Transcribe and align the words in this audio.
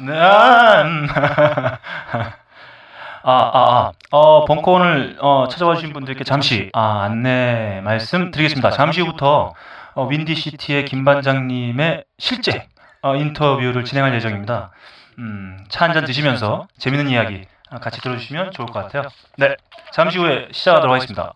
네. 0.00 0.12
아, 3.22 3.32
아, 3.32 3.50
아. 3.52 3.92
어, 4.10 4.44
벙커원을 4.46 5.18
어, 5.20 5.46
찾아와 5.48 5.74
주신 5.74 5.92
분들께 5.92 6.24
잠시 6.24 6.70
아, 6.72 7.02
안내 7.02 7.80
말씀드리겠습니다. 7.84 8.70
잠시 8.70 9.02
후부터 9.02 9.52
어, 9.94 10.06
윈디시티의 10.06 10.86
김 10.86 11.04
반장님의 11.04 12.04
실제 12.18 12.66
어, 13.02 13.14
인터뷰를 13.16 13.84
진행할 13.84 14.14
예정입니다. 14.14 14.70
음, 15.18 15.58
차 15.68 15.84
한 15.84 15.92
잔 15.92 16.04
드시면서 16.06 16.66
재밌는 16.78 17.10
이야기 17.10 17.42
아, 17.70 17.78
같이 17.78 18.00
들어주시면 18.00 18.52
좋을 18.52 18.68
것 18.68 18.72
같아요. 18.84 19.02
네, 19.36 19.54
잠시 19.92 20.18
후에 20.18 20.48
시작하도록 20.52 20.94
하겠습니다. 20.94 21.34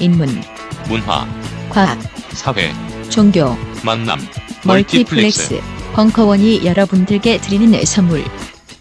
인문, 0.00 0.28
문화, 0.88 1.24
과학, 1.70 1.98
사회, 2.32 2.72
종교, 3.10 3.56
만남, 3.82 4.20
멀티플렉스, 4.64 5.60
벙커원이 5.94 6.64
여러분들께 6.64 7.38
드리는 7.40 7.84
선물. 7.84 8.24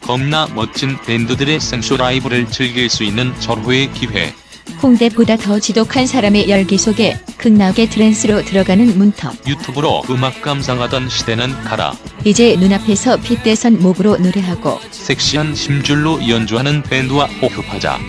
겁나 0.02 0.48
멋진 0.54 0.98
밴드들의 1.06 1.60
생쇼 1.60 1.98
라이브를 1.98 2.48
즐길 2.50 2.90
수 2.90 3.04
있는 3.04 3.34
절호의 3.40 3.92
기회. 3.94 4.34
홍대보다 4.82 5.38
더 5.38 5.60
지독한 5.60 6.06
사람의 6.06 6.50
열기 6.50 6.78
속에 6.78 7.18
극락의 7.38 7.90
trance로 7.90 8.44
들어가는 8.44 8.98
문턱. 8.98 9.48
유튜브로 9.48 10.04
음악 10.10 10.42
감상하던 10.42 11.10
시대는 11.10 11.64
가라. 11.64 11.94
이제 12.24 12.56
눈앞에서 12.58 13.18
핏대선 13.18 13.80
목으로 13.80 14.18
노래하고 14.18 14.80
섹시한 14.92 15.56
심줄로 15.56 16.28
연주하는 16.28 16.84
밴드와 16.84 17.26
호흡하자. 17.26 18.00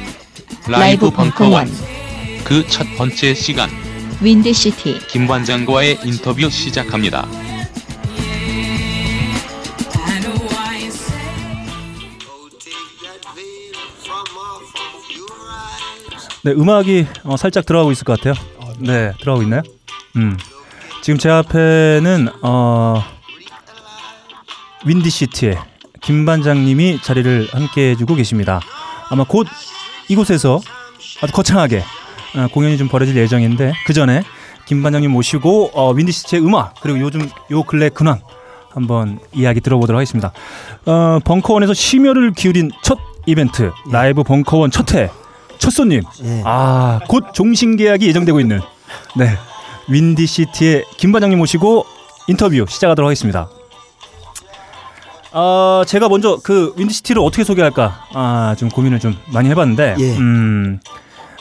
라이브 0.69 1.10
벙커원, 1.10 1.71
그 2.45 2.66
첫 2.69 2.87
번째 2.96 3.35
시간 3.35 3.71
윈드시티. 4.20 5.01
김 5.09 5.27
관장과의 5.27 6.01
인터뷰 6.05 6.48
시작합니다. 6.48 7.27
네, 16.43 16.52
음악이 16.52 17.07
어, 17.24 17.37
살짝 17.37 17.66
들어가고 17.66 17.91
있을 17.93 18.04
것 18.04 18.18
같아요. 18.21 18.35
네, 18.79 19.13
들어가고 19.21 19.43
있나요? 19.43 19.63
음. 20.16 20.37
지금 21.02 21.19
제 21.19 21.29
앞에는 21.29 22.29
어, 22.43 23.02
윈디시티의 24.85 25.59
김 26.02 26.24
반장님이 26.24 27.01
자리를 27.02 27.48
함께 27.52 27.91
해주고 27.91 28.15
계십니다. 28.15 28.60
아마 29.10 29.24
곧 29.24 29.48
이곳에서 30.09 30.60
아주 31.21 31.32
거창하게 31.32 31.79
어, 31.79 31.82
공연이 32.52 32.77
좀 32.79 32.88
벌어질 32.88 33.16
예정인데 33.16 33.73
그 33.87 33.93
전에 33.93 34.23
김 34.66 34.82
반장님 34.82 35.10
모시고 35.10 35.71
어, 35.74 35.93
윈디시티의 35.93 36.43
음악 36.43 36.74
그리고 36.80 37.01
요즘 37.01 37.29
요 37.51 37.63
근래 37.63 37.88
근황 37.88 38.21
한번 38.71 39.19
이야기 39.32 39.60
들어보도록 39.60 39.99
하겠습니다. 39.99 40.32
어, 40.85 41.19
벙커원에서 41.24 41.73
심혈을 41.73 42.32
기울인 42.32 42.71
첫 42.82 42.99
이벤트 43.27 43.71
라이브 43.91 44.23
벙커원 44.23 44.71
첫회 44.71 45.10
첫 45.59 45.71
손님 45.71 46.02
예. 46.23 46.43
아, 46.45 47.01
곧 47.09 47.32
종신 47.32 47.77
계약이 47.77 48.07
예정되고 48.07 48.41
있는 48.41 48.60
네. 49.16 49.37
윈디시티의 49.88 50.85
김 50.97 51.13
반장님 51.13 51.38
모시고 51.38 51.87
인터뷰 52.29 52.66
시작하도록 52.69 53.07
하겠습니다. 53.07 53.49
아, 55.32 55.85
제가 55.87 56.09
먼저 56.09 56.38
그 56.43 56.73
윈디시티를 56.77 57.23
어떻게 57.23 57.45
소개할까? 57.45 58.07
아, 58.15 58.54
좀 58.59 58.69
고민을 58.69 59.01
좀 59.01 59.16
많이 59.32 59.49
해 59.49 59.54
봤는데 59.54 59.97
예. 59.99 60.16
음. 60.19 60.80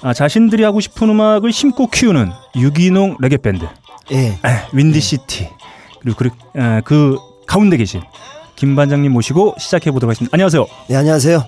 아, 0.06 0.14
자신들이 0.14 0.64
하고 0.64 0.80
싶은 0.81 1.09
음악을 1.09 1.52
심고 1.52 1.88
키우는 1.88 2.31
유기농 2.56 3.17
레게 3.22 3.38
밴드 3.38 3.66
예. 4.12 4.17
에, 4.28 4.38
윈디시티 4.72 5.50
그리고 6.02 6.16
그, 6.16 6.59
에, 6.62 6.81
그 6.86 7.17
가운데 7.47 7.75
계신 7.75 8.02
김 8.56 8.75
반장님 8.75 9.12
모시고 9.12 9.56
시작해 9.58 9.89
보도록 9.89 10.12
하겠습니다. 10.12 10.34
안녕하세요. 10.36 10.67
네, 10.89 10.95
안녕하세요. 10.95 11.44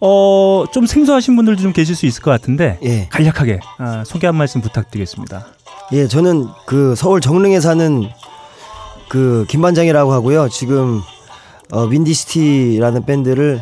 어, 0.00 0.64
좀 0.72 0.86
생소하신 0.86 1.34
분들도 1.34 1.60
좀 1.62 1.72
계실 1.72 1.96
수 1.96 2.06
있을 2.06 2.22
것 2.22 2.30
같은데 2.30 2.78
예. 2.84 3.08
간략하게 3.10 3.58
아, 3.78 4.04
소개 4.06 4.28
한 4.28 4.36
말씀 4.36 4.60
부탁드리겠습니다. 4.60 5.46
예, 5.92 6.06
저는 6.06 6.46
그 6.66 6.94
서울 6.94 7.20
정릉에 7.20 7.58
사는 7.58 8.08
그 9.08 9.44
김 9.48 9.62
반장이라고 9.62 10.12
하고요. 10.12 10.48
지금 10.48 11.02
어, 11.72 11.82
윈디시티라는 11.86 13.04
밴드를 13.04 13.60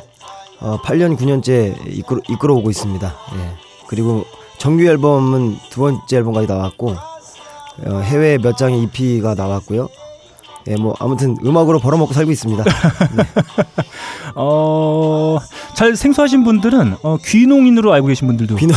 어, 0.60 0.76
8년 0.82 1.16
9년째 1.16 1.75
이끌어, 1.97 2.20
이끌어오고 2.28 2.69
있습니다. 2.69 3.14
예. 3.36 3.67
그리고 3.88 4.25
정규 4.59 4.84
앨범은 4.84 5.59
두 5.71 5.81
번째 5.81 6.16
앨범까지 6.16 6.47
나왔고 6.47 6.97
어, 7.87 8.00
그 8.00 8.23
외 8.23 8.38
몇 8.38 8.56
장의 8.56 8.82
EP가 8.82 9.34
나왔고요. 9.34 9.88
예, 10.69 10.76
뭐 10.76 10.94
아무튼 10.99 11.37
음악으로 11.44 11.78
벌어먹고 11.78 12.12
살고 12.12 12.31
있습니다. 12.31 12.62
어, 14.34 15.38
잘 15.75 15.97
생소하신 15.97 16.44
분들은 16.44 16.97
어, 17.03 17.16
귀농인으로 17.25 17.93
알고 17.93 18.09
계신 18.09 18.26
분들도 18.26 18.56
귀농. 18.56 18.76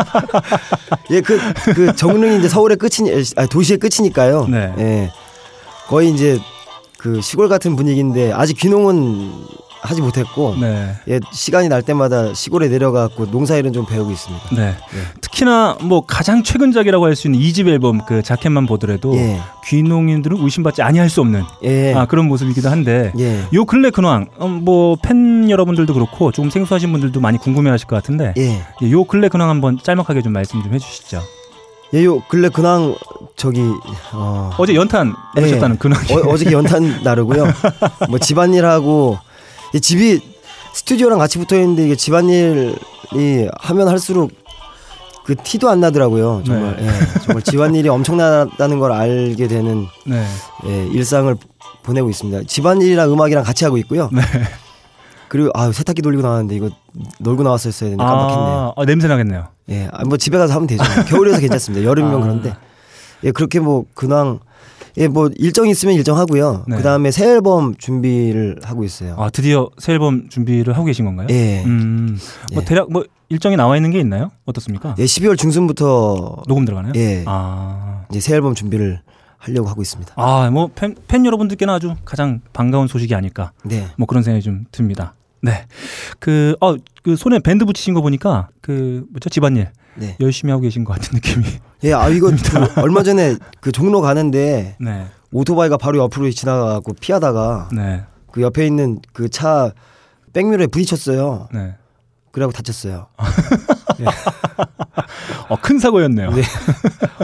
예, 1.10 1.20
그, 1.20 1.38
그 1.74 1.94
정릉이 1.94 2.38
이제 2.38 2.48
서울의 2.48 2.78
끝이, 2.78 3.10
아, 3.36 3.46
도시의 3.46 3.78
끝이니까요. 3.78 4.46
네. 4.46 4.74
예. 4.78 5.12
거의 5.88 6.10
이제 6.10 6.40
그 6.96 7.20
시골 7.20 7.48
같은 7.48 7.76
분위기인데 7.76 8.32
아직 8.32 8.56
귀농은 8.56 9.32
하지 9.82 10.00
못했고 10.00 10.54
네. 10.60 10.94
예, 11.08 11.18
시간이 11.32 11.68
날 11.68 11.82
때마다 11.82 12.32
시골에 12.34 12.68
내려가고 12.68 13.26
농사일은 13.26 13.72
좀 13.72 13.84
배우고 13.84 14.12
있습니다. 14.12 14.54
네. 14.54 14.76
특히나 15.20 15.76
뭐 15.82 16.02
가장 16.06 16.42
최근작이라고 16.44 17.04
할 17.04 17.16
수 17.16 17.26
있는 17.26 17.40
이집 17.40 17.66
앨범 17.68 18.00
그 18.06 18.22
자켓만 18.22 18.66
보더라도 18.66 19.14
예. 19.16 19.38
귀농인들은 19.66 20.38
의심받지 20.40 20.82
아니할 20.82 21.10
수 21.10 21.20
없는 21.20 21.42
예. 21.64 21.92
아, 21.94 22.06
그런 22.06 22.26
모습이기도 22.28 22.70
한데 22.70 23.12
예. 23.18 23.42
요 23.52 23.64
근래 23.64 23.90
근황 23.90 24.28
어, 24.38 24.46
뭐팬 24.48 25.50
여러분들도 25.50 25.92
그렇고 25.92 26.30
조금 26.32 26.48
생소하신 26.48 26.90
분들도 26.92 27.20
많이 27.20 27.36
궁금해하실 27.38 27.86
것 27.88 27.96
같은데 27.96 28.32
예. 28.38 28.62
예, 28.82 28.90
요 28.92 29.04
근래 29.04 29.28
근황 29.28 29.50
한번 29.50 29.78
짤막하게 29.82 30.22
좀 30.22 30.32
말씀 30.32 30.62
좀 30.62 30.72
해주시죠. 30.72 31.20
예, 31.94 32.04
요 32.04 32.20
근래 32.28 32.48
근황 32.48 32.94
저기 33.36 33.60
어, 34.12 34.50
어제 34.56 34.74
연탄 34.74 35.12
하셨다는 35.34 35.74
예. 35.74 35.78
근황. 35.78 36.00
어, 36.12 36.30
어저께 36.30 36.52
연탄 36.52 37.00
나르고요. 37.04 37.44
뭐 38.08 38.18
집안일하고 38.18 39.18
이 39.18 39.31
집이 39.80 40.20
스튜디오랑 40.74 41.18
같이 41.18 41.38
붙어 41.38 41.56
있는데 41.56 41.84
이게 41.84 41.96
집안일이 41.96 42.74
하면 43.60 43.88
할수록 43.88 44.30
그 45.24 45.36
티도 45.36 45.68
안 45.68 45.80
나더라고요. 45.80 46.42
정말 46.44 46.76
네. 46.76 46.86
예, 46.86 47.20
정말 47.20 47.42
집안일이 47.42 47.88
엄청나다는 47.88 48.78
걸 48.80 48.92
알게 48.92 49.46
되는 49.46 49.86
네. 50.04 50.24
예, 50.66 50.86
일상을 50.88 51.34
보내고 51.82 52.10
있습니다. 52.10 52.42
집안일이랑 52.46 53.12
음악이랑 53.12 53.44
같이 53.44 53.64
하고 53.64 53.76
있고요. 53.78 54.08
네. 54.12 54.22
그리고 55.28 55.50
아 55.54 55.70
세탁기 55.70 56.02
돌리고 56.02 56.22
나왔는데 56.22 56.56
이거 56.56 56.70
놀고 57.20 57.42
나왔어야 57.42 57.72
되는데 57.72 58.04
깜빡했네요. 58.04 58.46
아, 58.46 58.72
아, 58.76 58.84
냄새 58.84 59.08
나겠네요. 59.08 59.46
예, 59.70 59.88
아, 59.92 60.04
뭐 60.04 60.18
집에 60.18 60.36
가서 60.36 60.54
하면 60.54 60.66
되죠. 60.66 60.82
겨울이라서 61.08 61.40
괜찮습니다. 61.40 61.84
여름이면 61.88 62.18
아. 62.18 62.22
그런데 62.22 62.54
예 63.24 63.30
그렇게 63.30 63.60
뭐 63.60 63.84
근황 63.94 64.40
예 64.96 65.08
뭐 65.08 65.30
일정 65.36 65.68
있으면 65.68 65.94
일정 65.94 66.16
하고요. 66.18 66.64
네. 66.68 66.76
그 66.76 66.82
다음에 66.82 67.10
새 67.10 67.28
앨범 67.30 67.74
준비를 67.76 68.60
하고 68.62 68.84
있어요. 68.84 69.14
아 69.18 69.30
드디어 69.30 69.70
새 69.78 69.92
앨범 69.92 70.28
준비를 70.28 70.74
하고 70.74 70.84
계신 70.84 71.04
건가요? 71.04 71.26
예. 71.30 71.62
음, 71.64 72.18
뭐 72.52 72.62
예. 72.62 72.66
대략 72.66 72.90
뭐 72.92 73.04
일정이 73.28 73.56
나와 73.56 73.76
있는 73.76 73.90
게 73.90 73.98
있나요? 74.00 74.30
어떻습니까? 74.44 74.94
예, 74.98 75.04
12월 75.04 75.38
중순부터 75.38 76.42
녹음 76.46 76.64
들어가나요? 76.66 76.92
예. 76.96 77.24
아, 77.26 78.04
이제 78.10 78.20
새 78.20 78.34
앨범 78.34 78.54
준비를 78.54 79.00
하려고 79.38 79.68
하고 79.68 79.80
있습니다. 79.82 80.12
아, 80.16 80.50
뭐 80.50 80.68
팬 80.74 80.94
팬 81.08 81.24
여러분들께는 81.26 81.72
아주 81.72 81.94
가장 82.04 82.40
반가운 82.52 82.86
소식이 82.88 83.14
아닐까. 83.14 83.52
네. 83.64 83.86
뭐 83.96 84.06
그런 84.06 84.22
생각이 84.22 84.42
좀 84.44 84.66
듭니다. 84.70 85.14
네. 85.40 85.64
그, 86.20 86.54
어, 86.60 86.76
그 87.02 87.16
손에 87.16 87.40
밴드 87.40 87.64
붙이신 87.64 87.94
거 87.94 88.00
보니까 88.02 88.48
그, 88.60 89.04
뭐죠? 89.10 89.28
집안일 89.30 89.70
네. 89.96 90.16
열심히 90.20 90.50
하고 90.50 90.62
계신 90.62 90.84
것 90.84 90.94
같은 90.94 91.10
느낌이. 91.14 91.44
예, 91.84 91.92
아 91.92 92.08
이거 92.08 92.30
그 92.30 92.80
얼마 92.80 93.02
전에 93.02 93.36
그 93.60 93.72
종로 93.72 94.00
가는데 94.00 94.76
네. 94.80 95.06
오토바이가 95.32 95.76
바로 95.76 95.98
옆으로 95.98 96.30
지나가고 96.30 96.94
피하다가 97.00 97.68
네. 97.72 98.04
그 98.30 98.42
옆에 98.42 98.66
있는 98.66 99.00
그 99.12 99.28
차 99.28 99.72
백미러에 100.32 100.68
부딪혔어요. 100.68 101.48
네. 101.52 101.74
그래갖고 102.30 102.56
다쳤어요. 102.56 103.08
어, 105.48 105.56
큰 105.60 105.78
사고였네요. 105.78 106.30
네. 106.30 106.42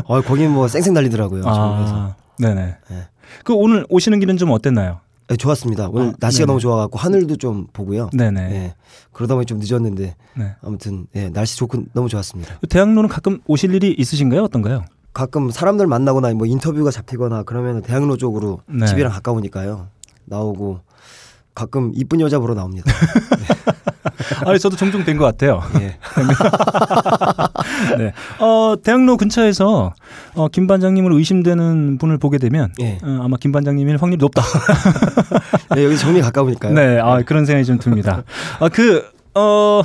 어, 0.04 0.20
거기 0.20 0.46
뭐 0.46 0.69
쌩쌩 0.69 0.94
달리더라고요. 0.94 1.42
아, 1.46 2.14
네네. 2.38 2.76
네. 2.90 3.08
그 3.44 3.54
오늘 3.54 3.87
오시는 3.88 4.20
길은 4.20 4.37
좀 4.37 4.50
어땠나요? 4.50 5.00
네, 5.28 5.36
좋았습니다. 5.36 5.88
오늘 5.90 6.08
아, 6.08 6.12
날씨가 6.19 6.42
네네. 6.44 6.46
너무 6.46 6.60
좋아갖고 6.60 6.98
하늘도 6.98 7.36
좀 7.36 7.66
보고요. 7.72 8.08
네네. 8.14 8.40
예. 8.40 8.75
그러다 9.12 9.34
보니 9.34 9.44
좀 9.46 9.58
늦었는데 9.58 10.16
네. 10.36 10.56
아무튼 10.62 11.06
예, 11.14 11.28
날씨 11.28 11.58
좋고 11.58 11.84
너무 11.92 12.08
좋았습니다. 12.08 12.58
대학로는 12.69 13.08
가끔 13.08 13.38
오실 13.46 13.75
일이 13.75 13.94
있으신가요? 13.98 14.42
어떤가요? 14.44 14.84
가끔 15.12 15.50
사람들 15.50 15.86
만나거나 15.86 16.32
뭐 16.34 16.46
인터뷰가 16.46 16.90
잡히거나 16.90 17.42
그러면 17.42 17.82
대학로 17.82 18.16
쪽으로 18.16 18.60
네. 18.66 18.86
집이랑 18.86 19.12
가까우니까요. 19.12 19.88
나오고 20.25 20.80
가끔 21.54 21.92
이쁜 21.94 22.20
여자 22.20 22.38
보러 22.38 22.54
나옵니다. 22.54 22.90
아니 24.46 24.58
저도 24.58 24.76
종종 24.76 25.04
된 25.04 25.16
것 25.18 25.24
같아요. 25.24 25.62
예. 25.80 25.96
네. 27.98 28.12
어, 28.40 28.74
대학로 28.82 29.16
근처에서 29.16 29.92
어, 30.34 30.48
김 30.48 30.66
반장님을 30.66 31.12
의심되는 31.12 31.98
분을 31.98 32.18
보게 32.18 32.38
되면 32.38 32.72
예. 32.80 32.98
어, 33.02 33.20
아마 33.22 33.36
김 33.38 33.52
반장님일 33.52 33.96
확률이 34.00 34.18
높다. 34.20 34.42
예, 35.76 35.84
여기 35.86 35.96
정릉이 35.98 36.20
가까우니까요. 36.20 36.72
네, 36.74 36.98
아, 37.00 37.22
그런 37.22 37.44
생각이 37.46 37.64
좀 37.64 37.78
듭니다. 37.78 38.22
아, 38.60 38.68
그, 38.68 39.04
어, 39.34 39.82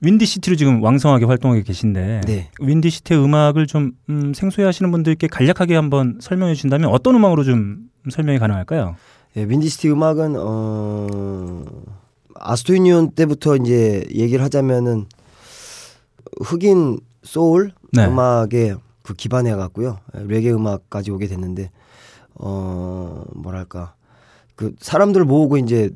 윈디시티로 0.00 0.56
지금 0.56 0.82
왕성하게 0.82 1.24
활동하고 1.24 1.62
계신데, 1.62 2.20
네. 2.26 2.50
윈디시티의 2.60 3.24
음악을 3.24 3.66
좀 3.66 3.92
음, 4.10 4.34
생소해 4.34 4.66
하시는 4.66 4.90
분들께 4.90 5.28
간략하게 5.28 5.74
한번 5.76 6.18
설명해 6.20 6.54
주신다면 6.54 6.90
어떤 6.90 7.14
음악으로 7.14 7.42
좀 7.44 7.78
설명이 8.10 8.38
가능할까요? 8.38 8.96
예, 9.36 9.44
윈디시티 9.44 9.90
음악은 9.90 10.34
어 10.38 11.56
아소토 12.44 12.74
유니온 12.74 13.12
때부터 13.12 13.56
이제 13.56 14.04
얘기를 14.14 14.44
하자면은 14.44 15.06
흑인 16.42 17.00
소울 17.22 17.72
네. 17.92 18.06
음악에 18.06 18.74
그 19.02 19.14
기반해 19.14 19.54
갖고요 19.54 19.98
레게 20.12 20.52
음악까지 20.52 21.10
오게 21.10 21.26
됐는데 21.26 21.70
어 22.34 23.24
뭐랄까 23.34 23.94
그 24.56 24.74
사람들 24.80 25.24
모으고 25.24 25.56
이제 25.58 25.90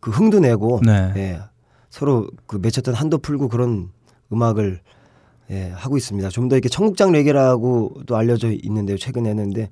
그 0.00 0.10
흥도 0.10 0.40
내고 0.40 0.80
네. 0.84 1.12
예, 1.16 1.40
서로 1.90 2.28
그 2.46 2.56
맺혔던 2.56 2.94
한도 2.94 3.18
풀고 3.18 3.48
그런 3.48 3.90
음악을 4.32 4.80
예, 5.50 5.70
하고 5.74 5.96
있습니다. 5.96 6.28
좀 6.30 6.48
더 6.48 6.56
이렇게 6.56 6.68
청국장 6.68 7.12
레게라고도 7.12 8.16
알려져 8.16 8.50
있는데요. 8.50 8.98
최근에는 8.98 9.44
근데 9.44 9.70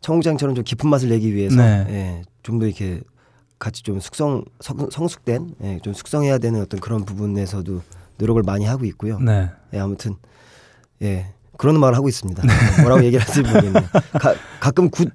청국장처럼 0.00 0.54
좀 0.56 0.64
깊은 0.64 0.90
맛을 0.90 1.08
내기 1.08 1.34
위해서 1.34 1.56
네. 1.56 1.86
예, 1.88 2.22
좀 2.42 2.58
더 2.58 2.66
이렇게 2.66 3.00
같이 3.62 3.84
좀 3.84 4.00
숙성 4.00 4.44
성, 4.58 4.90
성 4.90 5.06
숙된 5.06 5.54
예, 5.62 5.78
좀 5.84 5.94
숙성해야 5.94 6.38
되는 6.38 6.60
어떤 6.60 6.80
그런 6.80 7.04
부분에서도 7.04 7.80
노력을 8.18 8.42
많이 8.42 8.64
하고 8.64 8.84
있고요. 8.86 9.20
네. 9.20 9.50
예, 9.72 9.78
아무튼 9.78 10.16
예 11.00 11.26
그런 11.56 11.76
음악을 11.76 11.94
하고 11.94 12.08
있습니다. 12.08 12.42
뭐라고 12.82 13.04
얘기를 13.04 13.24
할지 13.24 13.40
모르겠네요. 13.40 13.84
가, 14.18 14.34
가끔 14.58 14.90
굿, 14.90 15.10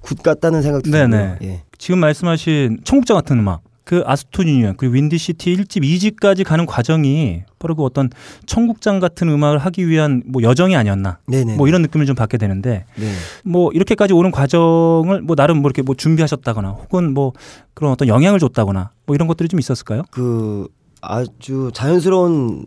굿 0.00 0.22
같다는 0.22 0.62
생각도 0.62 0.90
들고요. 0.90 1.08
네네. 1.08 1.38
예. 1.42 1.62
지금 1.76 2.00
말씀하신 2.00 2.80
청국장 2.84 3.18
같은 3.18 3.38
음악, 3.38 3.62
그 3.84 4.02
아소토 4.06 4.48
유니온, 4.48 4.76
그리고 4.78 4.94
윈디시티 4.94 5.56
1집, 5.56 5.82
2집까지 5.82 6.42
가는 6.42 6.64
과정이 6.64 7.42
바로 7.58 7.74
그 7.74 7.84
어떤 7.84 8.08
청국장 8.46 8.98
같은 8.98 9.28
음악을 9.28 9.58
하기 9.58 9.86
위한 9.88 10.22
뭐 10.26 10.42
여정이 10.42 10.74
아니었나. 10.74 11.18
네네. 11.26 11.56
뭐 11.56 11.68
이런 11.68 11.82
느낌을 11.82 12.06
좀 12.06 12.16
받게 12.16 12.38
되는데 12.38 12.86
네. 12.96 13.12
뭐 13.44 13.70
이렇게까지 13.72 14.14
오는 14.14 14.30
과정을 14.30 15.20
뭐 15.22 15.36
나름 15.36 15.58
뭐 15.58 15.68
이렇게 15.68 15.82
뭐 15.82 15.94
준비하셨다거나 15.94 16.70
혹은 16.70 17.12
뭐 17.12 17.32
그런 17.74 17.92
어떤 17.92 18.08
영향을 18.08 18.38
줬다거나 18.38 18.90
뭐 19.04 19.14
이런 19.14 19.28
것들이 19.28 19.50
좀 19.50 19.60
있었을까요? 19.60 20.02
그 20.10 20.66
아주 21.02 21.70
자연스러운 21.74 22.64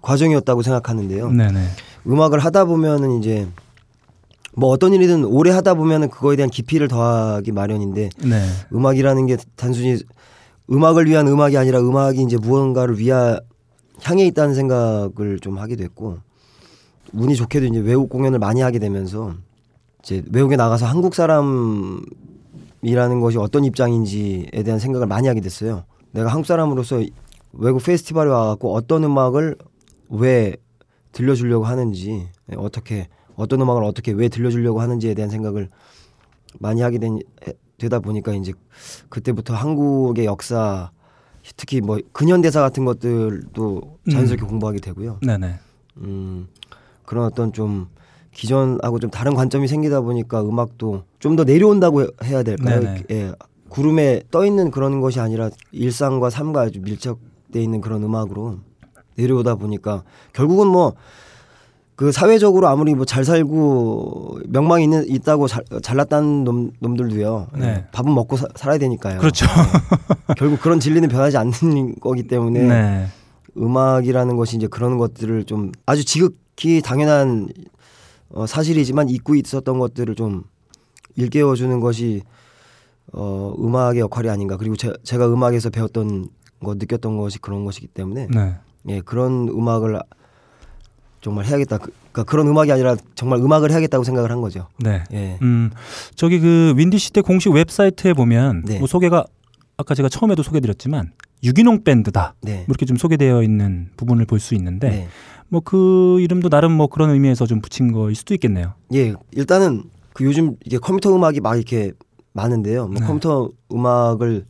과정이었다고 0.00 0.62
생각하는데요. 0.62 1.30
네네. 1.30 1.60
음악을 2.06 2.38
하다 2.38 2.64
보면은 2.64 3.18
이제 3.18 3.46
뭐 4.56 4.70
어떤 4.70 4.94
일이든 4.94 5.24
오래 5.24 5.50
하다 5.50 5.74
보면은 5.74 6.08
그거에 6.08 6.36
대한 6.36 6.48
깊이를 6.48 6.88
더하기 6.88 7.52
마련인데 7.52 8.08
네. 8.24 8.46
음악이라는 8.72 9.26
게 9.26 9.36
단순히 9.56 9.98
음악을 10.70 11.06
위한 11.06 11.28
음악이 11.28 11.56
아니라 11.56 11.80
음악이 11.80 12.22
이제 12.22 12.36
무언가를 12.36 12.98
위하 12.98 13.40
향해 14.02 14.26
있다는 14.26 14.54
생각을 14.54 15.38
좀 15.40 15.58
하게 15.58 15.76
됐고 15.76 16.18
운이 17.12 17.36
좋게도 17.36 17.66
이제 17.66 17.78
외국 17.78 18.08
공연을 18.08 18.38
많이 18.38 18.60
하게 18.60 18.78
되면서 18.78 19.34
이제 20.02 20.22
외국에 20.30 20.56
나가서 20.56 20.86
한국 20.86 21.14
사람이라는 21.14 22.00
것이 23.20 23.38
어떤 23.38 23.64
입장인지에 23.64 24.62
대한 24.64 24.78
생각을 24.78 25.06
많이 25.06 25.28
하게 25.28 25.40
됐어요. 25.40 25.84
내가 26.12 26.30
한국 26.30 26.46
사람으로서 26.46 27.02
외국 27.52 27.82
페스티벌에 27.82 28.30
와갖고 28.30 28.74
어떤 28.74 29.04
음악을 29.04 29.56
왜 30.08 30.56
들려주려고 31.12 31.64
하는지 31.64 32.28
예, 32.50 32.56
어떻게 32.56 33.08
어떤 33.36 33.60
음악을 33.60 33.84
어떻게 33.84 34.12
왜 34.12 34.28
들려주려고 34.28 34.80
하는지에 34.80 35.14
대한 35.14 35.30
생각을 35.30 35.68
많이 36.58 36.82
하게 36.82 36.98
된, 36.98 37.18
되다 37.78 37.98
보니까 38.00 38.32
이제 38.34 38.52
그때부터 39.08 39.54
한국의 39.54 40.24
역사 40.26 40.90
특히 41.56 41.80
뭐 41.80 41.98
근현대사 42.12 42.60
같은 42.60 42.84
것들도 42.84 43.98
자연스럽게 44.10 44.46
공부하게 44.46 44.78
되고요. 44.80 45.18
네네. 45.22 45.58
음, 45.98 46.48
그런 47.04 47.24
어떤 47.26 47.52
좀 47.52 47.88
기존하고 48.32 48.98
좀 48.98 49.10
다른 49.10 49.34
관점이 49.34 49.68
생기다 49.68 50.00
보니까 50.00 50.42
음악도 50.42 51.04
좀 51.18 51.36
더 51.36 51.44
내려온다고 51.44 52.02
해- 52.02 52.06
해야 52.24 52.42
될까요? 52.42 52.80
네네. 52.80 53.04
예, 53.10 53.32
구름에 53.68 54.22
떠 54.30 54.44
있는 54.46 54.70
그런 54.70 55.00
것이 55.00 55.20
아니라 55.20 55.50
일상과 55.72 56.30
삶과 56.30 56.62
아주 56.62 56.80
밀착돼 56.80 57.62
있는 57.62 57.80
그런 57.80 58.02
음악으로 58.02 58.58
내려오다 59.16 59.56
보니까 59.56 60.02
결국은 60.32 60.66
뭐 60.68 60.94
그 61.96 62.10
사회적으로 62.10 62.66
아무리 62.68 62.94
뭐 62.94 63.04
잘 63.04 63.24
살고 63.24 64.40
명망이 64.48 64.84
있는, 64.84 65.08
있다고 65.08 65.46
잘, 65.46 65.62
잘났다는 65.82 66.44
놈, 66.44 66.72
놈들도요. 66.80 67.48
예, 67.56 67.60
네. 67.60 67.86
밥은 67.92 68.12
먹고 68.12 68.36
사- 68.36 68.48
살아야 68.56 68.78
되니까요. 68.78 69.18
그렇죠. 69.20 69.46
예. 69.46 70.34
결국 70.36 70.60
그런 70.60 70.80
진리는 70.80 71.08
변하지 71.08 71.36
않는 71.36 71.96
거기 72.00 72.24
때문에 72.24 72.62
네. 72.62 73.06
음악이라는 73.56 74.36
것이 74.36 74.56
이제 74.56 74.66
그런 74.66 74.98
것들을 74.98 75.44
좀 75.44 75.70
아주 75.86 76.04
지극히 76.04 76.82
당연한 76.82 77.48
어, 78.30 78.46
사실이지만 78.46 79.08
잊고 79.08 79.36
있었던 79.36 79.78
것들을 79.78 80.16
좀 80.16 80.42
일깨워 81.14 81.54
주는 81.54 81.78
것이 81.78 82.22
어, 83.12 83.54
음악의 83.56 84.00
역할이 84.00 84.28
아닌가. 84.28 84.56
그리고 84.56 84.74
제, 84.74 84.92
제가 85.04 85.32
음악에서 85.32 85.70
배웠던 85.70 86.26
거 86.64 86.74
느꼈던 86.74 87.16
것이 87.18 87.38
그런 87.38 87.64
것이기 87.64 87.86
때문에 87.88 88.26
네. 88.34 88.54
예 88.88 89.00
그런 89.02 89.48
음악을 89.48 90.00
정말 91.24 91.46
해야겠다. 91.46 91.78
그, 91.78 91.90
그러니까 92.12 92.24
그런 92.24 92.46
음악이 92.48 92.70
아니라 92.70 92.96
정말 93.14 93.38
음악을 93.40 93.70
해야겠다고 93.70 94.04
생각을 94.04 94.30
한 94.30 94.42
거죠. 94.42 94.68
네. 94.78 95.02
예. 95.14 95.38
음, 95.40 95.70
저기 96.14 96.38
그 96.38 96.74
윈디시티 96.76 97.22
공식 97.22 97.50
웹사이트에 97.50 98.12
보면 98.12 98.62
네. 98.66 98.78
뭐 98.78 98.86
소개가 98.86 99.24
아까 99.78 99.94
제가 99.94 100.10
처음에도 100.10 100.42
소개드렸지만 100.42 101.12
유기농 101.42 101.82
밴드다. 101.84 102.34
네. 102.42 102.56
뭐 102.56 102.64
이렇게 102.68 102.84
좀 102.84 102.98
소개되어 102.98 103.42
있는 103.42 103.88
부분을 103.96 104.26
볼 104.26 104.38
수 104.38 104.54
있는데 104.54 104.90
네. 104.90 105.08
뭐그 105.48 106.18
이름도 106.20 106.50
나름 106.50 106.72
뭐 106.72 106.88
그런 106.88 107.08
의미에서 107.08 107.46
좀 107.46 107.62
붙인 107.62 107.90
거일 107.90 108.14
수도 108.14 108.34
있겠네요. 108.34 108.74
예, 108.92 109.14
일단은 109.32 109.84
그 110.12 110.24
요즘 110.24 110.56
이게 110.64 110.76
컴퓨터 110.76 111.14
음악이 111.16 111.40
막 111.40 111.56
이렇게 111.56 111.92
많은데요. 112.34 112.88
뭐 112.88 113.00
네. 113.00 113.06
컴퓨터 113.06 113.48
음악을 113.72 114.44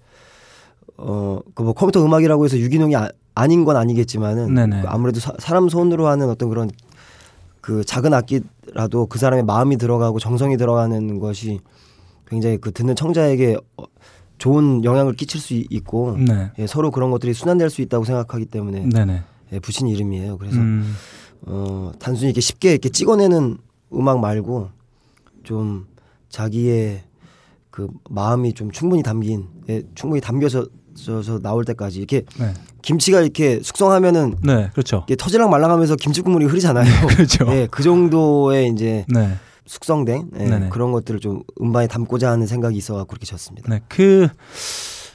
어그 0.97 1.63
뭐 1.63 1.73
컴퓨터 1.73 2.05
음악이라고 2.05 2.45
해서 2.45 2.59
유기농이 2.59 2.97
아, 2.97 3.11
아닌 3.35 3.65
건 3.65 3.77
아니겠지만은 3.77 4.55
네네. 4.55 4.83
그 4.83 4.89
아무래도 4.89 5.21
사, 5.21 5.33
사람 5.39 5.69
손으로 5.69 6.07
하는 6.07 6.29
어떤 6.29 6.49
그런 6.49 6.71
그 7.61 7.85
작은 7.85 8.13
악기라도 8.15 9.07
그 9.07 9.19
사람의 9.19 9.45
마음이 9.45 9.77
들어가고 9.77 10.19
정성이 10.19 10.57
들어가는 10.57 11.19
것이 11.19 11.61
굉장히 12.27 12.59
그 12.59 12.73
듣는 12.73 12.95
청자에게 12.95 13.57
어, 13.77 13.85
좋은 14.39 14.85
영향을 14.85 15.15
끼칠 15.15 15.41
수 15.41 15.55
있- 15.55 15.67
있고 15.71 16.17
네. 16.19 16.51
예, 16.59 16.67
서로 16.67 16.91
그런 16.91 17.11
것들이 17.11 17.33
순환될 17.35 17.71
수 17.71 17.83
있다고 17.83 18.05
생각하기 18.05 18.47
때문에. 18.47 18.87
예, 19.53 19.59
붙인 19.61 19.87
이름이에요. 19.89 20.39
그래서 20.39 20.59
음, 20.59 20.95
어, 21.43 21.93
단순히 21.99 22.31
이렇게 22.31 22.41
쉽게 22.41 22.73
이렇게 22.73 22.89
찍어내는 22.89 23.59
음악 23.95 24.19
말고 24.21 24.69
좀 25.45 25.87
자기의 26.29 27.03
그 27.71 27.89
마음이 28.11 28.53
좀 28.55 28.71
충분히 28.71 29.03
담긴 29.03 29.47
예, 29.69 29.83
충분히 29.95 30.21
담겨서 30.21 30.67
져서 30.95 31.41
나올 31.41 31.65
때까지 31.65 31.99
이렇게 31.99 32.23
네. 32.39 32.55
김치가 32.83 33.21
이렇게 33.21 33.61
숙성하면은 33.63 34.37
네, 34.43 34.71
그렇죠. 34.73 35.05
이게 35.07 35.17
터질랑 35.17 35.51
말랑하면서 35.51 35.97
김치 35.97 36.21
국물이 36.21 36.47
흐르잖아요. 36.47 37.07
그렇죠. 37.09 37.47
예, 37.49 37.69
그 37.71 37.83
정도의 37.83 38.69
이제 38.69 39.05
네. 39.09 39.35
숙성된 39.67 40.31
예, 40.39 40.45
네네. 40.45 40.69
그런 40.69 40.93
것들을 40.93 41.21
좀 41.21 41.43
음반에 41.61 41.87
담고자 41.87 42.31
하는 42.31 42.47
생각이 42.47 42.77
있어갖고 42.77 43.09
그렇게 43.09 43.25
지었습니다. 43.27 43.69
네. 43.69 43.81
그 43.89 44.29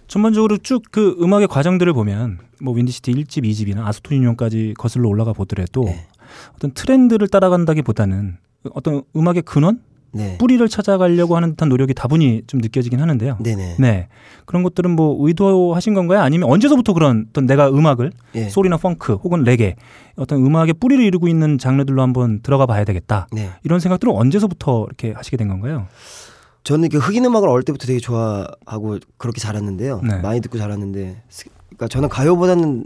전반적으로 0.08 0.58
쭉 0.58 0.84
그 0.92 1.16
음악의 1.22 1.48
과정들을 1.48 1.94
보면 1.94 2.40
뭐 2.62 2.74
윈디시티 2.74 3.14
1집, 3.14 3.44
2집이나 3.44 3.86
아소토 3.86 4.18
유니온까지 4.18 4.74
거슬러 4.78 5.08
올라가 5.08 5.34
보더라도 5.34 5.84
네. 5.86 6.08
어떤 6.56 6.72
트렌드를 6.72 7.28
따라간다기보다는 7.28 8.38
어떤 8.74 9.04
음악의 9.16 9.44
근원, 9.44 9.82
네, 10.12 10.38
뿌리를 10.40 10.68
찾아가려고 10.68 11.36
하는 11.36 11.52
듯한 11.52 11.70
노력이 11.70 11.94
다분히 11.94 12.42
좀 12.48 12.60
느껴지긴 12.62 13.00
하는데요. 13.00 13.38
네네, 13.42 13.76
네. 13.80 14.08
그런 14.46 14.64
것들은 14.64 14.92
뭐 14.92 15.16
의도하신 15.28 15.94
건가요? 15.94 16.22
아니면 16.22 16.50
언제서부터 16.50 16.94
그런 16.94 17.28
어떤 17.30 17.46
내가 17.46 17.70
음악을 17.70 18.12
예, 18.36 18.50
소울이나 18.50 18.78
펑크 18.78 19.14
혹은 19.16 19.44
레게 19.44 19.76
어떤 20.16 20.44
음악의 20.46 20.74
뿌리를 20.80 21.04
이루고 21.04 21.28
있는 21.28 21.58
장르들로 21.58 22.02
한번 22.02 22.42
들어가 22.42 22.66
봐야 22.66 22.84
되겠다. 22.84 23.28
네. 23.32 23.50
이런 23.64 23.80
생각들은 23.80 24.14
언제서부터 24.14 24.86
이렇게 24.88 25.12
하시게 25.12 25.38
된 25.38 25.48
건가요? 25.48 25.88
저는 26.64 26.90
그 26.90 26.98
흑인 26.98 27.24
음악을 27.26 27.48
어릴 27.48 27.64
때부터 27.64 27.88
되게 27.88 28.00
좋아하고 28.00 28.98
그렇게 29.18 29.40
자랐는데요. 29.40 30.02
네. 30.04 30.18
많이 30.18 30.42
듣고 30.42 30.58
자랐는데, 30.58 31.22
스- 31.30 31.46
그러니까 31.70 31.88
저는 31.88 32.10
가요보다는 32.10 32.84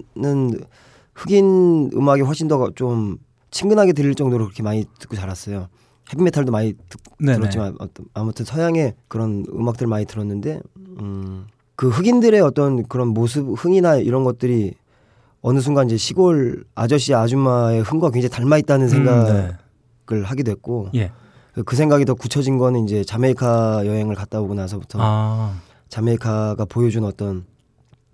흑인 1.15 1.91
음악이 1.95 2.21
훨씬 2.21 2.47
더 2.47 2.69
좀 2.75 3.17
친근하게 3.51 3.93
들릴 3.93 4.15
정도로 4.15 4.45
그렇게 4.45 4.63
많이 4.63 4.85
듣고 4.99 5.15
자랐어요. 5.15 5.67
헤비메탈도 6.11 6.51
많이 6.51 6.73
듣. 6.89 6.99
들었지만 7.19 7.77
아무튼 8.13 8.45
서양의 8.45 8.95
그런 9.07 9.45
음악들 9.49 9.87
많이 9.87 10.05
들었는데, 10.05 10.59
음, 10.99 11.45
그 11.75 11.89
흑인들의 11.89 12.39
어떤 12.41 12.83
그런 12.87 13.07
모습, 13.09 13.47
흥이나 13.57 13.95
이런 13.97 14.23
것들이 14.23 14.73
어느 15.41 15.59
순간 15.59 15.87
이제 15.87 15.97
시골 15.97 16.63
아저씨 16.75 17.13
아줌마의 17.13 17.81
흥과 17.81 18.11
굉장히 18.11 18.29
닮아 18.31 18.57
있다는 18.59 18.85
음, 18.85 18.89
생각을 18.89 19.57
네. 20.09 20.21
하게 20.23 20.43
됐고 20.43 20.89
예. 20.95 21.11
그- 21.53 21.63
그 21.63 21.75
생각이 21.75 22.05
더 22.05 22.13
굳혀진 22.13 22.57
거는 22.57 22.85
이제 22.85 23.03
자메이카 23.03 23.85
여행을 23.85 24.15
갔다 24.15 24.39
오고 24.39 24.53
나서부터 24.53 24.99
아, 25.01 25.59
자메이카가 25.89 26.65
보여준 26.65 27.03
어떤 27.03 27.45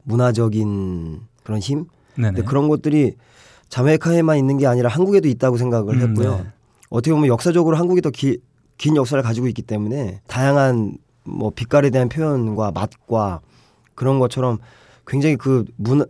문화적인 0.03 1.21
그런 1.43 1.59
힘 1.59 1.85
네네. 2.15 2.29
근데 2.31 2.41
그런 2.43 2.67
것들이 2.67 3.15
자메이카에만 3.69 4.37
있는 4.37 4.57
게 4.57 4.65
아니라 4.67 4.89
한국에도 4.89 5.27
있다고 5.27 5.57
생각을 5.57 6.01
음, 6.01 6.09
했고요. 6.09 6.37
네. 6.37 6.45
어떻게 6.89 7.13
보면 7.13 7.27
역사적으로 7.27 7.77
한국이 7.77 8.01
더 8.01 8.11
긴 8.79 8.95
역사를 8.95 9.21
가지고 9.21 9.47
있기 9.47 9.61
때문에 9.61 10.21
다양한 10.25 10.97
뭐 11.25 11.51
빛깔에 11.53 11.91
대한 11.91 12.07
표현과 12.09 12.71
맛과 12.71 13.41
그런 13.93 14.19
것처럼 14.19 14.57
굉장히 15.05 15.35
그 15.35 15.65
문화 15.75 16.05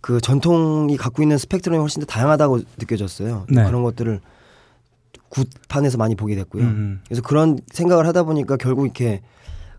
그 0.00 0.18
전통이 0.18 0.96
갖고 0.96 1.22
있는 1.22 1.36
스펙트럼이 1.36 1.78
훨씬 1.78 2.00
더 2.00 2.06
다양하다고 2.06 2.60
느껴졌어요. 2.78 3.44
네. 3.50 3.64
그런 3.66 3.82
것들을 3.82 4.18
굿판에서 5.28 5.98
많이 5.98 6.14
보게 6.14 6.34
됐고요. 6.34 6.64
음, 6.64 7.00
그래서 7.06 7.20
그런 7.20 7.58
생각을 7.70 8.06
하다 8.06 8.22
보니까 8.22 8.56
결국 8.56 8.86
이렇게 8.86 9.20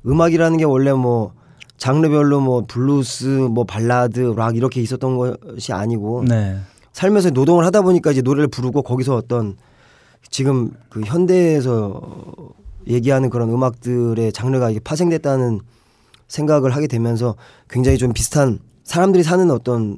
음악이라는 0.06 0.58
게 0.60 0.64
원래 0.64 0.94
뭐 0.94 1.34
장르별로 1.78 2.40
뭐 2.40 2.66
블루스, 2.68 3.26
뭐 3.26 3.64
발라드, 3.64 4.36
락 4.38 4.56
이렇게 4.56 4.80
있었던 4.80 5.18
것이 5.18 5.74
아니고 5.74 6.26
네. 6.28 6.60
살면서 6.94 7.32
노동을 7.32 7.66
하다 7.66 7.82
보니까 7.82 8.12
이제 8.12 8.22
노래를 8.22 8.48
부르고 8.48 8.84
거기서 8.84 9.16
어떤 9.16 9.58
지금 10.30 10.72
그 10.90 11.02
현대에서 11.02 12.02
얘기하는 12.88 13.30
그런 13.30 13.50
음악들의 13.50 14.32
장르가 14.32 14.70
이게 14.70 14.80
파생됐다는 14.80 15.60
생각을 16.28 16.76
하게 16.76 16.88
되면서 16.88 17.36
굉장히 17.70 17.98
좀 17.98 18.14
비슷한 18.14 18.60
사람들이 18.84 19.24
사는 19.24 19.50
어떤 19.52 19.98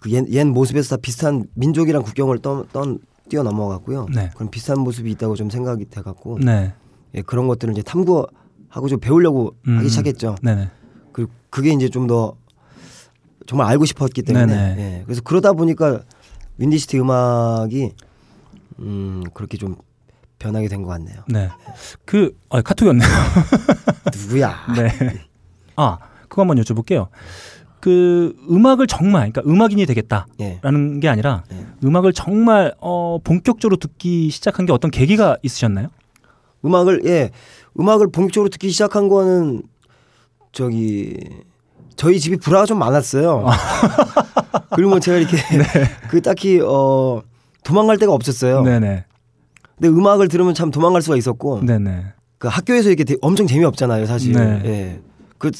그 0.00 0.10
옛, 0.10 0.24
옛 0.30 0.44
모습에서 0.44 0.96
다 0.96 1.00
비슷한 1.00 1.44
민족이랑 1.54 2.02
국경을 2.02 2.38
떠, 2.38 2.64
떠, 2.72 2.96
뛰어넘어갔고요. 3.28 4.06
네. 4.14 4.30
그런 4.34 4.50
비슷한 4.50 4.80
모습이 4.80 5.10
있다고 5.12 5.36
좀 5.36 5.50
생각이 5.50 5.84
돼갖고 5.90 6.38
네. 6.40 6.72
예, 7.14 7.22
그런 7.22 7.46
것들을 7.46 7.72
이제 7.72 7.82
탐구하고 7.82 8.88
좀 8.88 8.98
배우려고 8.98 9.54
음. 9.68 9.78
하기 9.78 9.88
시작했죠. 9.88 10.36
네네. 10.42 10.70
그 11.12 11.26
그게 11.50 11.72
이제 11.72 11.88
좀 11.88 12.06
더 12.06 12.34
정말 13.46 13.66
알고 13.66 13.84
싶었기 13.84 14.22
때문에. 14.22 14.54
예, 14.78 15.02
그래서 15.04 15.20
그러다 15.22 15.52
보니까 15.52 16.02
윈디시티 16.58 17.00
음악이 17.00 17.92
음 18.80 19.22
그렇게 19.34 19.56
좀 19.58 19.76
변하게 20.38 20.68
된 20.68 20.82
것 20.82 20.88
같네요. 20.90 21.22
네. 21.28 21.50
그 22.04 22.36
아, 22.48 22.62
카톡이 22.62 22.88
왔네요. 22.88 23.08
누구야? 24.16 24.54
네. 24.76 24.90
아, 25.76 25.98
그거 26.28 26.42
한번 26.42 26.58
여쭤볼게요. 26.58 27.08
그 27.80 28.34
음악을 28.50 28.86
정말 28.86 29.30
그러니까 29.32 29.42
음악인이 29.50 29.86
되겠다라는 29.86 30.96
예. 30.96 31.00
게 31.00 31.08
아니라 31.08 31.44
예. 31.52 31.66
음악을 31.84 32.12
정말 32.12 32.74
어 32.80 33.18
본격적으로 33.24 33.76
듣기 33.76 34.30
시작한 34.30 34.66
게 34.66 34.72
어떤 34.72 34.90
계기가 34.90 35.36
있으셨나요? 35.42 35.88
음악을 36.64 37.02
예 37.06 37.30
음악을 37.78 38.10
본격적으로 38.10 38.50
듣기 38.50 38.70
시작한 38.70 39.08
거는 39.08 39.62
저기 40.52 41.16
저희 41.96 42.18
집이 42.20 42.36
불화가 42.38 42.66
좀 42.66 42.78
많았어요. 42.78 43.46
그리고 44.74 44.90
뭐 44.90 45.00
제가 45.00 45.16
이렇게 45.18 45.36
그 46.10 46.20
딱히 46.20 46.60
어 46.62 47.22
도망갈 47.70 47.98
데가 47.98 48.12
없었어요. 48.12 48.62
네네. 48.62 49.04
근데 49.78 49.88
음악을 49.88 50.26
들으면 50.28 50.54
참 50.54 50.70
도망갈 50.72 51.02
수가 51.02 51.16
있었고 51.16 51.64
네네. 51.64 52.04
그 52.38 52.48
학교에서 52.48 52.90
이렇게 52.90 53.16
엄청 53.22 53.46
재미없잖아요, 53.46 54.06
사실. 54.06 54.32
네. 54.32 54.60
예. 54.64 55.00
그 55.38 55.50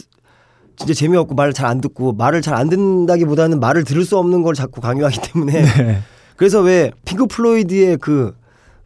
진짜 0.76 0.92
재미없고 0.94 1.34
말을 1.34 1.52
잘 1.52 1.66
안 1.66 1.80
듣고 1.80 2.12
말을 2.14 2.42
잘 2.42 2.54
안 2.54 2.68
듣는다기보다는 2.68 3.60
말을 3.60 3.84
들을 3.84 4.04
수 4.04 4.18
없는 4.18 4.42
걸 4.42 4.54
자꾸 4.54 4.80
강요하기 4.80 5.20
때문에 5.32 5.62
네. 5.62 5.98
그래서 6.36 6.60
왜 6.60 6.90
핑크 7.04 7.26
플로이드의 7.26 7.98
그 7.98 8.34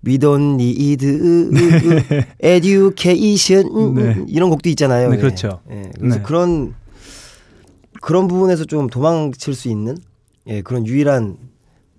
We 0.06 0.18
don't 0.18 0.54
need 0.60 1.02
education 2.42 3.66
음, 3.74 3.94
네. 3.94 4.02
음, 4.16 4.26
이런 4.28 4.50
곡도 4.50 4.68
있잖아요. 4.70 5.08
네, 5.08 5.16
예. 5.16 5.20
그렇죠. 5.20 5.60
예. 5.70 5.90
그래서 5.98 6.16
네. 6.18 6.22
그런 6.22 6.74
그런 8.02 8.28
부분에서 8.28 8.64
좀 8.66 8.88
도망칠 8.88 9.54
수 9.54 9.68
있는 9.70 9.96
예, 10.46 10.60
그런 10.60 10.86
유일한 10.86 11.38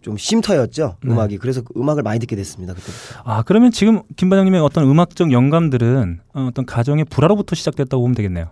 좀 0.05 0.17
쉼터였죠 0.17 0.97
네. 1.03 1.12
음악이 1.12 1.39
그래서 1.39 1.62
그 1.63 1.74
음악을 1.75 2.03
많이 2.03 2.19
듣게 2.19 2.35
됐습니다 2.35 2.75
그때부터. 2.75 3.21
아 3.24 3.41
그러면 3.41 3.71
지금 3.71 4.03
김 4.15 4.29
반장님의 4.29 4.62
어떤 4.62 4.83
음악적 4.83 5.31
영감들은 5.31 6.19
어, 6.35 6.47
어떤 6.47 6.63
가정의 6.67 7.05
불화로부터 7.05 7.55
시작됐다고 7.55 8.03
보면 8.03 8.13
되겠네요. 8.13 8.50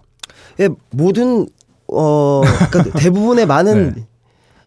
예, 0.60 0.70
모든 0.90 1.46
어 1.88 2.42
그러니까 2.72 2.84
대부분의 2.98 3.46
많은 3.46 3.94
네. 3.94 4.08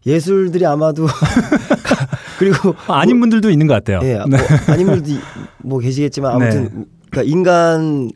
예술들이 0.05 0.65
아마도 0.65 1.07
그리고 2.39 2.73
아, 2.87 2.99
아닌 3.01 3.19
분들도 3.19 3.49
있는 3.49 3.67
것 3.67 3.73
같아요. 3.73 3.99
예, 4.03 4.19
네. 4.19 4.25
뭐 4.25 4.39
아닌 4.73 4.85
분들도 4.87 5.11
이- 5.11 5.19
뭐 5.63 5.79
계시겠지만 5.79 6.31
아무튼 6.35 6.85
그러니까 7.11 7.23
인간 7.29 8.09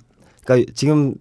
그러니까 0.46 0.72
지금 0.74 1.14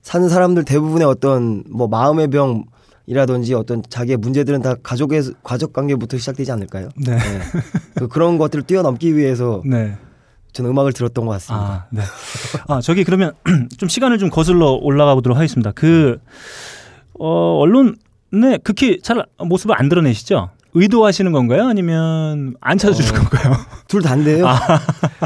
사는 0.00 0.26
사람들 0.26 0.64
대부분의 0.64 1.06
어떤 1.06 1.64
뭐 1.68 1.86
마음의 1.86 2.28
병 2.28 2.64
이라든지 3.06 3.54
어떤 3.54 3.82
자기의 3.88 4.16
문제들은 4.16 4.62
다 4.62 4.74
가족의 4.82 5.22
가족 5.42 5.72
관계부터 5.72 6.16
시작되지 6.18 6.50
않을까요? 6.52 6.88
네. 6.96 7.12
예. 7.14 7.40
그 7.94 8.08
그런 8.08 8.38
것들을 8.38 8.64
뛰어넘기 8.64 9.16
위해서 9.16 9.62
네. 9.66 9.96
저는 10.52 10.70
음악을 10.70 10.92
들었던 10.92 11.26
것 11.26 11.32
같습니다. 11.32 11.66
아, 11.66 11.86
네. 11.90 12.02
아, 12.68 12.80
저기 12.80 13.04
그러면 13.04 13.32
좀 13.76 13.88
시간을 13.88 14.18
좀 14.18 14.30
거슬러 14.30 14.70
올라가 14.72 15.14
보도록 15.14 15.36
하겠습니다. 15.36 15.72
그, 15.72 16.18
어, 17.18 17.58
언론에 17.58 18.58
극히 18.62 19.00
잘 19.02 19.24
모습을 19.38 19.74
안 19.78 19.88
드러내시죠? 19.88 20.50
의도하시는 20.76 21.30
건가요? 21.30 21.66
아니면 21.68 22.54
안 22.60 22.78
찾아주는 22.78 23.10
어. 23.10 23.22
건가요? 23.28 23.54
둘 23.86 24.02
다인데요. 24.02 24.44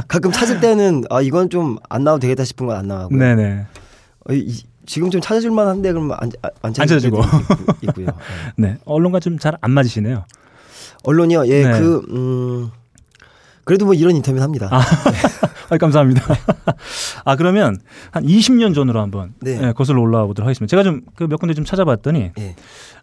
가끔 0.09 0.31
찾을 0.33 0.61
때는 0.61 1.05
아 1.11 1.23
이건 1.23 1.49
좀 1.49 1.77
안 1.89 2.05
나와도 2.05 2.21
되겠다 2.21 2.45
싶은 2.45 2.67
건 2.67 2.77
안 2.77 2.87
나가고. 2.89 3.15
요 3.15 3.19
네네. 3.19 3.67
어, 4.29 4.33
이- 4.35 4.63
지금 4.89 5.11
좀 5.11 5.21
찾아줄 5.21 5.51
만한데 5.51 5.93
그러면 5.93 6.17
안, 6.19 6.31
안, 6.43 6.51
안 6.63 6.73
찾아주고. 6.73 7.21
있고요. 7.83 8.07
예. 8.07 8.13
네. 8.57 8.79
언론과 8.87 9.21
좀 9.21 9.39
잘 9.39 9.55
안 9.61 9.71
맞으시네요. 9.71 10.25
언론이요. 11.05 11.47
예, 11.47 11.63
네. 11.63 11.79
그 11.79 12.03
음. 12.11 12.71
그래도 13.65 13.85
뭐 13.85 13.93
이런 13.95 14.17
인터뷰는 14.17 14.43
합니다. 14.43 14.69
아, 14.73 14.81
감사합니다. 15.79 16.23
아, 17.27 17.37
그러면 17.37 17.77
한 18.11 18.25
20년 18.25 18.75
전으로 18.75 19.01
한번 19.03 19.35
네. 19.41 19.61
예, 19.63 19.73
거슬러 19.73 20.01
올라가 20.01 20.25
보도록 20.27 20.47
하겠습니다. 20.47 20.71
제가 20.71 20.83
좀 20.83 21.03
그 21.15 21.27
몇 21.29 21.39
군데 21.39 21.53
좀 21.55 21.67
찾아봤더니 21.67 22.31
예. 22.39 22.57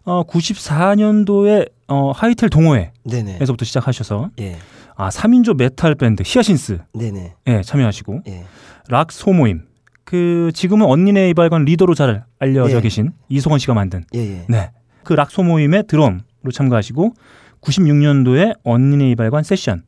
어, 0.04 0.24
94년도에 0.24 1.70
어, 1.88 2.10
하이텔 2.10 2.48
동호회에서부터 2.50 3.08
네네. 3.08 3.38
시작하셔서 3.64 4.30
예. 4.40 4.56
아, 4.96 5.08
3인조 5.08 5.56
메탈 5.56 5.94
밴드 5.94 6.22
히아신스 6.26 6.78
네네. 6.94 7.34
에 7.46 7.62
참여하시고 7.62 8.22
예. 8.28 8.44
락 8.88 9.12
소모임 9.12 9.62
그 10.06 10.52
지금은 10.54 10.86
언니네 10.86 11.28
이발관 11.30 11.64
리더로 11.64 11.94
잘 11.94 12.24
알려져 12.38 12.76
예. 12.76 12.80
계신 12.80 13.10
이석원 13.28 13.58
씨가 13.58 13.74
만든 13.74 14.04
예. 14.14 14.20
예. 14.20 14.46
네. 14.48 14.70
그 15.04 15.14
락 15.14 15.30
소 15.30 15.42
모임의 15.42 15.84
드럼으로 15.88 16.52
참가하시고 16.52 17.12
96년도에 17.60 18.56
언니네 18.62 19.10
이발관 19.10 19.42
세션 19.42 19.82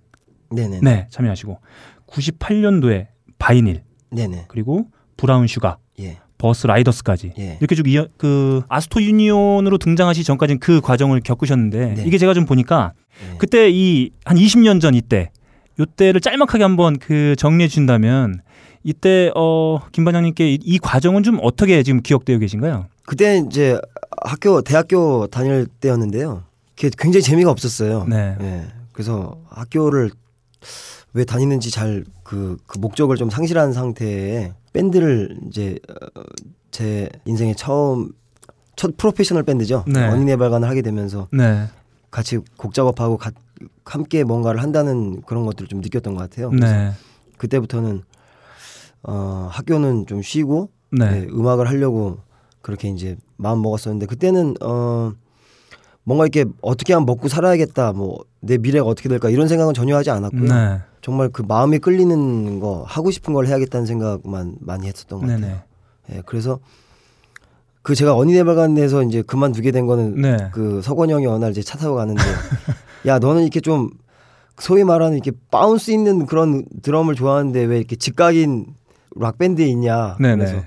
네네. 0.55 0.81
네, 0.83 1.07
참여하시고 1.11 1.59
98년도에 2.09 3.07
바이닐 3.39 3.83
네네. 4.11 4.47
그리고 4.49 4.87
브라운 5.17 5.47
슈가 5.47 5.79
예. 6.01 6.19
버스 6.37 6.67
라이더스까지 6.67 7.33
예. 7.39 7.57
이렇게 7.61 7.75
쭉 7.77 7.87
이어, 7.89 8.07
그 8.17 8.63
아소토 8.69 9.01
유니온으로 9.03 9.79
등장하시 9.79 10.25
전까지는 10.25 10.59
그 10.61 10.81
과정을 10.81 11.21
겪으셨는데 11.21 11.95
네. 11.95 12.05
이게 12.07 12.19
제가 12.19 12.35
좀 12.35 12.45
보니까 12.45 12.93
예. 13.33 13.39
그때 13.39 13.69
이 13.71 14.11
한 14.25 14.37
20년 14.37 14.81
전 14.81 14.95
이때 14.95 15.31
요때를 15.79 16.21
짤막하게 16.21 16.63
한번 16.65 16.99
그 16.99 17.37
정리해 17.37 17.69
주신다면 17.69 18.41
이때 18.85 19.31
어 19.35 19.81
김 19.93 20.05
반장님께 20.05 20.53
이, 20.53 20.59
이 20.63 20.79
과정은 20.79 21.23
좀 21.23 21.39
어떻게 21.43 21.83
지금 21.83 22.01
기억되어 22.03 22.39
계신가요? 22.39 22.87
그때 23.05 23.43
이제 23.49 23.81
학교 24.23 24.61
대학교 24.63 25.27
다닐 25.27 25.67
때였는데요. 25.67 26.43
그게 26.77 26.91
굉장히 26.97 27.23
재미가 27.23 27.51
없었어요. 27.51 28.05
네. 28.09 28.37
예. 28.41 28.67
그래서 28.93 29.39
학교를 29.49 30.11
왜 31.15 31.25
다니는지 31.25 31.71
잘그 31.71 32.59
그 32.67 32.79
목적을 32.79 33.17
좀 33.17 33.31
상실한 33.31 33.73
상태에 33.73 34.53
밴드를 34.73 35.37
이제 35.49 35.79
어, 35.89 36.23
제 36.71 37.09
인생의 37.25 37.57
처음 37.57 38.11
첫 38.77 38.97
프로페셔널 38.97 39.43
밴드죠. 39.43 39.85
네. 39.89 40.07
언니네 40.07 40.37
발간을 40.37 40.69
하게 40.69 40.83
되면서 40.83 41.27
네. 41.33 41.65
같이 42.11 42.39
곡 42.57 42.75
작업하고 42.75 43.17
가, 43.17 43.31
함께 43.85 44.23
뭔가를 44.23 44.63
한다는 44.63 45.23
그런 45.23 45.47
것들을 45.47 45.67
좀 45.69 45.81
느꼈던 45.81 46.15
것 46.15 46.21
같아요. 46.21 46.51
그래서 46.51 46.73
네. 46.73 46.93
그때부터는 47.39 48.03
어, 49.11 49.49
학교는 49.51 50.07
좀 50.07 50.23
쉬고 50.23 50.71
네. 50.91 51.21
네, 51.21 51.27
음악을 51.31 51.69
하려고 51.69 52.19
그렇게 52.61 52.89
이제 52.89 53.17
마음 53.37 53.63
먹었었는데 53.63 54.07
그때는 54.07 54.55
어 54.61 55.13
뭔가 56.05 56.25
이렇게 56.25 56.45
어떻게 56.63 56.93
하면 56.93 57.07
먹고 57.07 57.29
살아야겠다 57.29 57.93
뭐 57.93 58.29
내 58.41 58.59
미래가 58.59 58.87
어떻게 58.87 59.09
될까 59.09 59.31
이런 59.31 59.49
생각은 59.49 59.75
전혀 59.75 59.97
하지 59.97 60.11
않았고요. 60.11 60.53
네. 60.53 60.81
정말 61.01 61.29
그 61.29 61.43
마음이 61.43 61.79
끌리는 61.79 62.61
거 62.61 62.85
하고 62.87 63.11
싶은 63.11 63.35
걸 63.35 63.47
해야겠다는 63.47 63.87
생각만 63.87 64.57
많이 64.61 64.87
했었던 64.87 65.21
것 65.21 65.27
같아요. 65.27 65.41
네네. 65.41 65.63
예, 66.13 66.23
그래서 66.27 66.59
그 67.83 67.95
제가 67.95 68.15
언니네 68.17 68.48
이발관에서 68.48 69.03
이제 69.05 69.23
그만두게 69.23 69.71
된 69.71 69.87
거는 69.87 70.21
네. 70.21 70.37
그 70.53 70.83
석원이 70.83 71.13
형이 71.13 71.27
어느 71.27 71.43
날 71.43 71.51
이제 71.51 71.63
차 71.63 71.79
타고 71.79 71.97
가는데 71.97 72.23
야 73.07 73.19
너는 73.19 73.43
이렇게 73.43 73.61
좀 73.61 73.91
소위 74.59 74.85
말하는 74.85 75.15
이렇게 75.17 75.33
bounce 75.51 75.91
있는 75.91 76.27
그런 76.27 76.65
드럼을 76.83 77.15
좋아하는데 77.15 77.61
왜 77.65 77.79
이렇게 77.79 77.97
직각인 77.97 78.75
락 79.17 79.39
밴드에 79.39 79.67
있냐? 79.67 80.17
네네. 80.19 80.37
그래서 80.37 80.63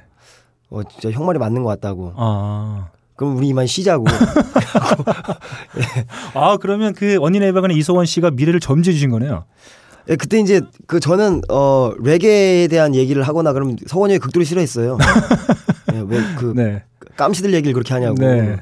어 0.69 0.83
진짜 0.83 1.11
형 1.11 1.25
말이 1.25 1.39
맞는 1.39 1.63
것 1.63 1.69
같다고. 1.69 2.13
아. 2.15 2.89
그럼 3.15 3.37
우리 3.37 3.47
이만 3.49 3.67
쉬자고. 3.67 4.05
아 6.33 6.57
그러면 6.57 6.93
그 6.93 7.17
언니네 7.21 7.39
이발관의 7.39 7.77
이석원 7.77 8.05
씨가 8.05 8.31
미래를 8.31 8.59
점지해 8.59 8.93
주신 8.93 9.09
거네요. 9.09 9.45
예, 10.09 10.15
그때 10.15 10.39
이제 10.39 10.61
그 10.87 10.99
저는 10.99 11.41
어 11.49 11.91
레게에 12.01 12.67
대한 12.67 12.95
얘기를 12.95 13.21
하거나 13.23 13.53
그럼 13.53 13.75
석원이 13.85 14.13
형이 14.13 14.19
극도로 14.19 14.43
싫어했어요. 14.43 14.97
예, 15.93 16.03
왜그 16.07 16.53
네. 16.55 16.83
깜시들 17.17 17.53
얘기를 17.53 17.73
그렇게 17.73 17.93
하냐고. 17.93 18.15
네. 18.15 18.57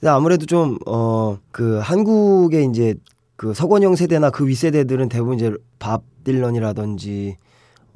근데 0.00 0.10
아무래도 0.10 0.46
좀 0.46 0.78
어 0.86 1.38
그 1.50 1.78
한국의 1.82 2.66
이제 2.66 2.94
그 3.36 3.54
서건영 3.54 3.96
세대나 3.96 4.30
그 4.30 4.46
윗세대들은 4.46 5.08
대부분 5.08 5.36
이제 5.36 5.52
밥 5.78 6.02
딜런이라든지 6.24 7.36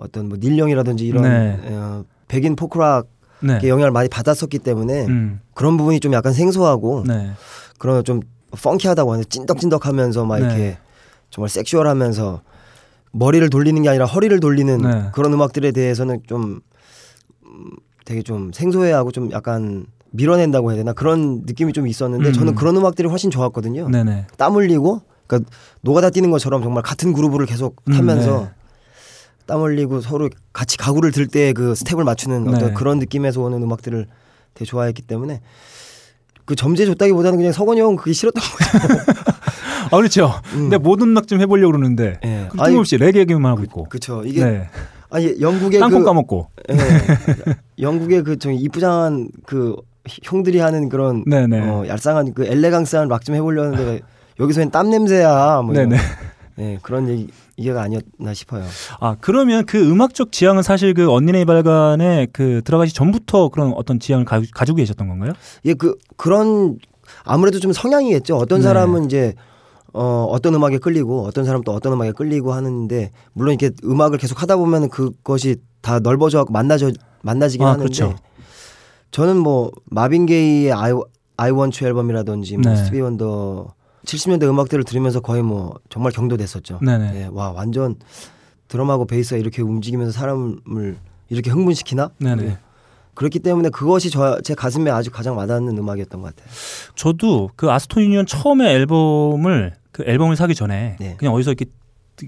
어떤 0.03 0.29
뭐 0.29 0.39
닐령이라든지 0.41 1.07
이런 1.07 1.23
네. 1.23 1.59
어, 1.65 2.05
백인 2.29 2.57
포크락의 2.57 3.07
네. 3.41 3.69
영향을 3.69 3.91
많이 3.91 4.09
받았었기 4.09 4.59
때문에 4.59 5.07
음. 5.07 5.41
그런 5.55 5.77
부분이 5.77 6.01
좀 6.01 6.13
약간 6.13 6.33
생소하고 6.33 7.05
네. 7.07 7.33
그런 7.79 8.03
좀 8.05 8.21
펑키하다고 8.51 9.13
하는 9.13 9.25
찐덕찐덕하면서 9.29 10.25
막 10.25 10.39
네. 10.39 10.45
이렇게 10.45 10.79
정말 11.31 11.49
섹슈얼하면서 11.49 12.43
머리를 13.13 13.49
돌리는 13.51 13.81
게 13.83 13.89
아니라 13.89 14.07
허리를 14.07 14.39
돌리는 14.41 14.83
네. 14.83 15.11
그런 15.13 15.33
음악들에 15.33 15.73
대해서는 15.73 16.21
좀 16.27 16.61
음, 17.45 17.71
되게 18.05 18.23
좀 18.23 18.53
생소해하고 18.53 19.13
좀 19.13 19.31
약간 19.33 19.87
밀어낸다고 20.11 20.71
해야 20.71 20.79
되나 20.79 20.93
그런 20.93 21.43
느낌이 21.47 21.73
좀 21.73 21.87
있었는데 21.87 22.31
음. 22.31 22.33
저는 22.33 22.55
그런 22.55 22.77
음악들이 22.77 23.09
훨씬 23.09 23.31
좋았거든요. 23.31 23.89
네네. 23.89 24.27
땀 24.37 24.55
흘리고 24.55 25.03
그러니까 25.27 25.51
노가다 25.81 26.11
뛰는 26.11 26.31
것처럼 26.31 26.63
정말 26.63 26.83
같은 26.83 27.13
그루브를 27.13 27.47
계속 27.47 27.77
음, 27.89 27.93
타면서 27.93 28.41
네. 28.41 28.51
땀 29.47 29.61
흘리고 29.63 30.01
서로 30.01 30.29
같이 30.53 30.77
가구를 30.77 31.11
들 31.13 31.27
때 31.29 31.53
그 31.53 31.75
스텝을 31.75 32.05
맞추는 32.05 32.49
어떤 32.49 32.69
네. 32.69 32.75
그런 32.75 32.99
느낌에서 32.99 33.41
오는 33.43 33.63
음악들을 33.63 34.07
되게 34.55 34.65
좋아했기 34.69 35.03
때문에 35.03 35.41
그 36.45 36.55
점제 36.57 36.85
줬다기보다는 36.87 37.39
그냥 37.39 37.53
석원이 37.53 37.81
형 37.81 37.97
그게 37.97 38.13
싫었던 38.13 38.43
거예요. 38.43 39.03
아 39.91 39.97
그렇죠. 39.97 40.33
음. 40.55 40.71
근데 40.71 40.79
모든 40.79 41.09
음악 41.09 41.27
좀 41.29 41.41
해보려고 41.41 41.73
그러는데 41.73 42.19
예. 42.25 42.49
그 42.51 42.57
뜬금없이 42.59 42.97
레게 42.97 43.21
얘기만 43.21 43.51
하고 43.51 43.63
있고. 43.65 43.85
그쵸 43.89 44.23
이게 44.25 44.45
네. 44.45 44.69
아니 45.11 45.41
영국의 45.41 45.79
땅콩 45.81 46.01
그 46.01 46.05
까먹고. 46.07 46.49
예, 46.71 46.77
영국의 47.79 48.23
그 48.23 48.39
좀 48.39 48.53
이쁘장한 48.53 49.29
그 49.47 49.77
형들이 50.25 50.59
하는 50.59 50.89
그런 50.89 51.23
네네. 51.27 51.61
어, 51.69 51.85
얄쌍한 51.87 52.35
그 52.35 52.45
엘레강스한 52.45 53.09
락 53.09 53.25
좀 53.25 53.35
해보려는데 53.37 54.01
여기서는 54.41 54.71
땀 54.71 54.91
냄새야 54.91 55.61
뭐 55.63 55.75
이런, 55.75 55.91
네 55.91 55.97
네. 56.57 56.73
예, 56.73 56.79
그런 56.83 57.09
얘기 57.09 57.29
이해가 57.57 57.83
아니었나 57.83 58.35
싶어요. 58.35 58.65
아 59.01 59.17
그러면 59.21 59.65
그 59.65 59.91
음악적 59.91 60.33
지향은 60.33 60.63
사실 60.63 60.95
그 60.95 61.11
언니네 61.11 61.45
발간에 61.45 62.27
그 62.33 62.63
들어가기 62.65 62.93
전부터 62.93 63.49
그런 63.49 63.73
어떤 63.75 63.99
지향을 64.01 64.25
가, 64.25 64.43
가지고 64.53 64.77
계셨던 64.77 65.09
건가요? 65.09 65.33
예, 65.65 65.75
그 65.75 65.97
그런 66.17 66.79
아무래도 67.25 67.59
좀 67.59 67.73
성향이겠죠. 67.73 68.37
어떤 68.37 68.61
네. 68.61 68.65
사람은 68.65 69.07
이제 69.07 69.35
어, 69.95 70.27
어떤 70.31 70.55
음악에 70.55 70.79
끌리고 70.79 71.25
어떤 71.25 71.45
사람 71.45 71.63
또 71.63 71.73
어떤 71.73 71.93
음악에 71.93 72.13
끌리고 72.13 72.53
하는데 72.53 73.11
물론 73.33 73.55
이렇게 73.55 73.75
음악을 73.85 74.19
계속 74.19 74.41
하다 74.41 74.57
보면 74.57 74.89
그것이 74.89 75.57
다 75.81 75.99
넓어져 75.99 76.47
만나져 76.49 76.91
만나지긴 77.23 77.67
아, 77.67 77.73
하는데 77.73 77.85
그렇죠. 77.85 78.17
저는 79.11 79.37
뭐 79.37 79.71
마빈 79.85 80.27
게이의 80.27 80.73
I, 80.73 80.93
I 81.37 81.51
Want 81.51 81.85
You 81.85 81.89
앨범이라든지 81.89 82.57
뭐 82.57 82.73
네. 82.73 82.77
스티비 82.77 83.01
원더 83.01 83.75
70년대 84.07 84.45
음악들을 84.45 84.85
들으면서 84.85 85.21
거의 85.21 85.43
뭐 85.43 85.75
정말 85.89 86.13
경도됐었죠. 86.13 86.81
네네. 86.83 87.13
예, 87.15 87.29
와 87.31 87.51
완전 87.53 87.97
드럼하고 88.69 89.07
베이스가 89.07 89.37
이렇게 89.39 89.63
움직이면서 89.63 90.13
사람을 90.13 90.97
이렇게 91.29 91.51
흥분시키나? 91.51 92.11
네네. 92.19 92.45
예. 92.45 92.59
그렇기 93.15 93.41
때문에 93.41 93.69
그것이 93.69 94.11
저 94.11 94.41
제 94.43 94.55
가슴에 94.55 94.91
아주 94.91 95.11
가장 95.11 95.37
와닿는 95.37 95.77
음악이었던 95.77 96.21
것 96.23 96.35
같아요. 96.35 96.51
저도 96.95 97.51
그 97.57 97.71
아소토 97.71 98.03
유니온 98.05 98.27
처음에 98.27 98.73
앨범을 98.73 99.75
그 99.93 100.03
앨범을 100.07 100.37
사기 100.37 100.55
전에 100.55 100.97
네. 100.99 101.15
그냥 101.19 101.35
어디서 101.35 101.51
이렇게 101.53 101.67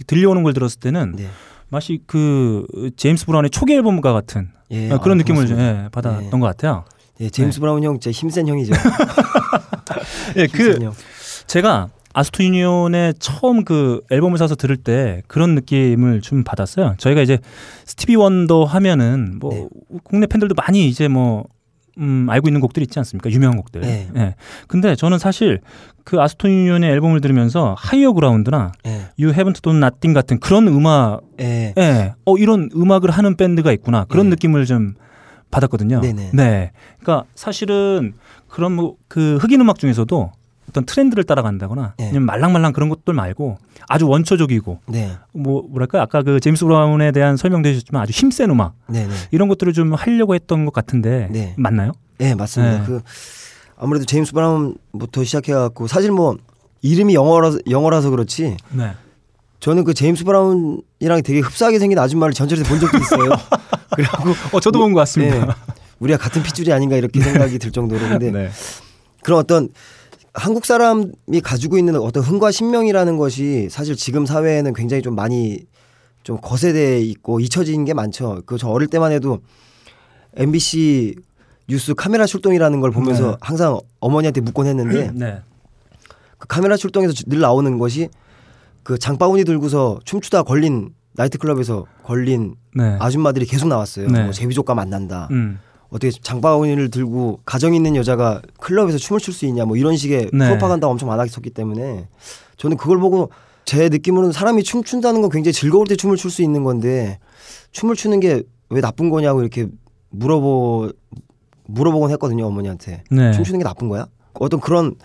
들려오는 0.06 0.42
걸 0.42 0.52
들었을 0.52 0.80
때는 0.80 1.14
네. 1.16 1.26
마치 1.70 2.00
그 2.06 2.66
제임스 2.96 3.24
브라운의 3.26 3.50
초기 3.50 3.72
앨범과 3.74 4.12
같은 4.12 4.50
예, 4.70 4.90
어, 4.90 4.98
그런 5.00 5.16
아, 5.16 5.22
느낌을 5.22 5.46
좀. 5.46 5.58
예, 5.58 5.88
받았던 5.90 6.22
네. 6.24 6.30
것 6.30 6.40
같아요. 6.40 6.84
예, 7.20 7.30
제임스 7.30 7.60
브라운 7.60 7.82
형 7.82 7.98
진짜 7.98 8.10
힘센 8.16 8.46
형이죠. 8.46 8.74
예, 10.36 10.46
그 10.52 10.62
힘센 10.62 10.82
형. 10.82 10.92
제가 11.46 11.88
아소토 12.12 12.46
유니온의 12.46 13.14
처음 13.18 13.64
그 13.64 14.00
앨범을 14.10 14.38
사서 14.38 14.54
들을 14.54 14.76
때 14.76 15.22
그런 15.26 15.54
느낌을 15.56 16.20
좀 16.20 16.44
받았어요. 16.44 16.94
저희가 16.98 17.22
이제 17.22 17.38
스티비 17.86 18.14
원더 18.14 18.64
하면은 18.64 19.38
뭐 19.40 19.50
네. 19.52 19.68
국내 20.04 20.26
팬들도 20.26 20.54
많이 20.54 20.86
이제 20.88 21.08
뭐 21.08 21.44
음, 21.98 22.26
알고 22.28 22.48
있는 22.48 22.60
곡들이 22.60 22.84
있지 22.84 22.98
않습니까? 22.98 23.30
유명한 23.30 23.56
곡들. 23.56 23.80
네. 23.80 24.08
예. 24.16 24.34
근데 24.68 24.94
저는 24.96 25.18
사실 25.18 25.60
그 26.04 26.20
아소토 26.20 26.50
유니온의 26.50 26.90
앨범을 26.90 27.20
들으면서 27.20 27.74
Higher 27.78 28.12
Ground나 28.12 28.72
예, 28.86 28.90
You 29.18 29.32
Haven't 29.32 29.62
Done 29.62 29.78
Nothing 29.78 30.12
같은 30.14 30.38
그런 30.38 30.68
음악, 30.68 31.20
예, 31.40 31.72
예, 31.76 32.14
어 32.24 32.36
이런 32.36 32.68
음악을 32.74 33.10
하는 33.10 33.36
밴드가 33.36 33.72
있구나 33.72 34.04
그런 34.04 34.26
네. 34.26 34.30
느낌을 34.30 34.66
좀 34.66 34.94
받았거든요. 35.50 36.00
네네. 36.00 36.30
네, 36.32 36.72
그러니까 37.00 37.26
사실은 37.34 38.14
그런 38.48 38.72
뭐 38.72 38.96
그 39.08 39.36
흑인 39.40 39.60
음악 39.60 39.78
중에서도 39.78 40.32
어떤 40.74 40.84
트렌드를 40.86 41.22
따라간다거나 41.22 41.94
네. 41.98 42.18
말랑말랑 42.18 42.72
그런 42.72 42.88
것들 42.88 43.14
말고 43.14 43.58
아주 43.88 44.08
원초적이고 44.08 44.80
네, 44.88 45.12
뭐 45.32 45.62
뭐랄까 45.70 46.02
아까 46.02 46.22
그 46.22 46.40
제임스 46.40 46.64
브라운에 46.64 47.12
대한 47.12 47.36
설명도 47.36 47.68
해주셨지만 47.68 48.02
아주 48.02 48.10
힘센 48.10 48.50
음악 48.50 48.74
네, 48.88 49.06
네. 49.06 49.14
이런 49.30 49.46
것들을 49.46 49.72
좀 49.72 49.94
하려고 49.94 50.34
했던 50.34 50.64
것 50.64 50.74
같은데 50.74 51.28
네. 51.30 51.54
맞나요? 51.56 51.92
예, 52.18 52.34
맞습니다. 52.34 52.78
네. 52.80 52.84
그 52.86 53.00
아무래도 53.76 54.04
제임스 54.04 54.32
브라운부터 54.32 55.22
시작해갖고 55.22 55.86
사실 55.86 56.10
뭐 56.10 56.36
이름이 56.82 57.14
영어라서 57.14 57.58
영어라서 57.70 58.10
그렇지 58.10 58.56
네. 58.72 58.90
저는 59.60 59.84
그 59.84 59.94
제임스 59.94 60.24
브라운이랑 60.24 61.22
되게 61.24 61.38
흡사하게 61.38 61.78
생긴 61.78 62.00
아줌마를 62.00 62.34
전철에서 62.34 62.68
본 62.68 62.80
적도 62.80 62.98
있어요. 62.98 63.30
그래갖고 63.94 64.30
어 64.56 64.60
저도 64.60 64.80
본 64.80 64.92
것 64.92 64.98
같습니다. 65.00 65.36
예, 65.36 65.46
우리가 66.00 66.18
같은 66.18 66.42
핏줄이 66.42 66.72
아닌가 66.72 66.96
이렇게 66.96 67.20
생각이 67.20 67.60
들 67.60 67.70
정도로 67.70 68.00
근데 68.08 68.30
네. 68.32 68.50
그런 69.22 69.38
어떤 69.38 69.68
한국 70.34 70.66
사람이 70.66 71.40
가지고 71.42 71.78
있는 71.78 71.96
어떤 71.96 72.22
흥과 72.22 72.50
신명이라는 72.50 73.16
것이 73.16 73.68
사실 73.70 73.94
지금 73.94 74.26
사회에는 74.26 74.74
굉장히 74.74 75.00
좀 75.02 75.14
많이 75.14 75.60
좀 76.24 76.38
거세돼 76.40 77.00
있고 77.02 77.38
잊혀진 77.40 77.84
게 77.84 77.94
많죠. 77.94 78.42
그 78.46 78.56
저 78.58 78.68
어릴 78.68 78.88
때만 78.88 79.12
해도 79.12 79.40
MBC 80.36 81.14
뉴스 81.68 81.94
카메라 81.94 82.26
출동이라는 82.26 82.80
걸 82.80 82.90
보면서 82.90 83.30
네. 83.32 83.36
항상 83.40 83.78
어머니한테 84.00 84.40
묻곤 84.40 84.66
했는데 84.66 85.10
네. 85.14 85.40
그 86.38 86.48
카메라 86.48 86.76
출동에서 86.76 87.14
늘 87.26 87.40
나오는 87.40 87.78
것이 87.78 88.08
그 88.82 88.98
장바구니 88.98 89.44
들고서 89.44 90.00
춤추다 90.04 90.42
걸린 90.42 90.90
나이트클럽에서 91.12 91.86
걸린 92.02 92.56
네. 92.74 92.96
아줌마들이 92.98 93.46
계속 93.46 93.68
나왔어요. 93.68 94.08
네. 94.08 94.24
뭐 94.24 94.32
제비족과 94.32 94.74
만난다. 94.74 95.28
음. 95.30 95.60
어떻게 95.94 96.10
장바구니를 96.10 96.90
들고 96.90 97.38
가정 97.46 97.72
있는 97.74 97.94
여자가 97.94 98.42
클럽에서 98.58 98.98
춤을 98.98 99.20
출 99.20 99.32
수 99.32 99.46
있냐 99.46 99.64
뭐 99.64 99.76
이런 99.76 99.96
식의 99.96 100.30
네. 100.32 100.48
프로파간다가 100.48 100.90
엄청 100.90 101.08
많았었기 101.08 101.50
때문에 101.50 102.08
저는 102.56 102.76
그걸 102.76 102.98
보고 102.98 103.30
제 103.64 103.88
느낌으로는 103.88 104.32
사람이 104.32 104.64
춤춘다는 104.64 105.20
건 105.22 105.30
굉장히 105.30 105.52
즐거울 105.52 105.86
때 105.86 105.94
춤을 105.94 106.16
출 106.16 106.30
수 106.32 106.42
있는 106.42 106.64
건데 106.64 107.18
춤을 107.72 107.94
추는 107.96 108.18
게 108.20 108.42
왜 108.70 108.80
나쁜 108.80 109.08
거냐고 109.10 109.40
이렇게 109.42 109.68
물어보 110.10 110.90
물어보곤 111.66 112.10
했거든요 112.12 112.46
어머니한테 112.46 113.04
네. 113.10 113.30
춤추는 113.32 113.58
게 113.60 113.64
나쁜 113.64 113.88
거야? 113.88 114.06
어떤 114.32 114.58
그런 114.58 114.96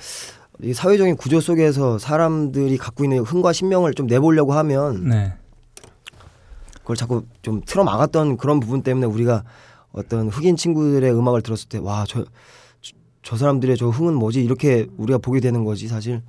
이 0.63 0.73
사회적인 0.73 1.17
구조 1.17 1.39
속에서 1.39 1.99
사람들이 1.99 2.78
갖고 2.78 3.04
있는 3.04 3.19
흥과 3.19 3.54
신명을 3.54 3.93
좀 3.93 4.08
내보려고 4.08 4.54
하면 4.54 5.08
네. 5.10 5.34
그걸 6.80 6.95
자꾸 6.95 7.25
좀 7.43 7.62
틀어 7.65 7.84
막았던 7.84 8.38
그런 8.38 8.60
부분 8.60 8.82
때문에 8.82 9.06
우리가 9.06 9.43
어떤 9.91 10.30
흑인 10.30 10.56
친구들의 10.56 11.12
음악을 11.12 11.41
들었을 11.41 11.69
때 11.69 11.78
와 11.80 12.06
저 12.06 12.25
저 13.21 13.36
사람들의 13.36 13.75
저 13.78 13.89
흥은 13.89 14.15
뭐지 14.15 14.41
이렇게 14.43 14.88
우리가 14.97 15.19
보게 15.19 15.39
되는 15.39 15.63
거지 15.65 15.88
사실 15.88 16.21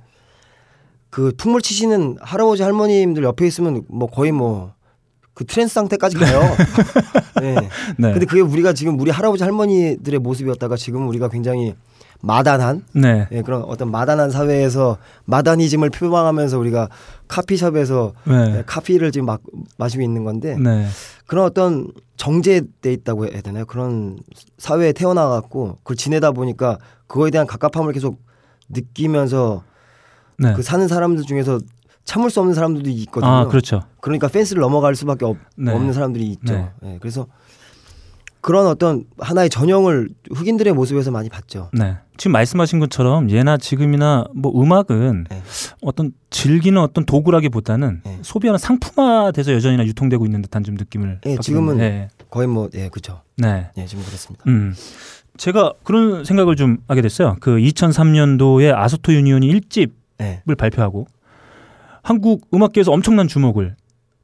그 1.09 1.31
풍물 1.37 1.61
치시는 1.61 2.17
할아버지 2.21 2.63
할머님들 2.63 3.23
옆에 3.23 3.47
있으면 3.47 3.83
뭐 3.87 4.07
거의 4.09 4.31
뭐 4.31 4.73
그 5.33 5.45
trance 5.45 5.73
상태까지 5.75 6.17
가요. 6.17 6.41
네. 7.41 7.55
네. 7.97 8.11
근데 8.11 8.25
그게 8.25 8.41
우리가 8.41 8.73
지금 8.73 8.99
우리 8.99 9.09
할아버지 9.09 9.43
할머니들의 9.43 10.19
모습이었다가 10.19 10.75
지금 10.75 11.07
우리가 11.07 11.29
굉장히 11.29 11.73
모던한 12.21 12.83
네. 12.93 13.27
예, 13.31 13.41
그런 13.41 13.63
어떤 13.63 13.91
모던한 13.91 14.29
사회에서 14.31 14.97
모더니즘을 15.25 15.89
표방하면서 15.89 16.57
우리가 16.59 16.89
카피숍에서 17.27 18.13
네. 18.25 18.57
예, 18.57 18.63
카피를 18.65 19.11
지금 19.11 19.25
막 19.25 19.41
마시고 19.77 20.03
있는 20.03 20.23
건데 20.23 20.55
네. 20.57 20.85
그런 21.25 21.45
어떤 21.45 21.87
정제돼 22.17 22.93
있다고 22.93 23.27
해야 23.27 23.41
되나요? 23.41 23.65
그런 23.65 24.19
사회에 24.57 24.93
태어나갖고 24.93 25.77
그걸 25.77 25.97
지내다 25.97 26.31
보니까 26.31 26.77
그거에 27.07 27.31
대한 27.31 27.47
갑갑함을 27.47 27.93
계속 27.93 28.21
느끼면서 28.69 29.63
네. 30.37 30.53
그 30.53 30.61
사는 30.61 30.87
사람들 30.87 31.23
중에서 31.23 31.59
참을 32.03 32.29
수 32.29 32.39
없는 32.39 32.55
사람들도 32.55 32.89
있거든요. 32.89 33.31
아, 33.31 33.47
그렇죠. 33.47 33.83
그러니까 33.99 34.27
펜스를 34.27 34.61
넘어갈 34.61 34.95
수밖에 34.95 35.25
없, 35.25 35.37
네. 35.55 35.71
없는 35.71 35.93
사람들이 35.93 36.25
있죠. 36.27 36.53
네. 36.53 36.71
예, 36.83 36.97
그래서 36.99 37.27
그런 38.41 38.65
어떤 38.65 39.05
하나의 39.19 39.49
전형을 39.49 40.09
흑인들의 40.31 40.73
모습에서 40.73 41.11
많이 41.11 41.29
봤죠. 41.29 41.69
네. 41.73 41.97
지금 42.17 42.33
말씀하신 42.33 42.79
것처럼 42.79 43.29
예나 43.29 43.57
지금이나 43.57 44.25
뭐 44.33 44.51
음악은 44.61 45.25
네. 45.29 45.41
어떤 45.81 46.11
즐기는 46.31 46.79
어떤 46.81 47.05
도구라기보다는 47.05 48.01
네. 48.03 48.19
소비하는 48.23 48.57
상품화돼서 48.57 49.53
여전히나 49.53 49.85
유통되고 49.85 50.25
있는 50.25 50.41
듯한 50.41 50.63
좀 50.63 50.75
느낌을 50.75 51.21
예, 51.25 51.35
받게 51.35 51.41
지금은. 51.41 51.77
네. 51.77 52.09
거의 52.29 52.47
뭐 52.47 52.69
예, 52.73 52.89
그렇죠. 52.89 53.21
네. 53.37 53.69
예, 53.77 53.85
지금 53.85 54.03
그렇습니다. 54.03 54.43
음. 54.47 54.73
제가 55.37 55.73
그런 55.83 56.25
생각을 56.25 56.55
좀 56.55 56.77
하게 56.87 57.01
됐어요. 57.01 57.37
그 57.39 57.57
2003년도에 57.57 58.75
아소토 58.75 59.13
유니온이 59.13 59.51
1집을 59.53 59.91
예. 60.21 60.41
발표하고 60.57 61.07
한국 62.03 62.47
음악계에서 62.53 62.91
엄청난 62.91 63.27
주목을 63.27 63.75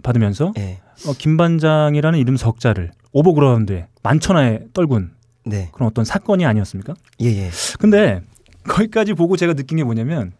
받으면서 0.03 0.53
예. 0.57 0.79
어, 1.07 1.13
김반장이라는 1.17 2.17
이름 2.19 2.37
석자를 2.37 2.91
오버그라운드에 3.17 3.87
만천하에 4.03 4.59
떨군 4.73 5.11
네. 5.45 5.69
그런 5.73 5.87
어떤 5.87 6.05
사건이 6.05 6.45
아니었습니까? 6.45 6.93
예, 7.21 7.27
예. 7.27 7.49
근데 7.79 8.21
거기까지 8.67 9.13
보고 9.13 9.35
제가 9.37 9.53
느낀 9.53 9.77
게 9.77 9.83
뭐냐면 9.83 10.33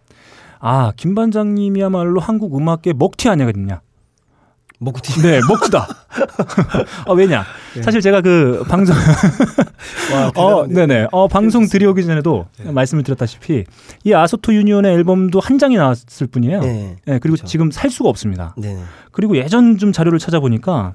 아 0.59 0.91
김 0.95 1.15
반장님이야말로 1.15 2.19
한국 2.19 2.55
음악계 2.57 2.93
먹튀 2.93 3.29
아니거든요. 3.29 3.79
먹고 4.79 4.99
튀. 5.01 5.19
네, 5.23 5.39
먹튀다. 5.49 5.87
아 7.07 7.11
왜냐? 7.13 7.43
네. 7.75 7.81
사실 7.81 7.99
제가 7.99 8.21
그 8.21 8.63
방송 8.69 8.95
와, 10.13 10.27
어, 10.35 10.67
대단하네. 10.67 10.73
네네. 10.85 11.07
어, 11.11 11.27
방송 11.27 11.67
들여오기 11.67 12.05
전에도 12.05 12.45
네. 12.63 12.71
말씀을 12.71 13.01
드렸다시피 13.03 13.63
이 14.03 14.13
아소토 14.13 14.53
유니온의 14.53 14.93
앨범도 14.93 15.39
한 15.39 15.57
장이 15.57 15.77
나왔을 15.77 16.27
뿐이에요. 16.27 16.59
네. 16.61 16.95
네, 17.05 17.19
그리고 17.19 17.37
그렇죠. 17.37 17.47
지금 17.47 17.71
살 17.71 17.89
수가 17.89 18.09
없습니다. 18.09 18.53
네. 18.55 18.75
네. 18.75 18.81
그리고 19.11 19.35
예전 19.37 19.79
좀 19.79 19.91
자료를 19.91 20.19
찾아보니까 20.19 20.93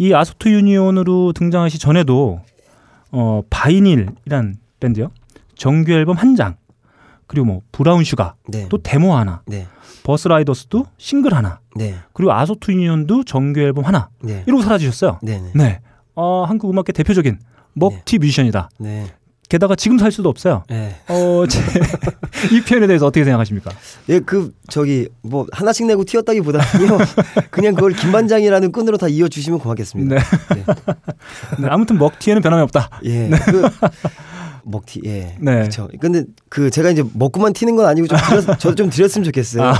이 0.00 0.14
아소토 0.14 0.48
유니온으로 0.48 1.34
등장하시 1.34 1.78
전에도 1.78 2.40
어, 3.12 3.42
바이닐이란 3.50 4.54
밴드요. 4.80 5.10
정규 5.56 5.92
앨범 5.92 6.16
한 6.16 6.34
장. 6.36 6.56
그리고 7.26 7.44
뭐 7.44 7.60
브라운 7.70 8.02
슈가 8.02 8.34
네. 8.48 8.66
또 8.70 8.78
데모 8.78 9.14
하나. 9.14 9.42
네. 9.46 9.66
버스 10.02 10.26
라이더스도 10.26 10.86
싱글 10.96 11.34
하나. 11.34 11.60
네. 11.76 11.96
그리고 12.14 12.32
아소토 12.32 12.72
유니온도 12.72 13.24
정규 13.24 13.60
앨범 13.60 13.84
하나. 13.84 14.08
네. 14.22 14.42
이러고 14.46 14.62
사라지셨어요. 14.62 15.18
네. 15.22 15.38
네. 15.38 15.52
네. 15.54 15.80
어, 16.14 16.44
한국 16.44 16.70
음악계 16.70 16.92
대표적인 16.92 17.38
먹튀 17.74 18.18
뮤지션이다. 18.20 18.70
네. 19.50 19.56
게다가 19.56 19.74
지금 19.74 19.98
살 19.98 20.12
수도 20.12 20.28
없어요. 20.28 20.62
네. 20.68 20.96
어, 21.08 21.44
제, 21.48 21.60
이 22.54 22.62
표현에 22.62 22.86
대해서 22.86 23.06
어떻게 23.06 23.24
생각하십니까? 23.24 23.70
예, 24.08 24.20
그 24.20 24.52
저기 24.68 25.08
뭐 25.22 25.46
하나씩 25.52 25.86
내고 25.86 26.04
튀었다기보다는요. 26.04 26.98
그냥 27.50 27.74
그걸 27.74 27.92
김반장이라는 27.92 28.70
끈으로 28.72 28.96
다 28.96 29.08
이어 29.08 29.28
주시면 29.28 29.58
고맙겠습니다. 29.58 30.14
네. 30.14 30.22
네. 30.54 30.64
네, 31.58 31.68
아무튼 31.68 31.98
먹튀에는 31.98 32.40
변함이 32.42 32.62
없다. 32.62 33.00
예. 33.04 33.28
그 33.28 33.68
먹튀 34.64 35.00
예. 35.04 35.36
네. 35.40 35.52
그렇죠. 35.52 35.88
근데 36.00 36.24
그 36.48 36.70
제가 36.70 36.90
이제 36.90 37.02
먹고만 37.14 37.52
튀는 37.52 37.74
건 37.74 37.86
아니고 37.86 38.06
좀 38.06 38.18
드렸, 38.18 38.58
저도 38.60 38.74
좀 38.76 38.90
드렸으면 38.90 39.24
좋겠어요. 39.24 39.64
아. 39.64 39.74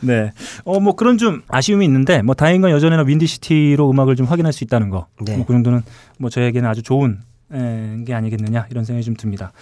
네. 0.00 0.32
어, 0.64 0.78
뭐 0.78 0.94
그런 0.94 1.16
좀 1.16 1.42
아쉬움이 1.48 1.84
있는데, 1.86 2.22
뭐 2.22 2.34
다행인 2.34 2.60
건 2.60 2.70
여전히나 2.70 3.02
윈디시티로 3.02 3.90
음악을 3.90 4.16
좀 4.16 4.26
확인할 4.26 4.52
수 4.52 4.64
있다는 4.64 4.90
거. 4.90 5.06
네. 5.22 5.36
뭐그 5.36 5.52
정도는 5.52 5.82
뭐 6.18 6.28
저에게는 6.28 6.68
아주 6.68 6.82
좋은 6.82 7.12
에, 7.12 7.29
게 8.06 8.14
아니겠느냐 8.14 8.66
이런 8.70 8.84
생각이 8.84 9.04
좀 9.04 9.16
듭니다. 9.16 9.52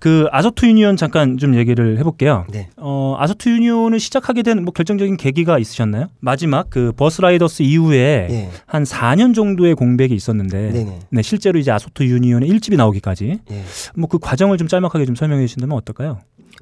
그 0.00 0.26
아소토 0.32 0.66
유니온 0.66 0.96
잠깐 0.96 1.38
좀 1.38 1.54
얘기를 1.54 1.98
해볼게요. 1.98 2.44
네. 2.50 2.68
어, 2.76 3.16
아소토 3.18 3.50
유니온을 3.50 4.00
시작하게 4.00 4.42
된 4.42 4.60
뭐 4.60 4.72
결정적인 4.72 5.16
계기가 5.16 5.58
있으셨나요? 5.58 6.08
마지막 6.20 6.68
그 6.70 6.92
버스 6.96 7.20
라이더스 7.20 7.62
이후에 7.62 8.26
예. 8.30 8.48
한 8.66 8.82
4년 8.82 9.34
정도의 9.34 9.74
공백이 9.74 10.14
있었는데 10.14 10.72
네네. 10.72 10.98
네, 11.10 11.22
실제로 11.22 11.58
이제 11.58 11.70
아소토 11.70 12.04
유니온의 12.04 12.50
1집이 12.50 12.76
나오기까지 12.76 13.38
예. 13.50 13.64
뭐그 13.94 14.18
과정을 14.18 14.58
좀 14.58 14.66
짤막하게 14.68 15.06
좀 15.06 15.14
설명해 15.14 15.46
주신다면 15.46 15.76
어떨까요? 15.76 16.18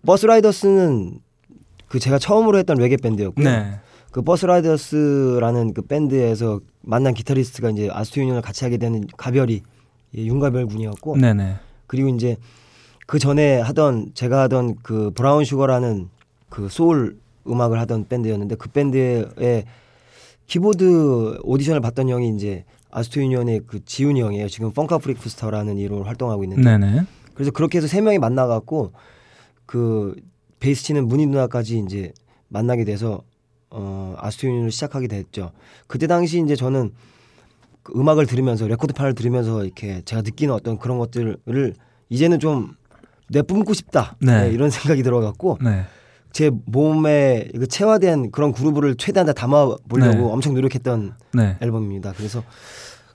버스 0.07 0.27
라이더스는 0.27 1.19
그 1.89 1.99
제가 1.99 2.19
처음으로 2.19 2.59
했던 2.59 2.77
레게 2.77 2.97
밴드였고요. 2.99 3.45
네. 3.49 3.81
그 4.11 4.23
버스 4.23 4.47
라이더스라는 4.47 5.75
그 5.75 5.83
밴드에서 5.83 6.61
만난 6.83 7.15
기타리스트가 7.15 7.71
이제 7.71 7.89
아소토 7.93 8.21
유니온을 8.21 8.43
같이 8.43 8.65
하게 8.65 8.77
되는 8.77 9.05
가별이 9.17 9.63
예, 10.17 10.25
윤가별 10.25 10.67
군이었고 10.67 11.17
네, 11.17 11.35
네. 11.35 11.57
그리고 11.87 12.09
이제 12.09 12.37
그 13.07 13.19
전에 13.19 13.61
하던 13.61 14.13
제가 14.15 14.43
하던 14.43 14.77
그 14.83 15.11
브라운 15.15 15.45
슈거라는 15.45 16.09
그 16.49 16.69
소울 16.69 17.19
음악을 17.47 17.81
하던 17.81 18.09
밴드였는데 18.09 18.57
그 18.57 18.69
밴드의 18.69 19.65
키보드 20.47 21.41
오디션을 21.43 21.81
봤던 21.81 22.09
형이 22.09 22.35
이제 22.35 22.65
아소토 22.91 23.21
유니온의 23.23 23.63
그 23.67 23.85
지훈이 23.85 24.21
형이에요. 24.21 24.49
지금 24.49 24.73
펑카 24.73 24.99
프리크 24.99 25.29
스타라는 25.29 25.77
이름으로 25.79 26.05
활동하고 26.05 26.45
있는데 26.45 26.63
네, 26.63 26.79
네. 26.79 27.03
그래서 27.35 27.51
그렇게 27.51 27.79
해서 27.79 27.87
세 27.87 28.01
명이 28.01 28.19
만나 28.19 28.47
갖고 28.47 28.93
그 29.67 30.15
베이스 30.61 30.83
치는 30.85 31.07
문희 31.07 31.27
누나까지 31.27 31.79
이제 31.79 32.13
만나게 32.49 32.85
돼서 32.85 33.23
어 33.71 34.15
아소토 34.19 34.49
유니온을 34.49 34.71
시작하게 34.71 35.07
됐죠. 35.09 35.53
그때 35.87 36.07
당시 36.07 36.43
이제 36.43 36.57
저는 36.57 36.93
그 37.89 37.99
음악을 37.99 38.27
들으면서 38.27 38.67
레코드판을 38.69 39.15
들으면서 39.15 39.65
이렇게 39.65 40.03
제가 40.05 40.23
느끼는 40.23 40.55
어떤 40.55 40.79
그런 40.79 40.99
것들을 40.99 41.75
이제는 42.11 42.39
좀 42.39 42.75
내뿜고 43.31 43.73
싶다 43.75 44.17
네. 44.21 44.45
네, 44.45 44.51
이런 44.51 44.71
생각이 44.71 45.03
들어갖고 45.03 45.59
네. 45.63 45.85
제 46.33 46.51
몸에 46.67 47.49
그 47.55 47.67
체화된 47.67 48.31
그런 48.31 48.53
groove를 48.53 48.97
최대한 48.97 49.27
다 49.27 49.33
담아 49.33 49.77
보려고 49.89 50.17
네. 50.17 50.23
엄청 50.23 50.55
노력했던 50.55 51.15
네. 51.35 51.57
앨범입니다. 51.61 52.13
그래서 52.17 52.43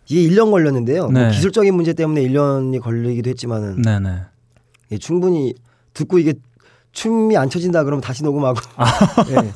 이게 0.08 0.28
1년 0.28 0.52
걸렸는데요. 0.52 1.10
뭐 1.10 1.22
네. 1.22 1.30
기술적인 1.30 1.74
문제 1.74 1.94
때문에 1.94 2.22
1년이 2.24 2.82
걸리기도 2.82 3.30
했지만은. 3.30 3.82
예, 4.92 4.98
충분히 4.98 5.54
듣고 5.94 6.20
이게 6.20 6.34
춤이 6.93 7.36
안 7.36 7.49
쳐진다 7.49 7.84
그러면 7.84 8.01
다시 8.01 8.23
녹음하고 8.23 8.60
예, 9.32 9.51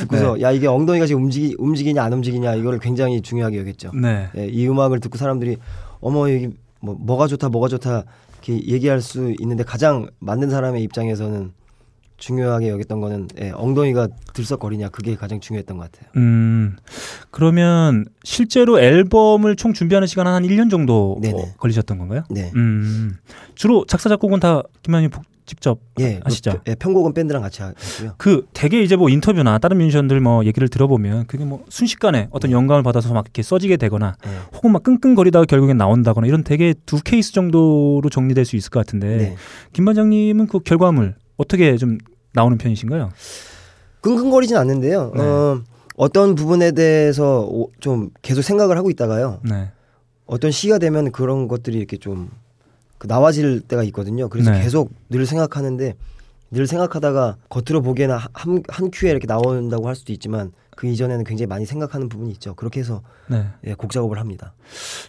듣고서 0.00 0.40
야 0.40 0.50
이게 0.50 0.66
엉덩이가 0.66 1.06
지금 1.06 1.24
움직이 1.24 1.54
움직이냐 1.58 2.02
안 2.02 2.12
움직이냐 2.14 2.54
이거를 2.54 2.78
굉장히 2.80 3.20
중요하게 3.20 3.58
여겼죠. 3.60 3.92
네. 3.94 4.28
예, 4.36 4.46
이 4.46 4.66
음악을 4.66 4.98
듣고 5.00 5.18
사람들이 5.18 5.58
어머 6.00 6.32
여기 6.32 6.48
뭐 6.80 6.96
뭐가 6.98 7.26
좋다 7.26 7.50
뭐가 7.50 7.68
좋다 7.68 8.04
이렇게 8.42 8.66
얘기할 8.72 9.00
수 9.02 9.34
있는데 9.40 9.64
가장 9.64 10.08
만든 10.18 10.48
사람의 10.50 10.82
입장에서는 10.84 11.52
중요하게 12.16 12.70
여겼던 12.70 13.00
거는 13.00 13.28
예, 13.40 13.50
엉덩이가 13.50 14.08
들썩거리냐 14.32 14.88
그게 14.88 15.14
가장 15.14 15.38
중요했던 15.40 15.76
것 15.76 15.92
같아요. 15.92 16.10
음. 16.16 16.76
그러면 17.30 18.06
실제로 18.24 18.80
앨범을 18.80 19.54
총 19.56 19.72
준비하는 19.72 20.06
시간은 20.08 20.32
한 20.32 20.42
1년 20.42 20.68
정도 20.70 21.18
네네. 21.20 21.54
걸리셨던 21.58 21.98
건가요? 21.98 22.22
네. 22.30 22.50
음. 22.56 23.14
주로 23.54 23.84
작사 23.86 24.08
작곡은 24.08 24.40
다 24.40 24.62
김만희 24.82 25.08
복- 25.08 25.22
직접 25.48 25.80
예, 25.98 26.20
하시죠? 26.22 26.52
그, 26.52 26.70
예, 26.70 26.74
편곡은 26.74 27.14
밴드랑 27.14 27.42
같이 27.42 27.62
했고요. 27.62 28.12
그 28.18 28.46
되게 28.52 28.82
이제 28.82 28.96
뭐 28.96 29.08
인터뷰나 29.08 29.58
다른 29.58 29.78
뮤지션들 29.78 30.20
뭐 30.20 30.44
얘기를 30.44 30.68
들어보면 30.68 31.26
그게 31.26 31.44
뭐 31.44 31.64
순식간에 31.70 32.28
어떤 32.30 32.50
네. 32.50 32.54
영감을 32.54 32.82
받아서 32.82 33.12
막 33.14 33.24
이렇게 33.24 33.42
써지게 33.42 33.78
되거나 33.78 34.14
예. 34.26 34.30
혹은 34.54 34.72
막 34.72 34.82
끙끙거리다가 34.82 35.46
결국엔 35.46 35.78
나온다거나 35.78 36.26
이런 36.26 36.44
되게 36.44 36.74
두 36.84 37.02
케이스 37.02 37.32
정도로 37.32 38.02
정리될 38.10 38.44
수 38.44 38.56
있을 38.56 38.70
것 38.70 38.78
같은데 38.84 39.16
네. 39.16 39.36
김 39.72 39.86
반장님은 39.86 40.46
그 40.48 40.60
결과물 40.60 41.14
어떻게 41.38 41.76
좀 41.78 41.96
나오는 42.34 42.58
편이신가요? 42.58 43.10
끙끙거리진 44.02 44.56
않는데요. 44.56 45.12
네. 45.16 45.22
어, 45.22 45.62
어떤 45.96 46.34
부분에 46.34 46.72
대해서 46.72 47.40
오- 47.50 47.72
좀 47.80 48.10
계속 48.22 48.42
생각을 48.42 48.76
하고 48.76 48.90
있다가요. 48.90 49.40
네. 49.48 49.70
어떤 50.26 50.50
시기가 50.50 50.78
되면 50.78 51.10
그런 51.10 51.48
것들이 51.48 51.78
이렇게 51.78 51.96
좀 51.96 52.28
그 52.98 53.06
나와질 53.06 53.60
때가 53.62 53.82
있거든요. 53.84 54.28
그래서 54.28 54.50
네. 54.50 54.62
계속 54.62 54.90
늘 55.08 55.26
생각하는데 55.26 55.94
늘 56.50 56.66
생각하다가 56.66 57.36
겉으로 57.48 57.82
보기에는 57.82 58.16
한, 58.32 58.62
한 58.68 58.90
큐에 58.90 59.10
이렇게 59.10 59.26
나온다고 59.26 59.86
할 59.86 59.94
수도 59.94 60.12
있지만 60.12 60.52
그 60.70 60.86
이전에는 60.86 61.24
굉장히 61.24 61.46
많이 61.48 61.66
생각하는 61.66 62.08
부분이 62.08 62.30
있죠. 62.32 62.54
그렇게 62.54 62.80
해서 62.80 63.02
네. 63.28 63.46
예, 63.66 63.74
곡 63.74 63.90
작업을 63.90 64.18
합니다. 64.18 64.54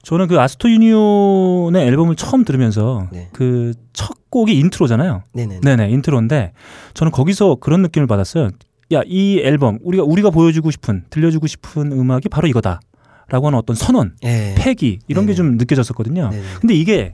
저는 0.02 0.28
그 0.28 0.39
아소토 0.39 0.69
유니온의 0.69 1.86
앨범을 1.88 2.15
처음 2.15 2.43
들으면서 2.43 3.08
네. 3.12 3.30
그첫 3.34 4.30
곡이 4.30 4.58
intro잖아요. 4.58 5.23
네네. 5.34 5.62
네네 5.62 5.89
intro인데 5.91 6.53
저는 6.93 7.12
거기서 7.12 7.58
그런 7.62 7.82
느낌을 7.84 8.08
받았어요. 8.08 8.49
야 8.91 9.04
이 9.06 9.39
앨범 9.43 9.78
우리가 9.84 10.04
우리가 10.04 10.32
보여주고 10.32 10.71
싶은 10.71 11.04
들려주고 11.12 11.45
싶은 11.45 11.91
음악이 11.91 12.28
바로 12.30 12.47
이거다라고 12.47 13.45
하는 13.45 13.60
어떤 13.60 13.75
선언, 13.75 14.15
예. 14.23 14.56
패기 14.58 14.97
이런 15.08 15.28
게 15.28 15.34
네네. 15.34 15.36
좀 15.36 15.58
느껴졌었거든요. 15.58 16.30
네네. 16.32 16.43
근데 16.60 16.73
이게 16.73 17.13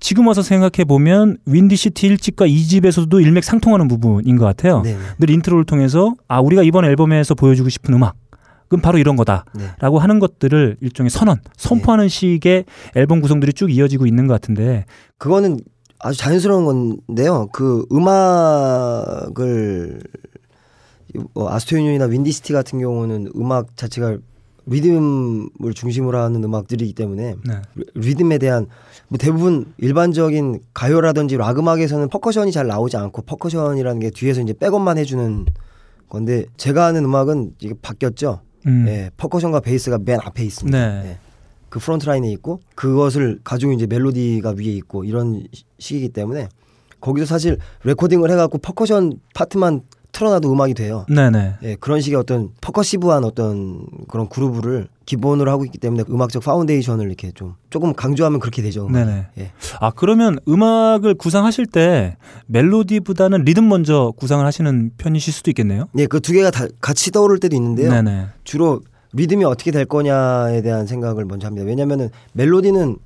지금 0.00 0.26
와서 0.26 0.42
생각해 0.42 0.84
보면 0.86 1.38
윈디시티 1.46 2.14
1집과 2.16 2.48
2집에서도 2.50 3.22
일맥상통하는 3.22 3.88
부분인 3.88 4.36
것 4.36 4.44
같아요. 4.44 4.82
네네. 4.82 4.98
늘 5.18 5.30
intro를 5.30 5.64
통해서 5.64 6.14
아 6.28 6.40
우리가 6.40 6.62
이번 6.62 6.84
앨범에서 6.84 7.34
보여주고 7.34 7.68
싶은 7.68 7.94
음악 7.94 8.14
그럼 8.68 8.80
바로 8.82 8.98
이런 8.98 9.16
거다라고 9.16 9.48
네. 9.58 9.98
하는 10.00 10.18
것들을 10.18 10.76
일종의 10.80 11.10
선언 11.10 11.38
선포하는 11.56 12.08
식의 12.08 12.64
앨범 12.96 13.20
구성들이 13.20 13.52
쭉 13.52 13.70
이어지고 13.70 14.06
있는 14.06 14.26
것 14.26 14.34
같은데 14.34 14.86
그거는 15.18 15.60
아주 16.00 16.18
자연스러운 16.18 16.64
건데요. 17.06 17.48
그 17.52 17.84
음악을 17.92 20.00
어, 21.34 21.48
아소토 21.48 21.76
유니온이나 21.76 22.06
윈디시티 22.06 22.52
같은 22.54 22.80
경우는 22.80 23.32
음악 23.36 23.76
자체가 23.76 24.16
리듬을 24.64 25.74
중심으로 25.74 26.18
하는 26.18 26.42
음악들이기 26.42 26.94
때문에 26.94 27.34
네. 27.46 27.54
리- 27.74 27.84
리듬에 27.94 28.38
대한 28.38 28.66
뭐 29.12 29.18
대부분 29.18 29.74
일반적인 29.76 30.60
가요라든지 30.72 31.36
락 31.36 31.58
음악에서는 31.58 32.08
퍼커션이 32.08 32.50
잘 32.50 32.66
나오지 32.66 32.96
않고 32.96 33.20
퍼커션이라는 33.22 34.00
게 34.00 34.08
뒤에서 34.08 34.40
이제 34.40 34.54
백업만 34.54 34.96
해주는 34.96 35.44
건데 36.08 36.46
제가 36.56 36.86
하는 36.86 37.04
음악은 37.04 37.56
이게 37.60 37.74
바뀌었죠. 37.82 38.40
음. 38.66 38.86
예, 38.88 39.10
퍼커션과 39.18 39.60
베이스가 39.60 39.98
맨 40.02 40.18
앞에 40.22 40.42
있습니다. 40.42 40.78
네. 41.02 41.08
예. 41.10 41.18
그 41.68 41.78
front 41.78 42.06
line에 42.06 42.30
있고 42.32 42.60
그것을 42.74 43.40
가지고 43.44 43.72
이제 43.72 43.86
멜로디가 43.86 44.54
위에 44.56 44.64
있고 44.76 45.04
이런 45.04 45.46
시- 45.52 45.64
식이기 45.78 46.08
때문에 46.08 46.48
거기서 47.02 47.26
사실 47.26 47.58
레코딩을 47.84 48.30
해갖고 48.30 48.58
퍼커션 48.58 49.20
파트만 49.34 49.82
틀어놔도 50.12 50.50
음악이 50.50 50.72
돼요. 50.72 51.04
네네. 51.14 51.54
예, 51.64 51.74
그런 51.74 52.00
식의 52.00 52.18
어떤 52.18 52.48
percussive한 52.62 53.24
어떤 53.24 53.84
그런 54.08 54.26
groove를 54.30 54.88
기본으로 55.04 55.50
하고 55.50 55.64
있기 55.64 55.78
때문에 55.78 56.04
음악적 56.08 56.42
foundation을 56.44 57.06
이렇게 57.06 57.32
좀 57.32 57.54
조금 57.70 57.92
강조하면 57.92 58.40
그렇게 58.40 58.62
되죠. 58.62 58.88
네네. 58.88 59.26
예. 59.38 59.52
아 59.80 59.90
그러면 59.90 60.38
음악을 60.48 61.14
구상하실 61.14 61.66
때 61.66 62.16
멜로디보다는 62.46 63.44
리듬 63.44 63.68
먼저 63.68 64.12
구상을 64.16 64.44
하시는 64.44 64.90
편이실 64.96 65.32
수도 65.32 65.50
있겠네요. 65.50 65.86
예, 65.98 66.06
그두 66.06 66.32
개가 66.32 66.50
다 66.50 66.66
같이 66.80 67.10
떠오를 67.10 67.38
때도 67.38 67.56
있는데요. 67.56 67.90
네네. 67.90 68.26
주로 68.44 68.80
리듬이 69.12 69.44
어떻게 69.44 69.70
될 69.70 69.84
거냐에 69.84 70.62
대한 70.62 70.86
생각을 70.86 71.24
먼저 71.24 71.46
합니다. 71.46 71.66
왜냐면은 71.66 72.08
멜로디는 72.32 72.96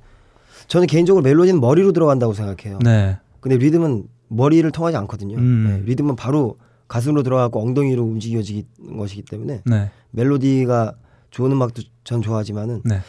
저는 0.67 0.87
개인적으로 0.87 1.23
멜로디는 1.23 1.59
머리로 1.59 1.91
들어간다고 1.91 2.33
생각해요. 2.33 2.79
네. 2.83 3.17
근데 3.39 3.57
리듬은 3.57 4.05
머리를 4.29 4.69
통하지 4.71 4.97
않거든요. 4.97 5.37
음. 5.37 5.67
네, 5.67 5.89
리듬은 5.89 6.15
바로 6.15 6.57
가슴으로 6.87 7.23
들어가고 7.23 7.61
엉덩이로 7.61 8.03
움직여지는 8.03 8.97
것이기 8.97 9.23
때문에 9.23 9.61
네. 9.65 9.91
멜로디가 10.11 10.93
좋은 11.37 11.51
음악도 11.51 11.83
전 12.03 12.23
좋아하지만은 12.23 12.81
네. 12.83 12.99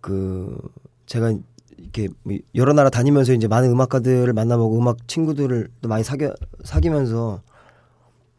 그 0.00 0.56
제가 1.06 1.34
이렇게 1.76 2.06
뭐 2.22 2.36
여러 2.54 2.72
나라 2.72 2.90
다니면서 2.90 3.32
이제 3.32 3.48
많은 3.48 3.70
음악가들을 3.72 4.32
만나보고 4.32 4.78
음악 4.78 5.08
친구들을 5.08 5.66
또 5.80 5.88
많이 5.88 6.04
사귀 6.04 6.28
사귀면서 6.62 7.42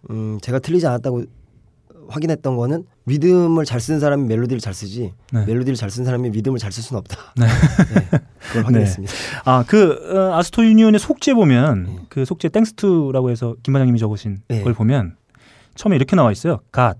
음 0.10 0.40
제가 0.42 0.60
틀리지 0.60 0.88
않았다고 0.88 1.26
확인했던 2.08 2.56
거는 2.56 2.86
리듬을 3.06 3.66
잘 3.66 3.82
쓰는 3.82 4.00
사람이 4.00 4.24
멜로디를 4.30 4.62
잘 4.62 4.74
쓰지 4.74 5.12
네. 5.34 5.46
멜로디를 5.46 5.76
잘 5.76 5.90
쓰는 5.90 6.06
사람이 6.06 6.30
리듬을 6.30 6.58
잘 6.58 6.72
쓸 6.72 6.82
수는 6.82 7.00
없다. 7.00 7.18
네. 7.36 7.48
네, 7.48 8.20
그걸 8.48 8.64
확인했습니다. 8.64 9.14
아그 9.44 10.16
어, 10.16 10.38
아소토 10.38 10.64
유니온의 10.64 11.02
속지 11.02 11.34
보면 11.34 11.84
네. 11.84 12.00
그 12.08 12.24
속지 12.24 12.48
thanks 12.48 12.89
to라고 12.89 13.30
해서 13.30 13.58
김 13.62 13.74
반장님이 13.74 14.00
적으신 14.00 14.38
네. 14.48 14.62
걸 14.62 14.74
보면 14.74 15.18
처음에 15.74 15.98
이렇게 15.98 16.16
나와 16.16 16.32
있어요. 16.32 16.62
God, 16.72 16.98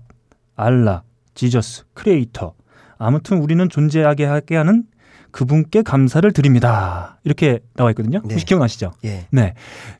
Allah, 0.56 1.02
Jesus, 1.36 1.84
Creator. 1.94 2.54
아무튼 2.98 3.38
우리는 3.38 3.68
존재하게 3.68 4.24
하게 4.24 4.56
하는 4.56 4.84
그분께 5.30 5.82
감사를 5.82 6.32
드립니다. 6.32 7.18
이렇게 7.24 7.58
나와 7.74 7.90
있거든요. 7.90 8.20
네. 8.24 8.34
혹시 8.34 8.46
기억나시죠? 8.46 8.92
예. 9.04 9.26
네. 9.30 9.52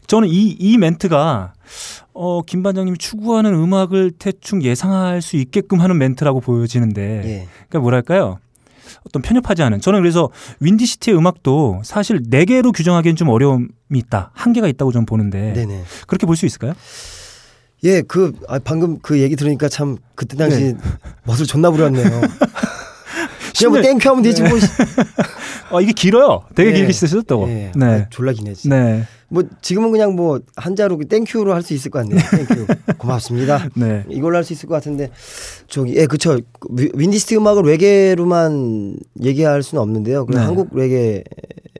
저는 0.06 0.28
이, 0.28 0.56
이 0.58 0.78
멘트가, 0.78 1.52
어, 2.14 2.40
김 2.42 2.62
반장님이 2.62 2.96
추구하는 2.96 3.52
음악을 3.54 4.12
대충 4.18 4.62
예상할 4.62 5.20
수 5.20 5.36
있게끔 5.36 5.80
하는 5.82 5.98
멘트라고 5.98 6.40
보여지는데, 6.40 7.02
예. 7.26 7.48
그러니까 7.68 7.80
뭐랄까요? 7.80 8.38
어떤 9.06 9.20
편협하지 9.20 9.62
않은. 9.62 9.80
저는 9.82 10.00
그래서 10.00 10.30
윈디시티의 10.60 11.16
음악도 11.18 11.82
사실 11.84 12.20
레게로 12.28 12.72
규정하기엔 12.72 13.16
좀 13.16 13.28
어려움이 13.28 13.68
있다. 13.94 14.30
한계가 14.32 14.68
있다고 14.68 14.90
좀 14.92 15.04
보는데, 15.04 15.52
네네. 15.52 15.82
그렇게 16.06 16.24
볼 16.26 16.36
수 16.36 16.46
있을까요? 16.46 16.72
예, 17.86 18.02
그 18.02 18.32
아, 18.48 18.58
방금 18.58 18.98
그 19.00 19.20
얘기 19.20 19.36
들으니까 19.36 19.68
참 19.68 19.96
그때 20.14 20.36
당시 20.36 20.74
멋을 21.24 21.46
존나 21.46 21.70
부렸네요. 21.70 22.04
그냥 23.58 23.72
뭐 23.72 23.80
thank 23.80 23.98
you 23.98 24.08
하면 24.10 24.22
되지 24.22 24.42
뭐. 24.42 24.50
어, 25.70 25.80
이게 25.80 25.92
길어요. 25.92 26.42
되게 26.54 26.70
예. 26.70 26.74
길게 26.74 26.92
쓰셨다고. 26.92 27.48
예, 27.48 27.72
네. 27.74 27.86
아, 27.86 28.06
졸라 28.10 28.32
기네. 28.32 28.52
진짜. 28.54 28.76
네. 28.76 29.04
뭐 29.28 29.42
지금은 29.62 29.90
그냥 29.90 30.14
뭐 30.14 30.38
한자로 30.56 30.98
그 30.98 31.06
thank 31.06 31.29
you로 31.29 31.52
할 31.54 31.62
수 31.62 31.72
있을 31.74 31.90
것 31.90 32.00
같네요. 32.06 32.20
Thank 32.30 32.50
you. 32.50 32.66
고맙습니다. 32.98 33.68
네. 33.74 34.04
이걸로 34.08 34.36
할 34.36 34.44
수 34.44 34.52
있을 34.52 34.68
것 34.68 34.74
같은데 34.76 35.10
저기 35.68 35.96
예 35.96 36.06
그쵸 36.06 36.38
위- 36.70 36.90
윈디시티 36.94 37.36
음악을 37.36 37.64
레게로만 37.64 38.96
얘기할 39.22 39.62
수는 39.62 39.82
없는데요. 39.82 40.26
그냥 40.26 40.42
네. 40.42 40.46
한국 40.46 40.68
레게 40.76 41.24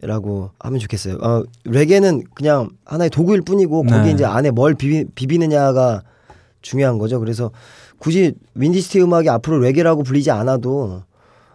라고 0.07 0.51
하면 0.61 0.79
좋겠어요. 0.79 1.17
어, 1.17 1.43
레게는 1.65 2.25
그냥 2.35 2.71
하나의 2.85 3.11
도구일 3.11 3.43
뿐이고 3.43 3.85
네. 3.85 3.93
거기 3.93 4.11
이제 4.13 4.25
안에 4.25 4.51
뭘 4.53 4.75
비비, 4.75 5.07
비비 5.15 5.39
느냐가 5.39 6.03
중요한 6.63 6.99
거죠. 6.99 7.19
그래서 7.19 7.51
굳이 7.99 8.35
윈디시티 8.55 9.01
음악이 9.03 9.29
앞으로 9.29 9.59
레게라고 9.59 10.03
불리지 10.03 10.31
않아도 10.31 11.03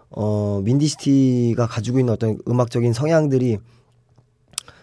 어 0.10 0.62
윈디스티가 0.66 1.68
가지고 1.68 2.00
있는 2.00 2.14
어떤 2.14 2.38
음악적인 2.48 2.92
성향들이 2.94 3.58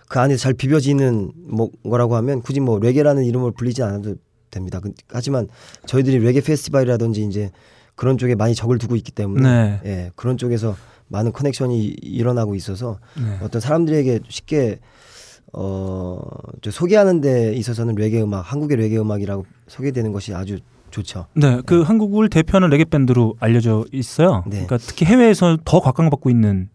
그 0.08 0.18
안에 0.20 0.36
잘 0.36 0.54
비벼지는 0.54 1.32
뭐 1.48 1.68
거라고 1.82 2.16
하면 2.16 2.40
굳이 2.40 2.60
뭐 2.60 2.78
레게라는 2.78 3.24
이름을 3.24 3.52
불리지 3.52 3.82
않아도 3.82 4.14
됩니다. 4.50 4.80
그- 4.80 4.92
하지만 5.10 5.48
저희들이 5.86 6.18
레게 6.20 6.40
페스티벌이라든지 6.40 7.22
이제 7.24 7.50
그런 7.94 8.16
쪽에 8.16 8.34
많이 8.34 8.54
적을 8.54 8.78
두고 8.78 8.96
있기 8.96 9.12
때문에 9.12 9.42
네. 9.42 9.80
예, 9.84 10.10
그런 10.16 10.38
쪽에서 10.38 10.74
많은 11.08 11.32
커넥션이 11.32 11.96
일어나고 12.02 12.54
있어서 12.54 12.98
네. 13.16 13.38
어떤 13.42 13.60
사람들에게 13.60 14.20
쉽게 14.28 14.78
어, 15.52 16.20
저 16.62 16.70
소개하는 16.70 17.20
데 17.20 17.54
있어서는 17.54 17.94
레게 17.94 18.20
음악, 18.22 18.40
한국의 18.52 18.76
레게 18.76 18.98
음악이라고 18.98 19.46
소개되는 19.66 20.12
것이 20.12 20.34
아주 20.34 20.58
좋죠. 20.90 21.26
네, 21.34 21.60
그 21.66 21.82
한국을 21.82 22.28
대표하는 22.28 22.68
레게 22.70 22.84
밴드로 22.84 23.36
알려져 23.40 23.84
있어요. 23.92 24.42
네. 24.46 24.50
그러니까 24.66 24.78
특히 24.78 25.06
해외에서 25.06 25.58
더 25.64 25.80
각광받고 25.80 26.30
있는 26.30 26.68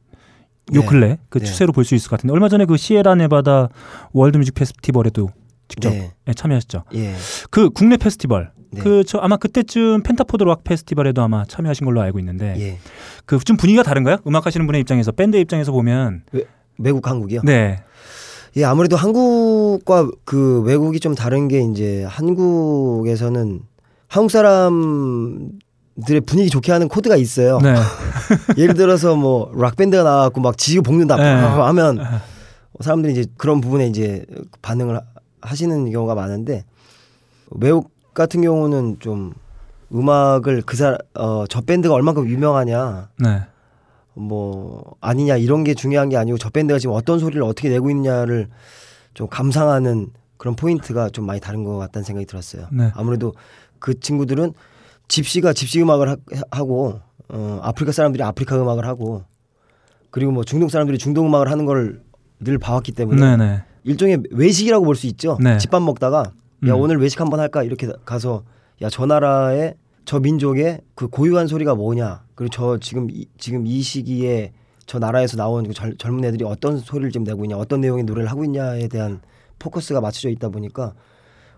요 0.76 0.80
네. 0.82 0.86
근래 0.88 1.17
그 1.30 1.39
네. 1.39 1.46
추세로 1.46 1.74
볼 1.74 1.84
수 1.84 1.93
있을 1.96 2.10
것 2.10 2.17
같은데 2.17 2.34
얼마 2.34 2.48
전에 2.50 2.65
그 2.65 2.78
시에라 2.78 3.15
네바다 3.15 3.69
월드 4.13 4.38
뮤직 4.38 4.54
페스티벌에도 4.56 5.30
직접 5.67 5.89
네. 5.89 6.12
예, 6.28 6.34
참여하셨죠. 6.34 6.84
예. 6.96 7.13
그 7.50 7.69
국내 7.69 7.98
페스티벌 7.98 8.52
네. 8.73 8.81
그저 8.81 9.17
아마 9.19 9.38
그때쯤 9.38 10.03
펜타포드 10.03 10.43
락 10.43 10.63
페스티벌에도 10.63 11.21
아마 11.21 11.45
참여하신 11.45 11.86
걸로 11.86 12.01
알고 12.01 12.19
있는데 12.19 12.55
예. 12.59 12.77
그좀 13.25 13.57
분위기가 13.57 13.83
다른가요? 13.83 14.17
음악 14.27 14.45
하시는 14.45 14.65
분의 14.65 14.81
입장에서 14.81 15.12
밴드 15.12 15.38
입장에서 15.38 15.71
보면 15.71 16.23
외국 16.77 17.07
한국이요? 17.07 17.41
네. 17.43 17.81
예, 18.55 18.63
아무래도 18.65 18.95
한국과 18.95 20.09
그 20.25 20.62
외국이 20.62 20.99
좀 20.99 21.15
다른 21.15 21.47
게 21.47 21.62
이제 21.62 22.03
한국에서는 22.07 23.62
한국 24.07 24.29
사람들의 24.29 26.21
분위기 26.25 26.49
좋게 26.49 26.71
하는 26.71 26.88
코드가 26.88 27.15
있어요. 27.15 27.59
네. 27.59 27.73
예를 28.57 28.75
들어서 28.75 29.15
뭐 29.15 29.51
락밴드가 29.55 30.03
나와갖고 30.03 30.41
막 30.41 30.57
지지고 30.57 30.83
볶는다 30.83 31.15
네. 31.17 31.23
하면 31.23 31.99
사람들이 32.79 33.13
이제 33.13 33.25
그런 33.38 33.62
부분에 33.62 33.88
이제 33.88 34.25
반응을 34.62 34.97
하- 34.97 35.01
하시는 35.41 35.91
경우가 35.91 36.15
많은데 36.15 36.63
외국 37.51 37.91
같은 38.13 38.41
경우는 38.41 38.97
좀 38.99 39.34
음악을 39.93 40.63
그 40.65 40.76
사람 40.76 40.97
어저 41.13 41.62
밴드가 41.62 41.93
얼마큼 41.93 42.28
유명하냐 42.28 43.10
네. 43.19 43.41
뭐 44.13 44.95
아니냐 45.02 45.38
이런 45.38 45.63
게 45.63 45.73
중요한 45.73 46.10
게 46.10 46.17
아니고 46.17 46.38
저 46.38 46.49
밴드가 46.49 46.80
지금 46.80 46.95
어떤 46.95 47.19
소리를 47.19 47.41
어떻게 47.43 47.69
내고 47.69 47.89
있냐를 47.89 48.47
좀 49.13 49.28
감상하는 49.28 50.08
그런 50.38 50.56
포인트가 50.56 51.10
좀 51.10 51.26
많이 51.26 51.39
다른 51.39 51.63
것 51.63 51.78
같다는 51.78 52.04
생각이 52.04 52.26
들었어요. 52.26 52.67
네. 52.71 52.91
아무래도 52.95 53.34
그 53.80 53.99
친구들은 53.99 54.54
집시가 55.08 55.54
집시 55.54 55.82
음악을 55.82 56.10
하, 56.10 56.15
하고 56.52 56.99
어, 57.30 57.60
아프리카 57.62 57.91
사람들이 57.91 58.23
아프리카 58.23 58.62
음악을 58.62 58.86
하고 58.86 59.23
그리고 60.10 60.32
뭐 60.32 60.43
중동 60.43 60.69
사람들이 60.69 60.97
중동 60.97 61.28
음악을 61.28 61.49
하는 61.52 61.65
걸 61.65 62.04
늘 62.43 62.58
봐왔기 62.58 62.91
때문에 62.91 63.38
네, 63.38 63.38
네. 63.38 63.63
일종의 63.84 64.23
외식이라고 64.32 64.86
볼 64.86 64.95
수 64.95 65.08
있죠. 65.08 65.38
네. 65.41 65.58
집밥 65.58 65.82
먹다가 65.82 66.32
야 66.67 66.73
음. 66.73 66.80
오늘 66.80 66.97
외식 66.99 67.19
한번 67.19 67.39
할까 67.39 67.63
이렇게 67.63 67.88
가서 68.06 68.43
야 68.82 68.89
저 68.89 69.06
나라의 69.06 69.76
저 70.06 70.19
민족의 70.19 70.82
그 70.95 71.08
고유한 71.08 71.47
소리가 71.47 71.76
뭐냐 71.76 72.23
그리고 72.36 72.49
저 72.54 72.78
지금 72.80 73.10
이, 73.10 73.26
지금 73.38 73.65
이 73.65 73.82
시기에 73.82 74.52
저 74.86 74.99
나라에서 74.99 75.38
나온 75.38 75.65
그 75.67 75.73
젊, 75.73 75.95
젊은 75.97 76.23
애들이 76.26 76.43
어떤 76.43 76.78
소리를 76.80 77.12
지금 77.12 77.23
내고 77.23 77.45
있냐 77.45 77.56
어떤 77.58 77.80
내용의 77.82 78.04
노래를 78.04 78.30
하고 78.30 78.43
있냐에 78.43 78.88
대한 78.89 79.21
포커스가 79.60 80.02
맞춰져 80.02 80.30
있다 80.30 80.49
보니까 80.49 80.93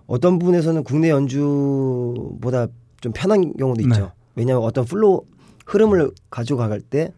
어떤 0.06 0.38
부분에서는 0.38 0.84
국내 0.84 1.10
연주보다 1.10 2.68
좀 3.02 3.12
편한 3.14 3.54
경우도 3.58 3.82
있죠. 3.82 4.02
네. 4.02 4.08
왜냐하면 4.36 4.64
어떤 4.68 4.86
플로 4.86 5.26
흐름을 5.66 6.12
가져갈 6.30 6.82
때 6.82 7.12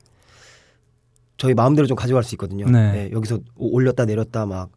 저희 1.35 1.53
마음대로 1.53 1.85
좀 1.87 1.97
가져갈 1.97 2.23
수 2.23 2.33
있거든요. 2.35 2.65
네. 2.69 2.91
네, 2.93 3.09
여기서 3.11 3.39
오- 3.57 3.73
올렸다 3.75 4.05
내렸다 4.05 4.45
막 4.45 4.69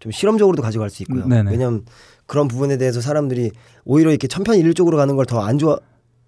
좀 0.00 0.12
실험적으로도 0.12 0.62
가져갈 0.62 0.90
수 0.90 1.02
있고요. 1.02 1.24
음, 1.24 1.28
네네. 1.28 1.50
왜냐하면 1.50 1.84
그런 2.28 2.46
부분에 2.46 2.76
대해서 2.76 3.00
사람들이 3.00 3.50
오히려 3.84 4.10
이렇게 4.10 4.28
천편일률적으로 4.28 4.96
가는 4.96 5.16
걸 5.16 5.24
더 5.26 5.40
안 5.40 5.58
좋아, 5.58 5.78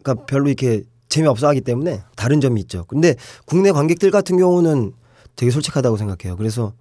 그러니까 0.02 0.24
별로 0.26 0.48
이렇게 0.48 0.82
재미없어 1.08 1.46
하기 1.48 1.60
때문에 1.60 2.00
다른 2.16 2.40
점이 2.40 2.60
있죠. 2.62 2.84
근데 2.88 3.14
국내 3.44 3.70
관객들 3.70 4.10
같은 4.10 4.36
경우는 4.38 4.92
되게 5.36 5.50
솔직하다고 5.52 5.96
생각해요. 5.98 6.36
그래서 6.36 6.72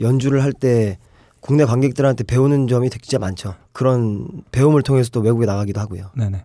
연주를 0.00 0.42
할 0.42 0.52
때 0.52 0.98
국내 1.40 1.64
관객들한테 1.66 2.24
배우는 2.24 2.68
점이 2.68 2.88
되게 2.90 3.02
진짜 3.02 3.18
많죠. 3.18 3.54
그런 3.72 4.26
배움을 4.52 4.82
통해서 4.82 5.10
또 5.10 5.20
외국에 5.20 5.44
나가기도 5.46 5.78
하고요. 5.80 6.10
네네. 6.16 6.44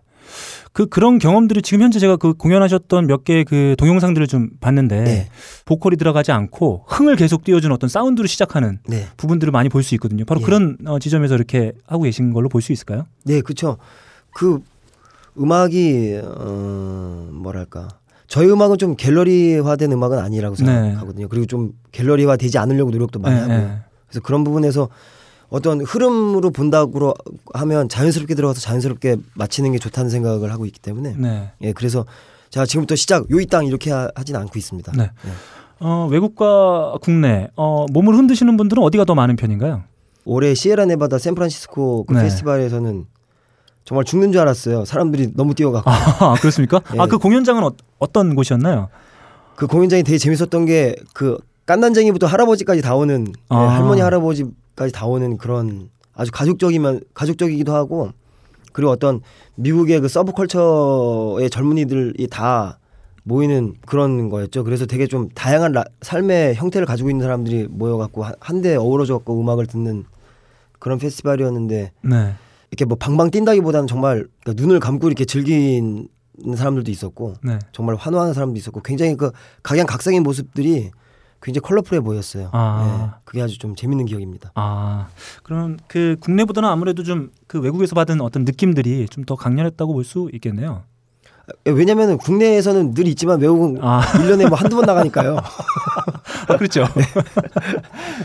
그 0.72 0.86
그런 0.86 1.18
경험들이 1.18 1.62
지금 1.62 1.82
현재 1.82 1.98
제가 1.98 2.16
그 2.16 2.34
공연하셨던 2.34 3.06
몇 3.06 3.24
개의 3.24 3.44
그 3.44 3.74
동영상들을 3.78 4.26
좀 4.26 4.50
봤는데 4.60 5.04
네. 5.04 5.28
보컬이 5.64 5.96
들어가지 5.96 6.32
않고 6.32 6.84
흥을 6.86 7.16
계속 7.16 7.44
띄워주는 7.44 7.74
어떤 7.74 7.88
사운드로 7.88 8.26
시작하는 8.28 8.78
네. 8.86 9.06
부분들을 9.16 9.50
많이 9.50 9.68
볼 9.68 9.82
수 9.82 9.94
있거든요. 9.96 10.24
바로 10.24 10.40
예. 10.40 10.44
그런 10.44 10.76
어, 10.86 10.98
지점에서 10.98 11.34
이렇게 11.34 11.72
하고 11.86 12.04
계신 12.04 12.32
걸로 12.32 12.48
볼 12.48 12.60
수 12.62 12.72
있을까요? 12.72 13.06
네, 13.24 13.40
그렇죠. 13.40 13.78
그 14.34 14.60
음악이 15.38 16.20
어 16.22 17.28
뭐랄까 17.32 17.88
저희 18.26 18.48
음악은 18.50 18.78
좀 18.78 18.94
갤러리화된 18.96 19.90
음악은 19.92 20.18
아니라고 20.18 20.54
네. 20.56 20.64
생각하거든요. 20.64 21.28
그리고 21.28 21.46
좀 21.46 21.72
갤러리화 21.92 22.36
되지 22.36 22.58
않으려고 22.58 22.90
노력도 22.90 23.18
많이 23.18 23.34
네, 23.34 23.40
하고요. 23.42 23.58
네. 23.58 23.78
그래서 24.06 24.20
그런 24.20 24.44
부분에서 24.44 24.88
어떤 25.50 25.80
흐름으로 25.80 26.50
본다고 26.50 27.12
하면 27.54 27.88
자연스럽게 27.88 28.34
들어가서 28.34 28.60
자연스럽게 28.60 29.16
마치는 29.34 29.72
게 29.72 29.78
좋다는 29.78 30.10
생각을 30.10 30.52
하고 30.52 30.64
있기 30.66 30.80
때문에 30.80 31.14
네. 31.18 31.50
예 31.60 31.72
그래서 31.72 32.04
제가 32.50 32.66
지금부터 32.66 32.96
시작 32.96 33.30
요이 33.30 33.46
땅 33.46 33.66
이렇게 33.66 33.90
하, 33.90 34.08
진 34.24 34.36
않고 34.36 34.58
있습니다. 34.58 34.92
네. 34.96 35.04
예. 35.04 35.30
어, 35.80 36.08
외국과 36.10 36.94
국내 37.00 37.48
어, 37.56 37.86
몸을 37.92 38.14
흔드시는 38.14 38.56
분들은 38.56 38.82
어디가 38.82 39.04
더 39.04 39.14
많은 39.14 39.36
편인가요? 39.36 39.82
올해 40.24 40.54
시에라 40.54 40.84
네바다 40.86 41.18
샌프란시스코 41.18 42.04
그 42.04 42.14
네. 42.14 42.22
페스티벌에서는 42.22 43.06
정말 43.84 44.04
죽는 44.04 44.30
줄 44.32 44.40
알았어요. 44.42 44.84
사람들이 44.84 45.32
너무 45.34 45.54
뛰어가고 45.54 45.90
아 45.90 46.34
그렇습니까? 46.40 46.80
예. 46.94 46.98
아그 46.98 47.18
공연장은 47.18 47.64
어, 47.64 47.72
어떤 47.98 48.34
곳이었나요? 48.34 48.88
그 49.56 49.66
공연장이 49.66 50.02
되게 50.02 50.16
재밌었던 50.18 50.64
게 50.66 50.94
그 51.12 51.38
깐난쟁이부터 51.70 52.26
할아버지까지 52.26 52.82
다 52.82 52.96
오는 52.96 53.22
네, 53.24 53.32
아. 53.48 53.56
할머니 53.56 54.00
할아버지 54.00 54.44
까지 54.80 54.94
다 54.94 55.04
오는 55.04 55.36
그런 55.36 55.90
아주 56.14 56.30
가족적이면 56.32 57.02
가족적이기도 57.12 57.74
하고 57.74 58.12
그리고 58.72 58.90
어떤 58.90 59.20
미국의 59.56 60.00
그 60.00 60.08
서브컬처의 60.08 61.50
젊은이들이 61.50 62.28
다 62.28 62.78
모이는 63.24 63.74
그런 63.84 64.30
거였죠. 64.30 64.64
그래서 64.64 64.86
되게 64.86 65.06
좀 65.06 65.28
다양한 65.34 65.72
라- 65.72 65.84
삶의 66.00 66.54
형태를 66.54 66.86
가지고 66.86 67.10
있는 67.10 67.22
사람들이 67.22 67.66
모여갖고 67.68 68.24
한- 68.24 68.34
한데 68.40 68.74
어우러져 68.76 69.18
갖고 69.18 69.38
음악을 69.38 69.66
듣는 69.66 70.04
그런 70.78 70.98
페스티벌이었는데 70.98 71.92
네. 72.00 72.34
이렇게 72.70 72.86
뭐 72.86 72.96
방방 72.96 73.30
뛴다기보다는 73.30 73.86
정말 73.86 74.26
그러니까 74.42 74.62
눈을 74.62 74.80
감고 74.80 75.08
이렇게 75.08 75.26
즐기는 75.26 76.08
사람들도 76.56 76.90
있었고 76.90 77.34
네. 77.44 77.58
정말 77.72 77.96
환호하는 77.96 78.32
사람도 78.32 78.56
있었고 78.56 78.80
굉장히 78.80 79.14
그 79.14 79.30
각양각색의 79.62 80.20
모습들이 80.20 80.90
굉장히 81.42 81.62
컬러풀해 81.62 82.00
보였어요. 82.00 82.50
아. 82.52 83.10
네, 83.14 83.20
그게 83.24 83.42
아주 83.42 83.58
좀 83.58 83.74
재밌는 83.74 84.06
기억입니다. 84.06 84.52
아 84.54 85.08
그럼 85.42 85.78
그 85.88 86.16
국내보다는 86.20 86.68
아무래도 86.68 87.02
좀 87.02 87.30
그 87.46 87.58
외국에서 87.60 87.94
받은 87.96 88.20
어떤 88.20 88.44
느낌들이 88.44 89.06
좀 89.08 89.24
더 89.24 89.34
강렬했다고 89.36 89.92
볼 89.92 90.04
수 90.04 90.28
있겠네요. 90.34 90.82
왜냐면은 91.64 92.16
국내에서는 92.16 92.94
늘 92.94 93.08
있지만 93.08 93.40
외국은 93.40 93.78
아. 93.82 94.02
일 94.14 94.20
1년에 94.30 94.48
뭐 94.48 94.56
한두 94.56 94.76
번 94.76 94.84
나가니까요. 94.86 95.36
아, 96.48 96.56
그렇죠. 96.56 96.84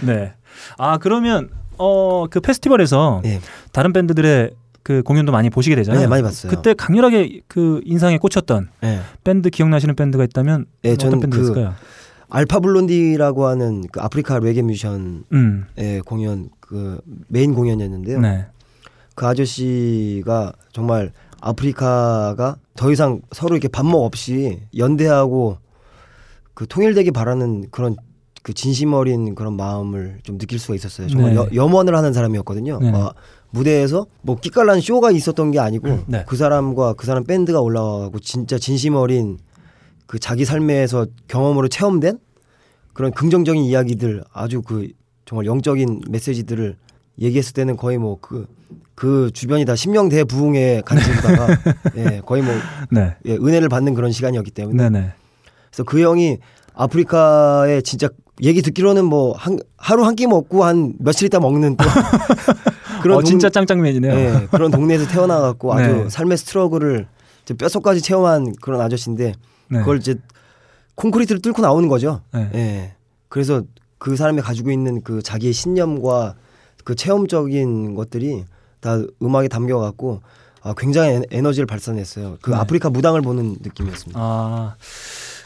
네. 0.01 0.33
아 0.77 0.97
그러면 0.97 1.49
어 1.77 2.27
그 2.29 2.39
페스티벌에서 2.39 3.21
네. 3.23 3.39
다른 3.71 3.93
밴드들의 3.93 4.51
그 4.83 5.01
공연도 5.03 5.31
많이 5.31 5.49
보시게 5.49 5.75
되잖아요. 5.75 6.01
네, 6.01 6.07
많이 6.07 6.21
봤어요. 6.23 6.49
그때 6.51 6.73
강렬하게 6.73 7.41
그 7.47 7.81
인상에 7.85 8.17
꽂혔던 8.17 8.69
네. 8.81 9.01
밴드 9.23 9.49
기억나시는 9.49 9.95
밴드가 9.95 10.23
있다면 10.23 10.65
네, 10.83 10.91
어떤 10.93 11.09
저는 11.09 11.19
밴드였을까요? 11.21 11.73
알파 12.29 12.59
블론디라고 12.59 13.45
하는 13.45 13.83
그 13.91 14.01
아프리카 14.01 14.39
레게 14.39 14.61
뮤지션의 14.61 15.21
음. 15.33 15.65
공연 16.05 16.49
그 16.59 16.99
메인 17.27 17.53
공연이었는데요. 17.53 18.19
네. 18.19 18.45
그 19.15 19.25
아저씨가 19.25 20.53
정말 20.73 21.11
아프리카가 21.41 22.57
더 22.75 22.91
이상 22.91 23.21
서로 23.31 23.55
이렇게 23.55 23.67
반목 23.67 24.03
없이 24.03 24.59
연대하고 24.75 25.57
그 26.53 26.67
통일되기 26.67 27.11
바라는 27.11 27.69
그런 27.71 27.95
그 28.41 28.53
진심 28.53 28.93
어린 28.93 29.33
그런 29.35 29.55
마음을 29.55 30.19
좀 30.23 30.37
느낄 30.37 30.59
수가 30.59 30.75
있었어요. 30.75 31.07
정말 31.07 31.31
네. 31.31 31.35
여- 31.37 31.49
염원을 31.53 31.95
하는 31.95 32.13
사람이었거든요. 32.13 32.79
네네. 32.79 32.91
막 32.91 33.15
무대에서 33.51 34.05
뭐 34.21 34.35
끼깔난 34.39 34.81
쇼가 34.81 35.11
있었던 35.11 35.51
게 35.51 35.59
아니고 35.59 35.99
네. 36.07 36.25
그 36.27 36.35
사람과 36.35 36.93
그 36.93 37.05
사람 37.05 37.23
밴드가 37.23 37.61
올라와고 37.61 38.19
진짜 38.19 38.57
진심 38.59 38.95
어린 38.95 39.37
그 40.07 40.19
자기 40.19 40.45
삶에서 40.45 41.07
경험으로 41.27 41.67
체험된 41.67 42.19
그런 42.93 43.11
긍정적인 43.11 43.63
이야기들 43.63 44.23
아주 44.33 44.61
그 44.61 44.89
정말 45.25 45.45
영적인 45.45 46.01
메시지들을 46.09 46.75
얘기했을 47.19 47.53
때는 47.53 47.77
거의 47.77 47.97
뭐그그 47.97 49.31
주변이 49.33 49.65
다 49.65 49.75
심령 49.75 50.09
대 50.09 50.23
부흥에 50.23 50.81
간지르다가 50.85 51.47
예, 51.97 52.21
거의 52.25 52.41
뭐 52.41 52.53
네. 52.91 53.15
예, 53.25 53.33
은혜를 53.33 53.69
받는 53.69 53.93
그런 53.93 54.11
시간이었기 54.11 54.51
때문에 54.51 54.89
네네. 54.89 55.13
그래서 55.69 55.83
그 55.83 56.01
형이 56.01 56.37
아프리카에 56.73 57.81
진짜 57.81 58.09
얘기 58.43 58.61
듣기로는 58.61 59.05
뭐 59.05 59.33
한, 59.33 59.57
하루 59.77 60.03
한 60.05 60.15
끼 60.15 60.27
먹고 60.27 60.63
한 60.65 60.93
며칠 60.99 61.25
있다 61.27 61.39
먹는 61.39 61.77
또 61.77 61.85
어, 63.17 63.23
진짜 63.23 63.49
짱짱맨이네요. 63.49 64.13
예, 64.13 64.47
그런 64.51 64.71
동네에서 64.71 65.07
태어나 65.07 65.39
갖고 65.39 65.71
아주 65.75 65.91
네. 65.91 66.09
삶의 66.09 66.37
이제 67.43 67.53
뼛속까지 67.53 68.01
체험한 68.01 68.53
그런 68.61 68.81
아저씨인데 68.81 69.33
네. 69.69 69.79
그걸 69.79 69.97
이제 69.97 70.15
콘크리트를 70.95 71.41
뚫고 71.41 71.61
나오는 71.61 71.87
거죠. 71.89 72.21
네. 72.33 72.49
예. 72.53 72.93
그래서 73.29 73.63
그 73.97 74.15
사람이 74.15 74.41
가지고 74.41 74.71
있는 74.71 75.01
그 75.01 75.21
자기의 75.21 75.53
신념과 75.53 76.35
그 76.83 76.95
체험적인 76.95 77.95
것들이 77.95 78.45
다 78.79 78.97
음악에 79.21 79.47
담겨 79.47 79.79
갖고 79.79 80.21
아, 80.61 80.73
굉장히 80.77 81.09
에- 81.15 81.21
에너지를 81.31 81.65
발산했어요. 81.65 82.37
그 82.41 82.51
네. 82.51 82.55
아프리카 82.57 82.89
무당을 82.89 83.21
보는 83.21 83.57
느낌이었습니다. 83.61 84.19
아, 84.21 84.75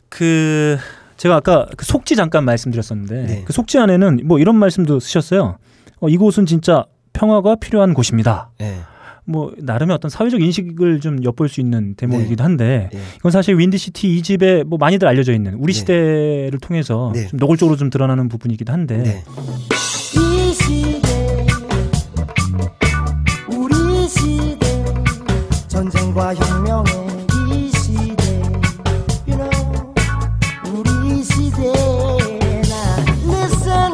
그 0.10 0.78
제가 1.18 1.38
아까 1.38 1.68
그 1.78 1.86
속지 1.86 2.16
잠깐 2.16 2.46
말씀드렸었는데 2.46 3.22
네. 3.26 3.44
그 3.46 3.54
속지 3.54 3.78
안에는 3.80 4.22
뭐 4.26 4.40
이런 4.40 4.56
말씀도 4.56 5.00
쓰셨어요. 5.00 5.58
어, 6.00 6.08
이곳은 6.10 6.46
진짜 6.46 6.86
평화가 7.14 7.56
필요한 7.56 7.94
곳입니다. 7.94 8.50
예. 8.62 8.80
뭐 9.30 9.54
나름의 9.60 9.94
어떤 9.94 10.10
사회적 10.10 10.42
인식을 10.42 11.02
좀 11.02 11.24
엿볼 11.24 11.50
수 11.50 11.62
있는 11.62 11.94
대목이기도 11.96 12.44
한데 12.44 12.90
예. 12.94 13.00
이건 13.18 13.32
사실 13.32 13.58
윈디시티 13.58 14.18
이 14.18 14.24
집에 14.24 14.64
뭐 14.64 14.80
많이들 14.80 15.08
알려져 15.08 15.34
있는 15.34 15.54
우리 15.54 15.72
네. 15.72 15.80
시대를 15.80 16.60
통해서 16.60 17.12
네. 17.14 17.28
좀 17.28 17.38
노골적으로 17.38 17.78
좀 17.78 17.92
드러나는 17.92 18.28
부분이기도 18.28 18.74
한데 18.74 18.98
네. 18.98 19.24
이 20.16 20.54
시대 20.54 21.46
우리 23.52 24.08
시대 24.08 24.84
전쟁과 25.68 26.34
혁명의 26.34 26.92
이 27.52 27.70
시대 27.72 28.42
you 29.28 29.38
know 29.38 29.94
우리 30.74 31.24
시대 31.24 31.72
나 32.68 33.32
listen 33.32 33.94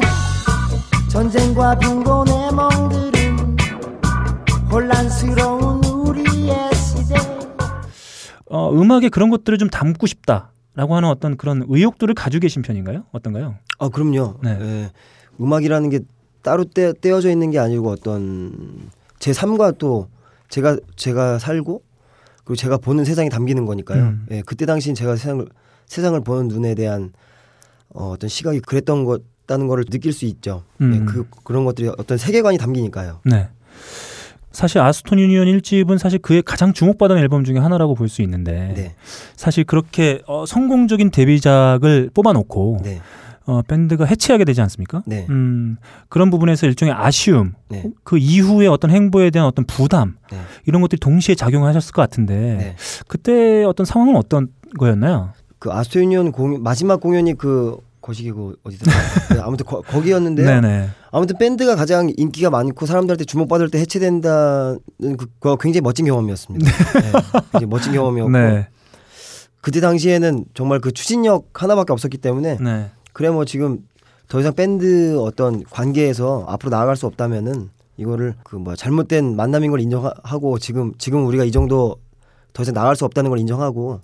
전쟁과 1.10 1.78
빈곤에 1.80 2.52
멍들은 2.52 3.58
혼란 4.72 5.05
어, 8.56 8.72
음악에 8.72 9.10
그런 9.10 9.30
것들을 9.30 9.58
좀 9.58 9.70
담고 9.70 10.08
싶다라고 10.08 10.96
하는 10.96 11.10
어떤 11.10 11.36
그런 11.36 11.66
의욕들을 11.68 12.16
가지고 12.16 12.44
계신 12.44 12.62
편인가요? 12.62 13.04
어떤가요? 13.12 13.56
아 13.80 13.90
그럼요. 13.90 14.40
네. 14.44 14.58
예. 14.62 14.92
음악이라는 15.42 15.90
게 15.90 16.00
따로 16.42 16.64
떼, 16.64 16.94
떼어져 16.94 17.30
있는 17.30 17.52
게 17.52 17.60
아니고 17.60 17.90
어떤 17.90 18.90
제 19.20 19.34
삶과 19.34 19.72
또 19.72 20.08
제가 20.48 20.78
제가 20.96 21.38
살고 21.38 21.82
그리고 22.46 22.56
제가 22.56 22.78
보는 22.78 23.04
세상이 23.04 23.30
담기는 23.30 23.66
거니까요. 23.66 24.04
음. 24.04 24.26
예, 24.32 24.42
그때 24.46 24.66
당시 24.66 24.94
제가 24.94 25.18
세상을 25.18 25.46
세상을 25.88 26.22
보는 26.22 26.48
눈에 26.48 26.76
대한 26.76 27.12
어, 27.90 28.12
어떤 28.12 28.30
시각이 28.30 28.62
그랬던 28.62 29.04
것 29.04 29.22
다는 29.48 29.68
거를 29.68 29.84
느낄 29.84 30.14
수 30.14 30.24
있죠. 30.26 30.64
음. 30.80 30.94
예, 30.96 31.12
그 31.12 31.28
그런 31.44 31.66
것들이 31.66 31.90
어떤 31.98 32.18
세계관이 32.18 32.58
담기니까요. 32.58 33.20
네. 33.26 33.50
사실 34.56 34.80
아스톤 34.80 35.20
유니언 35.20 35.48
1집은 35.48 35.98
사실 35.98 36.18
그의 36.20 36.42
가장 36.42 36.74
주목받은 36.74 37.18
앨범 37.18 37.44
중에 37.44 37.58
하나라고 37.60 37.94
볼 37.94 38.08
수 38.08 38.22
있는데 38.22 38.74
네, 38.76 38.96
사실 39.36 39.64
그렇게 39.66 40.22
어, 40.28 40.46
성공적인 40.46 41.12
데뷔작을 41.12 42.12
뽑아놓고 42.14 42.80
네, 42.84 43.02
어, 43.48 43.62
밴드가 43.68 44.06
해체하게 44.06 44.46
되지 44.46 44.62
않습니까? 44.62 45.04
네. 45.06 45.26
음, 45.30 45.78
그런 46.08 46.30
부분에서 46.30 46.68
일종의 46.68 46.94
아쉬움, 46.96 47.54
네. 47.70 47.84
그 48.04 48.18
이후에 48.18 48.68
어떤 48.68 48.92
행보에 48.92 49.30
대한 49.32 49.48
어떤 49.48 49.66
부담 49.66 50.16
네. 50.32 50.38
이런 50.66 50.82
것들이 50.82 51.00
동시에 51.00 51.36
작용하셨을 51.36 51.92
것 51.92 52.02
같은데 52.02 52.36
네. 52.58 52.76
그때 53.08 53.64
어떤 53.66 53.86
상황은 53.86 54.16
어떤 54.16 54.48
거였나요? 54.80 55.34
그 55.60 55.72
아스토유니온 55.72 56.32
공연 56.32 56.64
마지막 56.64 57.00
공연이 57.02 57.34
그 57.34 57.78
거시기고 58.06 58.54
어디더라? 58.64 58.96
네, 59.34 59.40
아무튼 59.42 59.66
거, 59.66 59.82
거기였는데요. 59.82 60.46
네네. 60.46 60.90
아무튼 61.12 61.38
밴드가 61.40 61.76
가장 61.76 62.12
인기가 62.16 62.50
많고 62.52 62.86
사람들한테 62.86 63.26
주목받을 63.26 63.70
때 63.72 63.80
해체된다는 63.80 64.80
그- 65.18 65.26
그거 65.40 65.56
굉장히 65.58 65.82
멋진 65.82 66.06
경험이었습니다. 66.06 66.72
네. 67.00 67.12
굉장히 67.52 67.66
멋진 67.66 67.94
경험이었고 67.94 68.32
네. 68.32 68.68
그때 69.62 69.80
당시에는 69.82 70.46
정말 70.54 70.80
그 70.80 70.92
추진력 70.92 71.50
하나밖에 71.54 71.92
없었기 71.94 72.20
때문에 72.20 72.58
네. 72.62 72.92
그래 73.14 73.30
뭐 73.32 73.44
지금 73.46 73.80
더 74.28 74.40
이상 74.40 74.54
밴드 74.54 75.18
어떤 75.20 75.64
관계에서 75.64 76.46
앞으로 76.48 76.70
나아갈 76.70 76.96
수 76.96 77.08
없다면은 77.08 77.70
이거를 77.98 78.36
그 78.44 78.58
뭐 78.58 78.76
잘못된 78.76 79.36
만남인 79.36 79.72
걸 79.72 79.80
인정하고 79.82 80.60
지금 80.60 80.94
지금 81.00 81.26
우리가 81.26 81.44
이 81.44 81.52
정도 81.52 81.96
더 82.54 82.62
이상 82.64 82.74
나아갈 82.76 82.96
수 82.96 83.06
없다는 83.06 83.30
걸 83.30 83.40
인정하고 83.40 84.02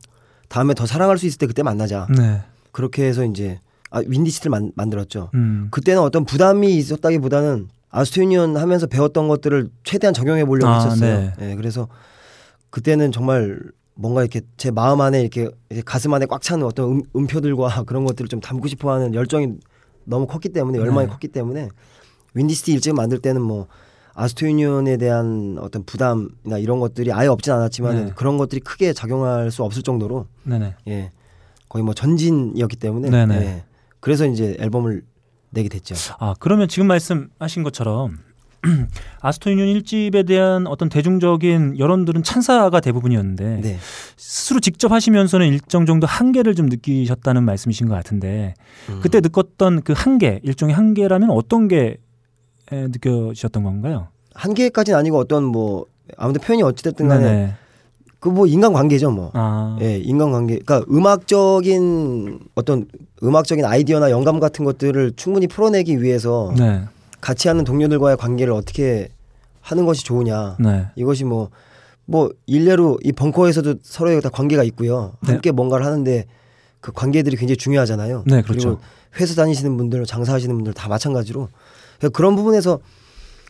다음에 0.49 0.74
더 0.74 0.86
사랑할 0.88 1.18
수 1.20 1.26
있을 1.28 1.38
때 1.38 1.45
그때 1.47 1.62
만나자 1.62 2.08
네. 2.18 2.41
그렇게 2.72 3.04
해서 3.06 3.24
이제 3.26 3.60
아 3.91 4.01
윈디시티를 4.05 4.49
만, 4.49 4.71
만들었죠. 4.75 5.29
음. 5.35 5.67
그때는 5.69 6.01
어떤 6.01 6.25
부담이 6.25 6.75
있었다기보다는 6.77 7.67
아스토니언 7.89 8.57
하면서 8.57 8.87
배웠던 8.87 9.27
것들을 9.27 9.69
최대한 9.83 10.13
적용해 10.13 10.45
보려고 10.45 10.71
아, 10.71 10.83
했었어요. 10.83 11.31
네. 11.37 11.51
예, 11.51 11.55
그래서 11.55 11.87
그때는 12.69 13.11
정말 13.11 13.59
뭔가 13.93 14.21
이렇게 14.21 14.41
제 14.57 14.71
마음 14.71 15.01
안에 15.01 15.21
이렇게 15.21 15.49
가슴 15.85 16.13
안에 16.13 16.25
꽉 16.25 16.41
차는 16.41 16.65
어떤 16.65 16.91
음, 16.91 17.01
음표들과 17.15 17.83
그런 17.85 18.05
것들을 18.05 18.29
좀 18.29 18.39
담고 18.39 18.67
싶어하는 18.69 19.13
열정이 19.13 19.59
너무 20.05 20.25
컸기 20.25 20.49
때문에 20.49 20.79
열망이 20.79 21.07
네. 21.07 21.11
컸기 21.11 21.27
때문에 21.27 21.69
윈디시티 22.33 22.71
일찍 22.71 22.95
만들 22.95 23.19
때는 23.19 23.41
뭐 23.41 23.67
아스토니언에 24.13 24.97
대한 24.97 25.57
어떤 25.59 25.83
부담이나 25.83 26.57
이런 26.59 26.79
것들이 26.79 27.11
아예 27.11 27.27
없진 27.27 27.53
않았지만 27.53 28.05
네. 28.05 28.11
그런 28.15 28.37
것들이 28.37 28.61
크게 28.61 28.93
작용할 28.93 29.51
수 29.51 29.63
없을 29.63 29.83
정도로 29.83 30.27
네네. 30.43 30.75
예 30.87 31.11
거의 31.69 31.83
뭐 31.83 31.93
전진이었기 31.93 32.77
때문에 32.77 33.09
네네. 33.09 33.35
예, 33.35 33.63
그래서 34.02 34.26
이제 34.26 34.58
앨범을 34.60 35.04
내게 35.52 35.70
됐죠. 35.70 35.95
아 36.20 36.34
그러면 36.39 36.68
지금 36.68 36.88
말씀하신 36.88 37.64
것처럼 37.64 38.18
아스토 39.22 39.49
유니온 39.52 39.80
1집에 39.80 40.28
대한 40.28 40.68
어떤 40.68 40.89
대중적인 40.89 41.80
여론들은 41.80 42.24
찬사가 42.24 42.80
대부분이었는데 42.80 43.62
네. 43.62 43.78
스스로 44.18 44.60
직접 44.60 44.91
하시면서는 44.91 45.47
일정 45.47 45.86
정도 45.86 46.06
한계를 46.06 46.54
좀 46.56 46.68
느끼셨다는 46.68 47.43
말씀이신 47.43 47.88
것 47.88 47.95
같은데 47.95 48.54
음. 48.89 48.99
그때 49.02 49.20
느꼈던 49.20 49.82
그 49.82 49.93
한계 49.95 50.39
일종의 50.43 50.76
한계라면 50.76 51.32
어떤 51.32 51.68
게 51.68 51.97
에, 52.72 52.88
느껴지셨던 52.88 53.64
건가요? 53.64 54.10
한계까지는 54.34 54.97
아니고 54.97 55.18
어떤 55.18 55.43
뭐 55.43 55.86
아무튼 56.18 56.41
표현이 56.41 56.64
어찌됐든 56.64 57.08
간에 57.08 57.24
네네. 57.24 57.54
그 58.22 58.30
뭐 58.30 58.45
인간 58.45 58.72
관계죠 58.72 59.09
뭐. 59.09 59.32
아, 59.34 59.78
예, 59.82 59.97
인간 59.97 60.32
관계. 60.32 60.59
그러니까 60.59 60.86
음악적인 60.93 62.39
어떤 62.53 62.86
음악적인 63.24 63.65
아이디어나 63.65 64.11
영감 64.11 64.39
같은 64.39 64.63
것들을 64.63 65.13
충분히 65.15 65.47
풀어내기 65.47 66.01
위해서 66.03 66.53
네, 66.55 66.84
같이 67.19 67.47
하는 67.47 67.63
동료들과의 67.63 68.17
관계를 68.17 68.53
어떻게 68.53 69.09
하는 69.59 69.86
것이 69.88 70.03
좋으냐. 70.05 70.57
네, 70.59 70.86
이것이 70.95 71.24
뭐뭐 71.24 72.30
일례로 72.45 72.99
이 73.03 73.11
벙커에서도 73.11 73.76
서로에 73.82 74.22
다 74.22 74.30
관계가 74.30 74.63
있고요. 74.65 75.13
네. 75.24 75.32
함께 75.32 75.51
뭔가를 75.51 75.84
하는데 75.84 76.26
그 76.80 76.91
관계들이 76.91 77.38
굉장히 77.38 77.57
중요하잖아요. 77.57 78.24
네, 78.28 78.43
그렇죠. 78.43 78.78
그리고 78.78 78.82
회사 79.19 79.34
다니시는 79.34 79.78
분들, 79.78 80.05
장사하시는 80.05 80.55
분들 80.55 80.74
다 80.74 80.88
마찬가지로 80.89 81.49
그러니까 81.97 82.15
그런 82.15 82.36
부분에서 82.36 82.80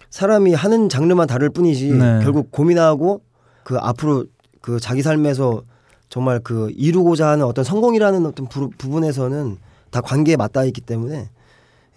사람이 0.09 0.53
하는 0.53 0.87
장르만 0.87 1.27
다를 1.27 1.49
뿐이지 1.49 1.91
네. 1.91 2.19
결국 2.23 2.51
고민하고 2.51 3.21
그 3.63 3.77
앞으로 3.77 4.25
그 4.61 4.79
자기 4.79 5.01
삶에서 5.01 5.63
정말 6.09 6.39
그 6.39 6.71
이루고자 6.75 7.27
하는 7.29 7.45
어떤 7.45 7.63
성공이라는 7.63 8.25
어떤 8.25 8.47
부, 8.47 8.69
부분에서는 8.77 9.57
다 9.89 10.01
관계에 10.01 10.35
맞닿아 10.35 10.65
있기 10.65 10.81
때문에 10.81 11.29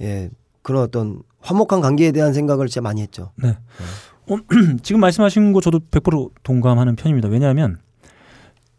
예 0.00 0.30
그런 0.62 0.82
어떤 0.82 1.22
화목한 1.40 1.80
관계에 1.80 2.10
대한 2.12 2.32
생각을 2.32 2.68
진짜 2.68 2.80
많이 2.80 3.02
했죠. 3.02 3.30
네. 3.36 3.56
어, 4.28 4.36
지금 4.82 5.00
말씀하신 5.00 5.52
거 5.52 5.60
저도 5.60 5.80
100% 5.90 6.30
동감하는 6.42 6.96
편입니다. 6.96 7.28
왜냐하면 7.28 7.78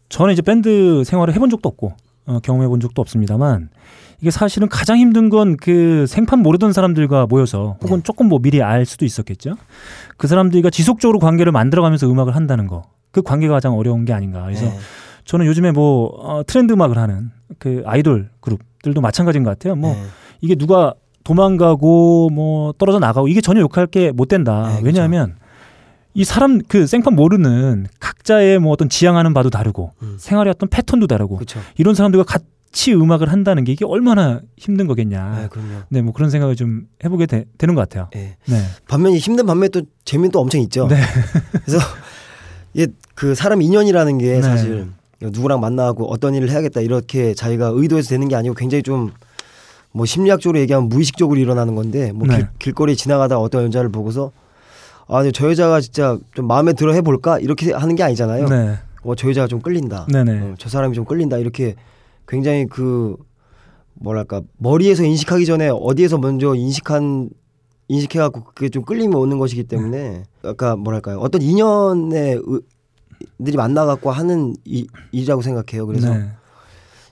저는 0.08 0.32
이제 0.32 0.42
밴드 0.42 1.04
생활을 1.04 1.34
해본 1.34 1.50
적도 1.50 1.68
없고 1.68 1.94
어, 2.26 2.40
경험해 2.40 2.66
본 2.68 2.80
적도 2.80 3.00
없습니다만 3.02 3.70
이게 4.20 4.30
사실은 4.30 4.68
가장 4.68 4.98
힘든 4.98 5.28
건 5.28 5.56
그 5.56 6.06
생판 6.08 6.40
모르던 6.40 6.72
사람들과 6.72 7.26
모여서 7.26 7.76
혹은 7.82 7.98
네. 7.98 8.02
조금 8.02 8.28
뭐 8.28 8.38
미리 8.40 8.62
알 8.62 8.84
수도 8.86 9.04
있었겠죠. 9.04 9.56
그 10.16 10.26
사람들과 10.26 10.70
지속적으로 10.70 11.18
관계를 11.18 11.52
만들어가면서 11.52 12.10
음악을 12.10 12.34
한다는 12.34 12.66
거. 12.66 12.82
그 13.16 13.22
관계가 13.22 13.54
가장 13.54 13.78
어려운 13.78 14.04
게 14.04 14.12
아닌가. 14.12 14.42
그래서 14.42 14.66
네. 14.66 14.76
저는 15.24 15.46
요즘에 15.46 15.72
뭐 15.72 16.10
어, 16.18 16.42
트렌드 16.46 16.74
음악을 16.74 16.98
하는 16.98 17.30
그 17.58 17.82
아이돌 17.86 18.28
그룹들도 18.42 19.00
마찬가지인 19.00 19.42
것 19.42 19.48
같아요. 19.48 19.74
뭐 19.74 19.94
네. 19.94 20.02
이게 20.42 20.54
누가 20.54 20.92
도망가고 21.24 22.28
뭐 22.30 22.74
떨어져 22.76 22.98
나가고 22.98 23.28
이게 23.28 23.40
전혀 23.40 23.62
욕할 23.62 23.86
게 23.86 24.12
못 24.12 24.28
된다. 24.28 24.68
네, 24.68 24.74
그죠. 24.74 24.84
왜냐하면 24.84 25.36
이 26.12 26.24
사람 26.24 26.60
그 26.68 26.86
생판 26.86 27.16
모르는 27.16 27.86
각자의 28.00 28.58
뭐 28.58 28.70
어떤 28.72 28.90
지향하는 28.90 29.32
바도 29.32 29.48
다르고 29.48 29.92
음. 30.02 30.16
생활의 30.20 30.50
어떤 30.54 30.68
패턴도 30.68 31.06
다르고 31.06 31.36
그렇죠. 31.36 31.58
이런 31.78 31.94
사람들과 31.94 32.24
같이 32.24 32.92
음악을 32.92 33.32
한다는 33.32 33.64
게 33.64 33.72
이게 33.72 33.86
얼마나 33.86 34.42
힘든 34.58 34.86
거겠냐. 34.86 35.48
네. 35.54 35.58
네, 35.88 36.02
뭐 36.02 36.12
그런 36.12 36.28
생각을 36.28 36.54
좀 36.54 36.82
해보게 37.02 37.24
되, 37.24 37.46
는것 37.58 37.76
같아요. 37.88 38.10
예. 38.14 38.36
네, 38.44 38.62
반면에 38.88 39.16
힘든 39.16 39.46
반면에 39.46 39.68
또 39.70 39.80
재미는 40.04 40.30
또 40.32 40.40
엄청 40.40 40.60
있죠. 40.60 40.86
네. 40.86 40.96
그래서 41.64 41.78
이게 42.74 42.88
그 43.16 43.34
사람 43.34 43.60
인연이라는 43.62 44.18
게 44.18 44.34
네. 44.34 44.42
사실 44.42 44.86
누구랑 45.20 45.58
만나고 45.60 46.04
어떤 46.12 46.34
일을 46.34 46.50
해야겠다 46.50 46.80
이렇게 46.82 47.34
자기가 47.34 47.72
의도해서 47.74 48.10
되는 48.10 48.28
게 48.28 48.36
아니고 48.36 48.54
굉장히 48.54 48.82
좀 48.84 49.10
뭐 49.92 50.04
심리학적으로 50.04 50.58
얘기하면 50.60 50.90
무의식적으로 50.90 51.40
일어나는 51.40 51.74
건데 51.74 52.12
뭐 52.12 52.28
네. 52.28 52.36
길, 52.36 52.48
길거리 52.58 52.96
지나가다 52.96 53.38
어떤 53.38 53.64
여자를 53.64 53.88
보고서 53.88 54.30
아, 55.08 55.22
저 55.32 55.48
여자가 55.48 55.80
진짜 55.80 56.18
좀 56.34 56.46
마음에 56.46 56.74
들어 56.74 56.92
해볼까 56.92 57.38
이렇게 57.38 57.72
하는 57.72 57.94
게 57.94 58.02
아니잖아요. 58.02 58.46
네, 58.46 58.74
어, 59.04 59.14
저 59.14 59.30
여자가 59.30 59.46
좀 59.46 59.60
끌린다. 59.62 60.06
어, 60.32 60.54
저 60.58 60.68
사람이 60.68 60.94
좀 60.94 61.06
끌린다 61.06 61.38
이렇게 61.38 61.76
굉장히 62.28 62.66
그 62.66 63.16
뭐랄까 63.94 64.42
머리에서 64.58 65.02
인식하기 65.02 65.46
전에 65.46 65.70
어디에서 65.72 66.18
먼저 66.18 66.54
인식한 66.54 67.30
인식해갖고 67.88 68.44
그게 68.54 68.68
좀 68.68 68.82
끌림이 68.84 69.14
오는 69.14 69.38
것이기 69.38 69.64
때문에 69.64 70.24
아까 70.44 70.76
뭐랄까요 70.76 71.20
어떤 71.20 71.40
인연의 71.40 72.34
의- 72.44 72.60
들이 73.44 73.56
만나갖고 73.56 74.10
하는 74.10 74.54
이, 74.64 74.86
일이라고 75.12 75.42
생각해요. 75.42 75.86
그래서 75.86 76.12
네. 76.14 76.30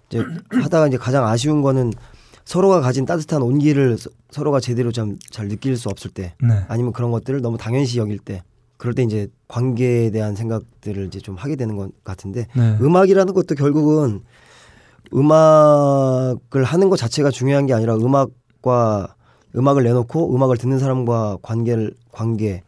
이제 0.09 0.25
하다가 0.51 0.89
이제 0.89 0.97
가장 0.97 1.27
아쉬운 1.27 1.63
거는 1.63 1.93
서로가 2.45 2.81
가진 2.81 3.07
따뜻한 3.07 3.41
온기를 3.43 3.97
서- 3.99 4.11
서로가 4.31 4.61
제대로 4.61 4.93
좀 4.93 5.19
잘 5.31 5.49
느낄 5.49 5.77
수 5.77 5.89
없을 5.89 6.11
때 6.11 6.35
네. 6.43 6.65
아니면 6.69 6.93
그런 6.93 7.11
것들을 7.11 7.41
너무 7.41 7.57
당연시 7.57 7.99
여길 7.99 8.19
때 8.19 8.43
그럴 8.77 8.95
때 8.95 9.03
이제 9.03 9.29
관계에 9.49 10.11
대한 10.11 10.35
생각들을 10.37 11.07
이제 11.07 11.19
좀 11.21 11.37
하게 11.37 11.57
되는 11.57 11.77
것 11.77 11.91
같은데 12.05 12.49
네. 12.55 12.77
음악이라는 12.83 13.33
것도 13.33 13.55
결국은 13.55 14.21
음악을 15.15 16.65
하는 16.65 16.91
것 16.91 16.97
자체가 16.97 17.31
중요한 17.31 17.67
게 17.67 17.75
아니라 17.75 17.95
음악과 17.97 19.15
음악을 19.57 19.85
내놓고 19.85 20.35
음악을 20.35 20.57
듣는 20.59 20.79
사람과 20.79 21.39
관계를 21.43 21.95
관계 22.13 22.63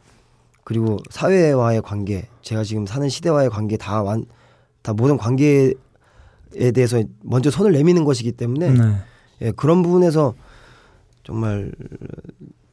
그리고 0.67 0.99
사회와의 1.11 1.81
관계 1.83 2.27
제가 2.43 2.65
지금 2.65 2.87
사는 2.87 3.09
시대와의 3.09 3.51
관계 3.51 3.77
다 3.77 4.03
완 4.03 4.27
다 4.83 4.93
모든 4.93 5.17
관계에 5.17 5.73
대해서 6.75 7.03
먼저 7.23 7.51
손을 7.51 7.73
내미는 7.73 8.05
것이기 8.05 8.33
때문에 8.33 8.71
네. 8.71 8.97
예, 9.43 9.51
그런 9.53 9.83
부분에서 9.83 10.35
정말 11.25 11.73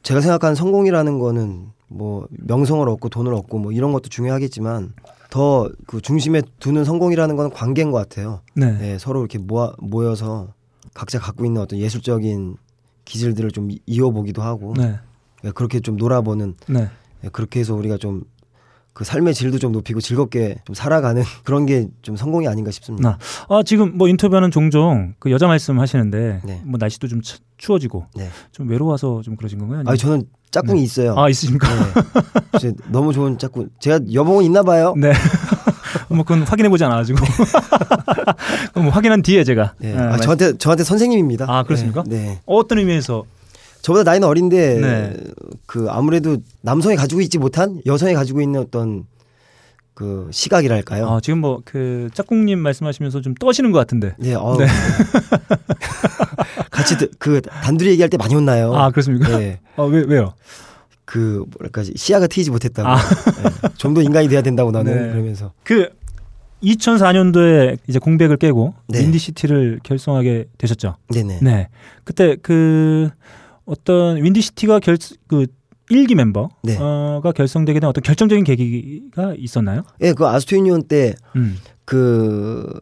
제가 0.02 0.20
생각하는 0.20 0.54
성공이라는 0.54 1.18
거는 1.18 1.66
뭐 1.88 2.26
명성을 2.30 2.88
얻고 2.88 3.08
돈을 3.08 3.32
얻고 3.34 3.58
뭐 3.58 3.72
이런 3.72 3.92
것도 3.92 4.08
중요하겠지만 4.10 4.92
더 5.30 5.68
그 5.86 6.00
중심에 6.00 6.42
두는 6.60 6.84
성공이라는 6.84 7.34
건 7.36 7.50
관계인 7.50 7.90
것 7.90 7.98
같아요. 7.98 8.40
네. 8.54 8.78
예, 8.92 8.98
서로 8.98 9.20
이렇게 9.20 9.38
모아, 9.38 9.72
모여서 9.78 10.52
각자 10.94 11.18
갖고 11.18 11.44
있는 11.44 11.60
어떤 11.62 11.78
예술적인 11.80 12.56
기질들을 13.04 13.50
좀 13.50 13.70
이- 13.72 13.80
이어보기도 13.86 14.40
하고 14.42 14.74
네. 14.76 14.94
예, 15.44 15.50
그렇게 15.50 15.80
좀 15.80 15.96
놀아보는 15.96 16.54
네. 16.68 16.88
예, 17.24 17.28
그렇게 17.32 17.60
해서 17.60 17.74
우리가 17.74 17.96
좀 17.98 18.22
그 18.94 19.02
삶의 19.02 19.34
질도 19.34 19.58
좀 19.58 19.72
높이고 19.72 20.00
즐겁게 20.00 20.54
좀 20.64 20.72
살아가는 20.72 21.20
그런 21.42 21.66
게 21.66 21.88
좀 22.02 22.14
성공이 22.14 22.46
아닌가 22.46 22.70
싶습니다. 22.70 23.18
아, 23.48 23.60
지금 23.66 23.98
뭐 23.98 24.06
인터뷰하는 24.06 24.52
종종 24.52 25.14
그 25.18 25.32
여자 25.32 25.48
말씀 25.48 25.80
하시는데 25.80 26.42
네. 26.44 26.62
뭐 26.64 26.78
날씨도 26.78 27.08
좀 27.08 27.20
추- 27.20 27.38
추워지고 27.56 28.06
네. 28.14 28.28
좀 28.52 28.68
외로워서 28.68 29.20
좀 29.24 29.34
그러신 29.34 29.58
건가요? 29.58 29.82
아니 29.84 29.98
저는 29.98 30.22
짝꿍이 30.52 30.80
있어요. 30.84 31.16
아 31.18 31.28
있으십니까? 31.28 31.66
네. 32.62 32.70
너무 32.92 33.12
좋은 33.12 33.36
짝꿍. 33.36 33.70
제가 33.80 33.98
여봉은 34.12 34.44
있나 34.44 34.62
봐요. 34.62 34.94
네. 34.96 35.12
뭐 36.08 36.22
그건 36.22 36.42
확인해 36.44 36.68
보지 36.68 36.84
않아가지고 36.84 37.18
그럼 38.74 38.84
뭐 38.84 38.90
확인한 38.90 39.22
뒤에 39.22 39.42
제가 39.42 39.74
네. 39.78 39.92
예, 39.92 39.98
아, 39.98 40.10
말- 40.10 40.20
저한테 40.20 40.56
저한테 40.56 40.84
선생님입니다. 40.84 41.46
아, 41.48 41.64
그렇습니까? 41.64 42.04
네. 42.06 42.16
네. 42.16 42.40
어떤 42.46 42.78
의미에서 42.78 43.24
저보다 43.84 44.02
나이는 44.02 44.26
어린데 44.26 44.80
네. 44.80 45.14
그 45.66 45.88
아무래도 45.90 46.38
남성이 46.62 46.96
가지고 46.96 47.20
있지 47.20 47.36
못한 47.36 47.82
여성이 47.84 48.14
가지고 48.14 48.40
있는 48.40 48.60
어떤 48.60 49.04
그 49.92 50.26
시각이랄까요? 50.32 51.06
아, 51.06 51.20
지금 51.20 51.40
뭐 51.40 51.60
그 51.66 52.08
짝꿍님 52.14 52.58
말씀하시면서 52.60 53.20
좀 53.20 53.34
떠시는 53.34 53.72
것 53.72 53.78
같은데 53.78 54.14
네, 54.18 54.32
어, 54.34 54.56
네. 54.58 54.66
같이 56.70 56.96
드- 56.96 57.10
그 57.18 57.40
단둘이 57.42 57.90
얘기할 57.90 58.08
때 58.08 58.16
많이 58.16 58.34
혼나요. 58.34 58.74
아 58.74 58.90
그렇습니까? 58.90 59.36
네, 59.38 59.60
어, 59.76 59.86
왜 59.86 60.02
왜요? 60.06 60.32
그 61.04 61.44
뭐랄까 61.58 61.82
시야가 61.94 62.26
트이지 62.26 62.50
못했다고. 62.50 62.88
아. 62.88 62.96
좀더 63.76 64.02
인간이 64.02 64.28
돼야 64.28 64.40
된다고 64.42 64.70
나는 64.70 64.94
네. 64.94 65.12
그러면서. 65.12 65.52
그 65.62 65.88
2004년도에 66.62 67.78
이제 67.86 67.98
공백을 67.98 68.38
깨고 68.38 68.74
네. 68.88 69.00
윈디시티를 69.00 69.80
결성하게 69.82 70.46
되셨죠. 70.56 70.96
네네. 71.12 71.40
네. 71.42 71.68
그때 72.04 72.36
그 72.42 73.10
어떤 73.64 74.22
윈디시티가 74.22 74.80
결그 74.80 75.46
1기 75.90 76.14
멤버가 76.14 76.48
네. 76.62 76.78
결성되게 77.34 77.80
된 77.80 77.88
어떤 77.88 78.02
결정적인 78.02 78.44
계기가 78.44 79.34
있었나요? 79.36 79.82
예, 80.00 80.12
그 80.12 80.26
아소토 80.26 80.56
유니온 80.56 80.84
때 80.84 81.14
음. 81.36 81.58
그 81.84 82.78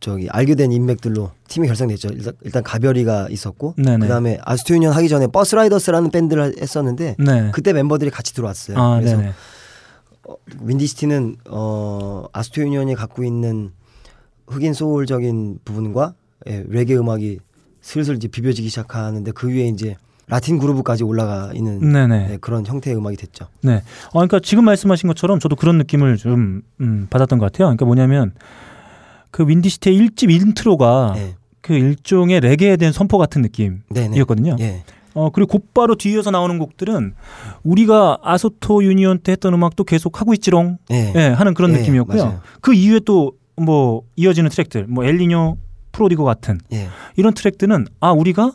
저기 0.00 0.28
알게 0.28 0.54
된 0.54 0.70
인맥들로 0.70 1.30
팀이 1.48 1.66
결성됐죠. 1.66 2.10
일단, 2.10 2.34
일단 2.42 2.62
가별이가 2.62 3.28
있었고 3.30 3.74
네네. 3.76 3.98
그다음에 3.98 4.38
아소토 4.42 4.74
유니온 4.74 4.92
하기 4.92 5.08
전에 5.08 5.26
버스 5.26 5.54
라이더스라는 5.56 6.10
밴드를 6.10 6.54
했었는데 6.60 7.16
네. 7.18 7.50
그때 7.52 7.72
멤버들이 7.72 8.10
같이 8.10 8.34
들어왔어요. 8.34 8.78
아, 8.78 8.98
그래서 8.98 9.16
네네. 9.16 9.32
윈디시티는 10.60 11.36
어 11.50 12.26
아소토 12.32 12.62
유니온이 12.62 12.94
갖고 12.94 13.24
있는 13.24 13.72
흑인 14.46 14.72
소울적인 14.72 15.60
부분과 15.64 16.14
예, 16.48 16.64
레게 16.68 16.96
음악이 16.96 17.38
슬슬 17.80 18.16
이제 18.16 18.28
비벼지기 18.28 18.68
시작하는데 18.68 19.30
그 19.32 19.48
위에 19.48 19.68
이제 19.68 19.96
라틴 20.28 20.58
groove까지 20.58 21.04
올라가 21.04 21.50
있는. 21.54 21.80
예, 22.32 22.36
그런 22.40 22.64
형태의 22.66 22.96
음악이 22.96 23.16
됐죠. 23.16 23.46
네. 23.62 23.82
어, 24.08 24.12
그러니까 24.12 24.40
지금 24.40 24.64
말씀하신 24.64 25.06
것처럼 25.08 25.38
저도 25.38 25.56
그런 25.56 25.78
느낌을 25.78 26.16
좀 26.16 26.62
음, 26.80 27.06
받았던 27.10 27.38
것 27.38 27.46
같아요. 27.46 27.66
그러니까 27.68 27.84
뭐냐면 27.84 28.32
그 29.30 29.46
윈디시티의 29.46 29.96
일집 29.96 30.30
intro가 30.30 31.14
예. 31.16 31.34
그 31.60 31.74
일종의 31.74 32.40
레게에 32.40 32.76
대한 32.76 32.92
선포 32.92 33.18
같은 33.18 33.42
느낌이었거든요. 33.42 34.56
예. 34.60 34.82
어 35.14 35.30
그리고 35.30 35.58
곧바로 35.58 35.94
뒤이어서 35.94 36.32
나오는 36.32 36.58
곡들은 36.58 37.14
우리가 37.62 38.18
아소토 38.22 38.82
유니온 38.82 39.20
때 39.20 39.32
했던 39.32 39.54
음악도 39.54 39.84
계속 39.84 40.20
하고 40.20 40.34
있지롱 40.34 40.78
예. 40.90 41.12
예, 41.14 41.20
하는 41.28 41.54
그런 41.54 41.72
예, 41.72 41.78
느낌이었고요. 41.78 42.24
맞아요. 42.24 42.40
그 42.60 42.74
이후에 42.74 43.00
또 43.00 43.32
뭐 43.56 44.02
이어지는 44.16 44.50
트랙들, 44.50 44.86
뭐 44.88 45.04
엘리뇨 45.04 45.56
프로디고 45.92 46.24
같은 46.24 46.60
예. 46.72 46.88
이런 47.16 47.34
트랙들은 47.34 47.86
아 48.00 48.12
우리가 48.12 48.52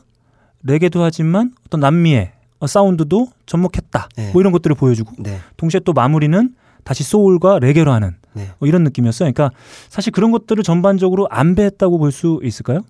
레게도 0.64 1.03
하지만 1.03 1.53
어떤 1.66 1.80
남미의 1.80 2.32
어, 2.60 2.68
사운드도 2.68 3.28
접목했다. 3.45 4.10
네. 4.18 4.32
뭐 4.34 4.41
이런 4.41 4.51
것들을 4.51 4.76
보여주고 4.76 5.12
네. 5.20 5.39
동시에 5.57 5.80
또 5.86 5.93
마무리는 5.93 6.53
다시 6.84 7.03
소울과 7.03 7.60
레게로 7.60 7.91
하는 7.91 8.16
네. 8.34 8.49
뭐 8.60 8.68
이런 8.68 8.84
느낌이었어요. 8.84 9.32
그러니까 9.32 9.55
사실 9.89 10.12
그런 10.12 10.32
것들을 10.32 10.62
전반적으로 10.64 11.28
안배했다고 11.30 11.97
볼 11.97 12.12
수 12.12 12.39
있을까요? 12.43 12.82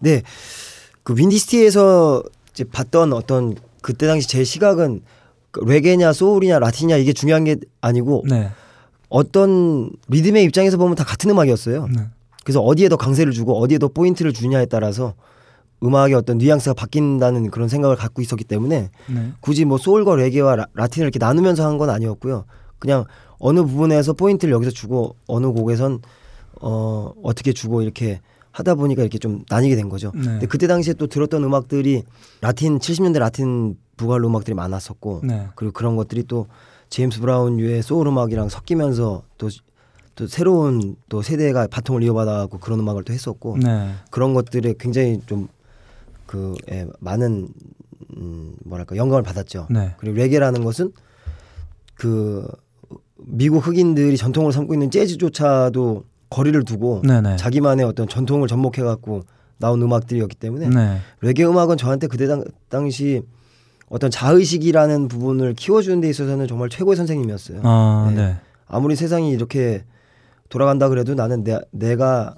네. 0.00 0.22
그 1.02 1.14
윈디시티에서 1.16 2.22
이제 2.50 2.64
봤던 2.64 3.12
어떤 3.12 3.54
그때 3.82 4.06
당시 4.06 4.28
제 4.28 4.44
시각은 4.44 5.02
그 5.50 5.60
레게냐 5.64 6.12
소울이냐 6.12 6.58
라틴이냐 6.58 6.96
이게 6.96 7.12
중요한 7.12 7.44
게 7.44 7.56
아니고 7.80 8.24
네. 8.28 8.50
어떤 9.08 9.90
리듬의 10.08 10.44
입장에서 10.44 10.76
보면 10.76 10.96
다 10.96 11.04
같은 11.04 11.30
음악이었어요. 11.30 11.86
네. 11.94 12.02
그래서 12.44 12.60
어디에 12.60 12.88
더 12.88 12.96
강세를 12.96 13.32
주고 13.32 13.58
어디에 13.60 13.78
더 13.78 13.88
포인트를 13.88 14.32
주냐에 14.32 14.66
따라서 14.66 15.14
음악의 15.84 16.14
어떤 16.14 16.38
뉘앙스가 16.38 16.74
바뀐다는 16.74 17.50
그런 17.50 17.68
생각을 17.68 17.96
갖고 17.96 18.22
있었기 18.22 18.44
때문에 18.44 18.90
네. 19.08 19.32
굳이 19.40 19.64
뭐 19.64 19.78
소울과 19.78 20.16
레게와 20.16 20.56
라, 20.56 20.66
라틴을 20.74 21.06
이렇게 21.06 21.18
나누면서 21.18 21.66
한 21.66 21.78
건 21.78 21.90
아니었고요. 21.90 22.44
그냥 22.78 23.04
어느 23.38 23.62
부분에서 23.62 24.12
포인트를 24.12 24.52
여기서 24.54 24.70
주고 24.70 25.16
어느 25.26 25.46
곡에선 25.48 26.00
어 26.60 27.12
어떻게 27.22 27.52
주고 27.52 27.82
이렇게 27.82 28.20
하다 28.52 28.76
보니까 28.76 29.02
이렇게 29.02 29.18
좀 29.18 29.44
나뉘게 29.50 29.74
된 29.74 29.88
거죠. 29.88 30.12
네. 30.14 30.22
근데 30.22 30.46
그때 30.46 30.66
당시에 30.68 30.94
또 30.94 31.08
들었던 31.08 31.42
음악들이 31.42 32.04
라틴 32.40 32.78
70년대 32.78 33.18
라틴 33.18 33.76
boogaloo 33.96 34.28
음악들이 34.28 34.54
많았었고 34.54 35.22
네. 35.24 35.48
그리고 35.56 35.72
그런 35.72 35.96
것들이 35.96 36.22
또 36.24 36.46
제임스 36.90 37.20
브라운 37.20 37.58
유의 37.58 37.82
소울 37.82 38.06
음악이랑 38.06 38.48
섞이면서 38.48 39.22
또또 39.38 40.28
새로운 40.28 40.94
또 41.08 41.22
세대가 41.22 41.66
바통을 41.66 42.04
이어받아갖고 42.04 42.58
그런 42.58 42.78
음악을 42.80 43.02
또 43.02 43.12
했었고 43.12 43.58
네. 43.60 43.90
그런 44.10 44.34
것들에 44.34 44.74
굉장히 44.78 45.20
좀 45.26 45.48
그 46.34 46.52
예, 46.72 46.84
많은 46.98 47.48
음, 48.16 48.56
뭐랄까 48.64 48.96
영감을 48.96 49.22
받았죠. 49.22 49.68
네. 49.70 49.94
그리고 49.98 50.16
레게라는 50.16 50.64
것은 50.64 50.90
그 51.94 52.44
미국 53.18 53.64
흑인들이 53.64 54.16
전통으로 54.16 54.50
삼고 54.50 54.74
있는 54.74 54.90
재즈조차도 54.90 56.02
거리를 56.30 56.64
두고 56.64 57.02
네네. 57.06 57.36
자기만의 57.36 57.86
어떤 57.86 58.08
전통을 58.08 58.48
접목해 58.48 58.82
갖고 58.82 59.22
나온 59.58 59.80
음악들이었기 59.80 60.34
때문에 60.34 60.70
네. 60.70 60.98
레게 61.20 61.44
음악은 61.44 61.76
저한테 61.76 62.08
그때 62.08 62.26
당, 62.26 62.42
당시 62.68 63.22
어떤 63.88 64.10
자의식이라는 64.10 65.06
부분을 65.06 65.54
키워주는 65.54 66.00
데 66.00 66.10
있어서는 66.10 66.48
정말 66.48 66.68
최고의 66.68 66.96
선생님이었어요. 66.96 67.60
아, 67.62 68.12
네. 68.12 68.16
네. 68.16 68.36
아무리 68.66 68.96
세상이 68.96 69.30
이렇게 69.30 69.84
돌아간다 70.48 70.88
그래도 70.88 71.14
나는 71.14 71.44
내, 71.44 71.60
내가 71.70 72.34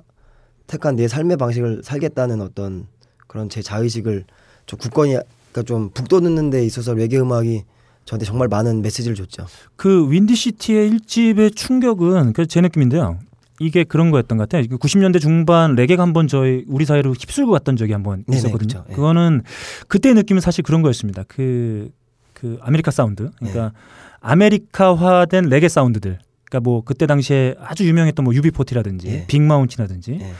택한 0.66 0.96
내 0.96 1.08
삶의 1.08 1.38
방식을 1.38 1.80
살겠다는 1.82 2.42
어떤 2.42 2.88
그런 3.36 3.50
제 3.50 3.60
자의식을 3.60 4.24
좀 4.64 4.78
굳건히 4.78 5.18
그러니까 5.52 5.62
좀 5.66 5.90
북돋는 5.90 6.48
데 6.48 6.64
있어서 6.64 6.94
레게 6.94 7.18
음악이 7.18 7.64
저한테 8.06 8.24
정말 8.24 8.48
많은 8.48 8.80
메시지를 8.80 9.14
줬죠. 9.14 9.46
그 9.76 10.10
윈디시티의 10.10 10.88
일집의 10.88 11.50
충격은 11.50 12.32
그제 12.32 12.62
느낌인데요. 12.62 13.18
이게 13.60 13.84
그런 13.84 14.10
거였던 14.10 14.38
것 14.38 14.48
같아요. 14.48 14.64
90년대 14.64 15.20
중반 15.20 15.74
레게가 15.74 16.02
한번 16.02 16.28
저희 16.28 16.64
우리 16.66 16.86
사회로 16.86 17.12
휩쓸고 17.12 17.52
갔던 17.52 17.76
적이 17.76 17.92
한번 17.92 18.24
네네, 18.26 18.38
있었거든요. 18.38 18.68
그쵸, 18.68 18.84
예. 18.88 18.94
그거는 18.94 19.42
그때의 19.88 20.14
느낌은 20.14 20.40
사실 20.40 20.64
그런 20.64 20.80
거였습니다. 20.80 21.24
그, 21.28 21.90
그 22.32 22.58
아메리카 22.62 22.90
사운드. 22.90 23.30
그러니까 23.36 23.72
아메리카화된 24.20 25.50
레게 25.50 25.68
사운드들. 25.68 26.18
그러니까 26.48 26.60
뭐 26.60 26.82
그때 26.82 27.06
당시에 27.06 27.54
아주 27.60 27.86
유명했던 27.86 28.24
뭐 28.24 28.34
UB40라든지 28.34 29.08
예. 29.08 29.26
빅마운틴이라든지 29.26 30.18
예. 30.22 30.32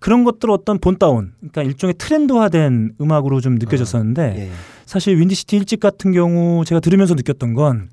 그런 0.00 0.24
것들 0.24 0.50
어떤 0.50 0.78
본다운, 0.78 1.32
그러니까 1.38 1.62
일종의 1.62 1.94
트렌드화된 1.98 2.94
음악으로 3.00 3.40
좀 3.40 3.56
느껴졌었는데 3.56 4.34
예, 4.36 4.42
예. 4.46 4.50
사실 4.86 5.18
윈디시티 5.18 5.56
일집 5.56 5.78
같은 5.78 6.10
경우 6.12 6.64
제가 6.64 6.80
들으면서 6.80 7.14
느꼈던 7.14 7.54
건 7.54 7.90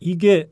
이게 0.00 0.50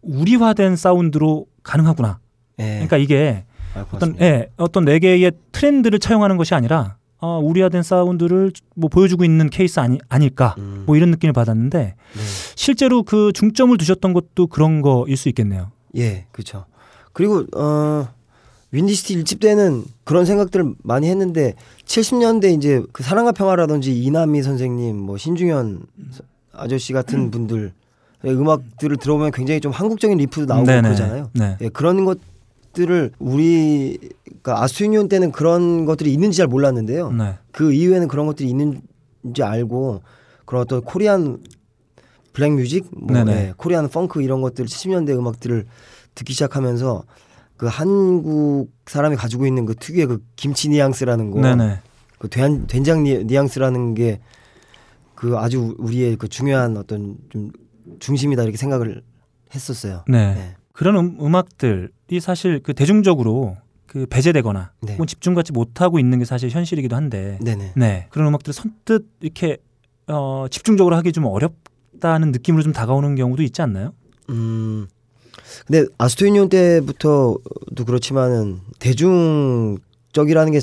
우리화된 0.00 0.76
사운드로 0.76 1.46
가능하구나. 1.62 2.18
예. 2.58 2.64
그러니까 2.64 2.96
이게 2.96 3.44
아, 3.74 3.84
어떤. 3.92 4.20
예, 4.20 4.48
어떤 4.56 4.84
레게의 4.84 5.32
트렌드를 5.52 5.98
차용하는 5.98 6.36
것이 6.38 6.54
아니라 6.54 6.96
아, 7.18 7.36
우리화된 7.36 7.82
사운드를 7.82 8.52
뭐 8.74 8.88
보여주고 8.88 9.24
있는 9.24 9.50
케이스 9.50 9.78
아니 9.78 9.98
아닐까. 10.08 10.54
음, 10.58 10.84
뭐 10.86 10.96
이런 10.96 11.10
느낌을 11.10 11.32
받았는데 11.32 11.78
네. 11.78 11.94
실제로 12.56 13.02
그 13.02 13.30
중점을 13.34 13.76
두셨던 13.76 14.12
것도 14.14 14.48
그런 14.48 14.82
거일 14.82 15.16
수 15.16 15.28
있겠네요. 15.28 15.70
예, 15.96 16.26
그렇죠. 16.32 16.64
그리고 17.12 17.44
어 17.54 18.08
윈디시티 18.72 19.12
일집 19.14 19.40
때는 19.40 19.84
그런 20.04 20.24
생각들을 20.24 20.74
많이 20.82 21.08
했는데 21.08 21.54
70년대 21.84 22.56
이제 22.56 22.82
그 22.92 23.02
사랑과 23.02 23.32
평화라든지 23.32 24.02
이남이 24.02 24.42
선생님, 24.42 24.96
뭐 24.96 25.18
신중현 25.18 25.82
아저씨 26.52 26.92
같은 26.92 27.30
분들 27.30 27.72
음악들을 28.24 28.96
들어보면 28.96 29.32
굉장히 29.32 29.60
좀 29.60 29.72
한국적인 29.72 30.16
riff도 30.18 30.46
나오고 30.46 30.66
네네. 30.66 30.82
그러잖아요. 30.82 31.30
네. 31.34 31.56
예, 31.60 31.68
그런 31.68 32.04
것들을 32.04 33.10
우리 33.18 33.98
그러니까 34.24 34.62
아소토 34.62 34.83
유니온 34.83 35.08
때는 35.08 35.32
그런 35.32 35.84
것들이 35.84 36.12
있는지 36.12 36.38
잘 36.38 36.46
몰랐는데요. 36.46 37.12
네. 37.12 37.34
그 37.50 37.72
이후에는 37.72 38.08
그런 38.08 38.26
것들이 38.26 38.48
있는지 38.48 39.42
알고 39.42 40.02
그런 40.46 40.62
어떤 40.62 40.80
Korean 40.82 41.38
black 42.32 42.52
music, 42.52 42.86
뭐. 42.90 43.16
예, 43.28 43.52
Korean 43.56 43.88
funk 43.88 44.22
이런 44.22 44.40
것들 44.40 44.64
70년대 44.64 45.10
음악들을 45.10 45.66
듣기 46.14 46.32
시작하면서 46.32 47.04
그 47.62 47.68
한국 47.68 48.72
사람이 48.86 49.14
가지고 49.14 49.46
있는 49.46 49.66
그 49.66 49.76
특유의 49.76 50.06
그 50.08 50.24
김치 50.34 50.68
뉘앙스라는 50.68 51.30
거, 51.30 51.40
네네. 51.40 51.78
그 52.18 52.28
된, 52.28 52.66
된장 52.66 53.04
뉘- 53.04 53.22
뉘앙스라는 53.24 53.94
게 53.94 54.18
그 55.22 55.38
아주 55.38 55.76
우리의 55.78 56.16
그 56.16 56.26
중요한 56.26 56.76
어떤 56.76 57.16
좀 57.30 57.52
중심이다 58.00 58.42
이렇게 58.42 58.56
생각을 58.56 59.02
했었어요. 59.54 60.02
네. 60.08 60.34
네. 60.34 60.56
그런 60.72 60.96
음, 60.96 61.16
음악들이 61.20 62.18
사실 62.20 62.60
그 62.60 62.74
대중적으로 62.74 63.56
그 63.86 64.06
배제되거나 64.06 64.72
네. 64.80 64.94
혹은 64.94 65.06
집중받지 65.06 65.52
못하고 65.52 66.00
있는 66.00 66.18
게 66.18 66.24
사실 66.24 66.50
현실이기도 66.50 66.96
한데 66.96 67.38
네네. 67.40 67.74
네. 67.76 68.08
그런 68.10 68.26
음악들을 68.26 68.52
선뜻 68.52 69.06
이렇게 69.20 69.58
어, 70.08 70.46
집중적으로 70.50 70.96
하기 70.96 71.12
좀 71.12 71.26
어렵다는 71.26 72.32
느낌으로 72.32 72.64
좀 72.64 72.72
다가오는 72.72 73.14
경우도 73.14 73.44
있지 73.44 73.62
않나요? 73.62 73.92
음, 74.28 74.88
근데 75.66 75.86
아스토 75.98 76.26
유니온 76.26 76.48
때부터도 76.48 77.84
그렇지만은 77.86 78.60
대중적이라는 78.78 80.52
게 80.52 80.60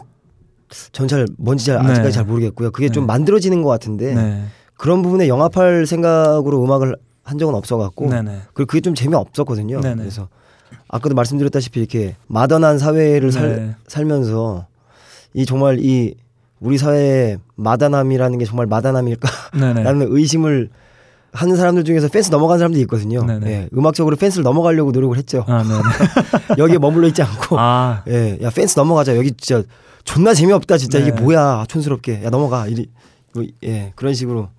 전 0.91 1.07
잘 1.07 1.25
뭔지 1.37 1.65
잘 1.65 1.83
네. 1.83 1.91
아직까지 1.91 2.13
잘 2.13 2.25
모르겠고요. 2.25 2.71
그게 2.71 2.89
좀 2.89 3.03
네. 3.03 3.07
만들어지는 3.07 3.63
것 3.63 3.69
같은데 3.69 4.13
네. 4.13 4.43
그런 4.75 5.01
부분에 5.01 5.27
영합할 5.27 5.85
생각으로 5.85 6.63
음악을 6.63 6.95
한 7.23 7.37
적은 7.37 7.53
없어갖고 7.55 8.09
네네. 8.09 8.41
그리고 8.53 8.67
그게 8.67 8.81
좀 8.81 8.95
재미 8.95 9.15
없었거든요. 9.15 9.81
네네. 9.81 9.95
그래서 9.97 10.29
아까도 10.87 11.15
말씀드렸다시피 11.15 11.79
이렇게 11.79 12.15
마더난 12.27 12.77
사회를 12.77 13.31
살, 13.31 13.55
네. 13.55 13.75
살면서 13.87 14.67
이 15.33 15.45
정말 15.45 15.79
이 15.79 16.15
우리 16.59 16.77
사회의 16.77 17.37
마다남이라는 17.55 18.37
게 18.37 18.45
정말 18.45 18.67
마다남일까라는. 18.67 20.07
의심을 20.09 20.69
하는 21.31 21.55
사람들 21.55 21.83
중에서 21.83 22.07
펜스 22.07 22.31
넘어간 22.31 22.57
사람들이 22.57 22.81
있거든요. 22.83 23.23
네네. 23.23 23.51
예, 23.51 23.69
음악적으로 23.75 24.15
펜스를 24.15 24.43
넘어가려고 24.43 24.91
노력을 24.91 25.15
했죠. 25.17 25.45
아. 25.47 25.63
여기에 26.57 26.79
머물러 26.79 27.07
있지 27.07 27.21
않고 27.21 27.59
아, 27.59 28.03
예, 28.07 28.39
야 28.41 28.49
펜스 28.49 28.77
넘어가자. 28.77 29.15
여기 29.15 29.31
진짜 29.33 29.67
존나 30.03 30.33
재미없다. 30.33 30.77
진짜 30.77 30.99
네. 30.99 31.07
이게 31.07 31.21
뭐야 31.21 31.65
촌스럽게. 31.67 32.23
야 32.23 32.29
넘어가. 32.29 32.67
이리 32.67 32.89
뭐, 33.33 33.43
예 33.63 33.93
그런 33.95 34.13
식으로 34.13 34.49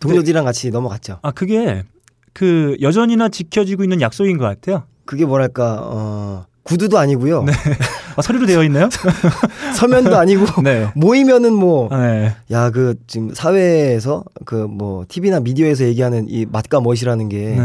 동료들이랑 0.00 0.44
같이 0.44 0.70
넘어갔죠. 0.70 1.18
아 1.22 1.30
그게 1.30 1.84
그 2.32 2.76
여전히나 2.80 3.28
지켜지고 3.28 3.84
있는 3.84 4.00
약속인 4.00 4.36
것 4.38 4.44
같아요. 4.44 4.84
그게 5.04 5.24
뭐랄까 5.24 5.78
어, 5.80 6.46
구두도 6.64 6.98
아니고요. 6.98 7.44
아, 8.16 8.22
서류로 8.22 8.46
되어 8.46 8.62
있나요? 8.64 8.88
서면도 9.76 10.16
아니고 10.16 10.44
네. 10.62 10.90
모이면은 10.94 11.52
뭐 11.52 11.88
아, 11.90 11.98
네. 12.06 12.34
야그 12.50 12.94
지금 13.06 13.32
사회에서 13.34 14.24
그 14.44 14.66
뭐 14.68 15.04
TV나 15.08 15.40
미디어에서 15.40 15.84
얘기하는 15.84 16.26
이 16.28 16.44
맛과 16.46 16.80
멋이라는 16.80 17.28
게야 17.28 17.56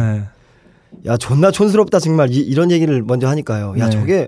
네. 1.03 1.17
존나 1.19 1.51
촌스럽다 1.51 1.99
정말 1.99 2.29
이, 2.31 2.53
런 2.53 2.71
얘기를 2.71 3.01
먼저 3.01 3.27
하니까요. 3.27 3.75
야 3.79 3.85
네. 3.85 3.91
저게 3.91 4.27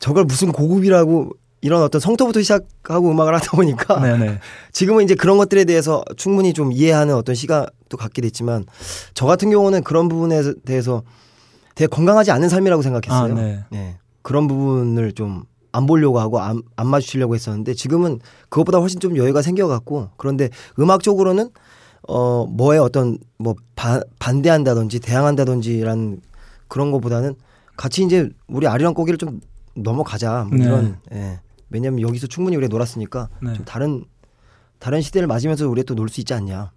저걸 0.00 0.24
무슨 0.24 0.50
고급이라고 0.52 1.30
이런 1.60 1.82
어떤 1.82 2.00
성토부터 2.00 2.40
시작하고 2.42 3.10
음악을 3.10 3.34
하다 3.36 3.52
보니까 3.52 4.00
네네. 4.00 4.38
지금은 4.72 5.04
이제 5.04 5.14
그런 5.14 5.38
것들에 5.38 5.64
대해서 5.64 6.02
충분히 6.16 6.52
좀 6.52 6.72
이해하는 6.72 7.14
어떤 7.14 7.34
시간도 7.36 7.96
갖게 7.98 8.20
됐지만 8.20 8.64
저 9.14 9.26
같은 9.26 9.50
경우는 9.50 9.84
그런 9.84 10.08
부분에 10.08 10.42
대해서 10.64 11.02
되게 11.76 11.86
건강하지 11.86 12.32
않은 12.32 12.48
삶이라고 12.48 12.82
생각했어요. 12.82 13.32
아, 13.32 13.40
네. 13.40 13.60
네. 13.70 13.96
그런 14.22 14.46
부분을 14.46 15.12
좀 15.12 15.44
안 15.72 15.86
보려고 15.86 16.20
하고 16.20 16.38
안, 16.38 16.62
안 16.76 16.86
마주치려고 16.86 17.34
했었는데 17.34 17.74
지금은 17.74 18.20
그것보다 18.50 18.78
훨씬 18.78 19.00
좀 19.00 19.16
여유가 19.16 19.42
생겨갖고 19.42 20.10
그런데 20.16 20.50
음악적으로는 20.78 21.50
어 22.08 22.46
뭐에 22.46 22.78
어떤 22.78 23.18
뭐 23.38 23.54
바, 23.74 24.00
반대한다든지 24.18 25.00
대항한다든지라는 25.00 26.20
그런 26.68 26.90
것보다는 26.90 27.34
같이 27.76 28.04
이제 28.04 28.28
우리 28.48 28.66
아리랑 28.66 28.92
고기를 28.94 29.18
좀 29.18 29.40
넘어가자 29.74 30.46
뭐 30.48 30.58
네. 30.58 30.64
이런 30.64 30.98
예. 31.12 31.40
왜냐면 31.70 32.00
여기서 32.02 32.26
충분히 32.26 32.56
우리 32.56 32.68
놀았으니까 32.68 33.28
네. 33.40 33.54
좀 33.54 33.64
다른 33.64 34.04
다른 34.78 35.00
시대를 35.00 35.26
맞으면서 35.26 35.68
우리 35.68 35.84
또 35.84 35.94
놀 35.94 36.08
수 36.08 36.20
있지 36.20 36.34
않냐. 36.34 36.72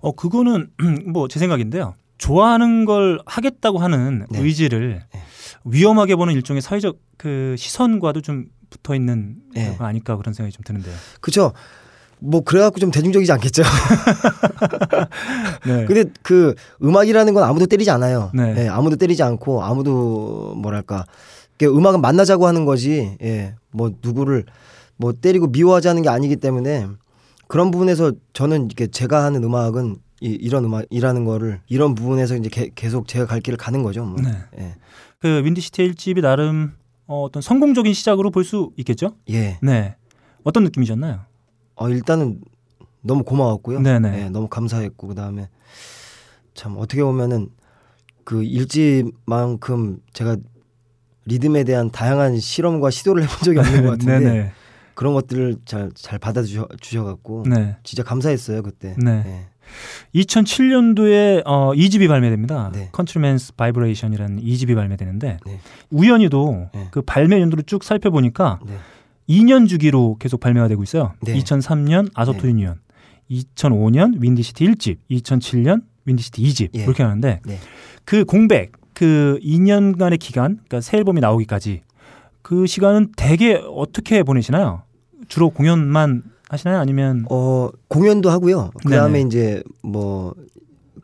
어 0.00 0.12
그거는 0.12 0.70
뭐 1.10 1.28
제 1.28 1.38
생각인데요. 1.38 1.94
좋아하는 2.18 2.84
걸 2.84 3.20
하겠다고 3.26 3.78
하는 3.78 4.26
네. 4.28 4.40
의지를 4.40 5.02
네. 5.12 5.20
위험하게 5.64 6.16
보는 6.16 6.34
일종의 6.34 6.62
사회적 6.62 6.98
그 7.16 7.54
시선과도 7.58 8.20
좀 8.20 8.46
붙어 8.70 8.94
있는 8.94 9.36
네. 9.54 9.76
거 9.76 9.84
아닐까 9.84 10.16
그런 10.16 10.34
생각이 10.34 10.54
좀 10.54 10.62
드는데요. 10.64 10.94
그쵸? 11.20 11.52
뭐 12.20 12.42
그래갖고 12.42 12.80
좀 12.80 12.90
대중적이지 12.90 13.30
않겠죠. 13.32 13.62
네. 15.66 15.84
근데 15.86 16.04
그 16.22 16.54
음악이라는 16.82 17.34
건 17.34 17.42
아무도 17.44 17.66
때리지 17.66 17.90
않아요. 17.90 18.30
네. 18.34 18.54
예, 18.58 18.68
아무도 18.68 18.96
때리지 18.96 19.22
않고 19.22 19.62
아무도 19.62 20.54
뭐랄까 20.56 21.06
이게 21.56 21.66
음악은 21.66 22.00
만나자고 22.00 22.46
하는 22.46 22.64
거지. 22.64 23.16
예, 23.22 23.54
뭐 23.70 23.92
누구를 24.02 24.44
뭐 24.96 25.12
때리고 25.12 25.48
미워하자는 25.48 26.02
게 26.02 26.08
아니기 26.08 26.36
때문에 26.36 26.86
그런 27.48 27.70
부분에서 27.70 28.12
저는 28.32 28.66
이렇게 28.66 28.86
제가 28.86 29.24
하는 29.24 29.42
음악은 29.44 29.96
이, 30.20 30.28
이런 30.28 30.64
음악이라는 30.64 31.24
거를 31.24 31.60
이런 31.68 31.94
부분에서 31.94 32.36
이제 32.36 32.48
개- 32.48 32.70
계속 32.74 33.06
제가 33.08 33.26
갈 33.26 33.40
길을 33.40 33.56
가는 33.58 33.82
거죠. 33.82 34.04
뭐. 34.04 34.20
네. 34.22 34.30
예. 34.58 34.74
그 35.24 35.42
윈디시티의 35.42 35.88
일집이 35.88 36.20
나름 36.20 36.74
어, 37.06 37.22
어떤 37.22 37.40
성공적인 37.40 37.94
시작으로 37.94 38.30
볼 38.30 38.44
수 38.44 38.72
있겠죠? 38.76 39.16
예. 39.30 39.58
네. 39.62 39.96
어떤 40.42 40.64
느낌이셨나요? 40.64 41.20
어, 41.76 41.88
일단은 41.88 42.42
너무 43.00 43.24
고마웠고요. 43.24 43.80
네네. 43.80 44.20
예, 44.24 44.28
너무 44.28 44.48
감사했고 44.48 45.06
그다음에 45.08 45.48
참 46.52 46.74
어떻게 46.76 47.02
보면은 47.02 47.48
그 48.24 48.42
일집만큼 48.44 50.02
제가 50.12 50.36
리듬에 51.24 51.64
대한 51.64 51.90
다양한 51.90 52.38
실험과 52.38 52.90
시도를 52.90 53.22
해본 53.22 53.38
적이 53.44 53.58
없는 53.60 53.82
것 53.84 53.90
같은데 53.96 54.18
네네. 54.18 54.52
그런 54.92 55.14
것들을 55.14 55.56
잘 55.64 55.90
잘 55.94 56.18
받아주셔 56.18 56.68
주셔갖고 56.82 57.44
네. 57.48 57.76
진짜 57.82 58.02
감사했어요 58.02 58.62
그때. 58.62 58.94
네. 59.02 59.22
예. 59.24 59.46
2007년도에 60.14 61.42
어, 61.44 61.72
2집이 61.74 62.08
발매됩니다. 62.08 62.70
네. 62.72 62.90
Countryman's 62.92 63.54
Vibration이라는 63.56 64.42
2집이 64.42 64.74
발매되는데 64.74 65.38
네. 65.44 65.60
우연히도 65.90 66.68
네. 66.72 66.88
그 66.90 67.02
발매 67.02 67.40
연도를 67.40 67.64
쭉 67.64 67.84
살펴보니까 67.84 68.60
네. 68.66 68.76
2년 69.28 69.68
주기로 69.68 70.16
계속 70.18 70.40
발매가 70.40 70.68
되고 70.68 70.82
있어요. 70.82 71.14
네. 71.22 71.34
2003년 71.38 72.10
아소토 72.14 72.42
네. 72.42 72.48
유니언, 72.48 72.78
2005년 73.30 74.20
윈디시티 74.20 74.66
1집, 74.66 74.96
2007년 75.10 75.82
윈디시티 76.04 76.42
2집 76.42 76.78
예. 76.78 76.82
이렇게 76.82 77.02
하는데 77.02 77.40
네. 77.44 77.58
그 78.04 78.24
공백 78.24 78.72
그 78.92 79.38
2년간의 79.42 80.18
기간, 80.18 80.56
그러니까 80.56 80.80
새 80.80 80.98
앨범이 80.98 81.20
나오기까지 81.20 81.82
그 82.42 82.66
시간은 82.66 83.12
대개 83.16 83.54
어떻게 83.54 84.22
보내시나요? 84.22 84.82
주로 85.28 85.50
공연만 85.50 86.22
하시나요? 86.48 86.78
아니면 86.78 87.24
어 87.30 87.68
공연도 87.88 88.30
하고요. 88.30 88.70
그 88.84 88.90
다음에 88.90 89.18
네네. 89.18 89.26
이제 89.28 89.62
뭐 89.82 90.34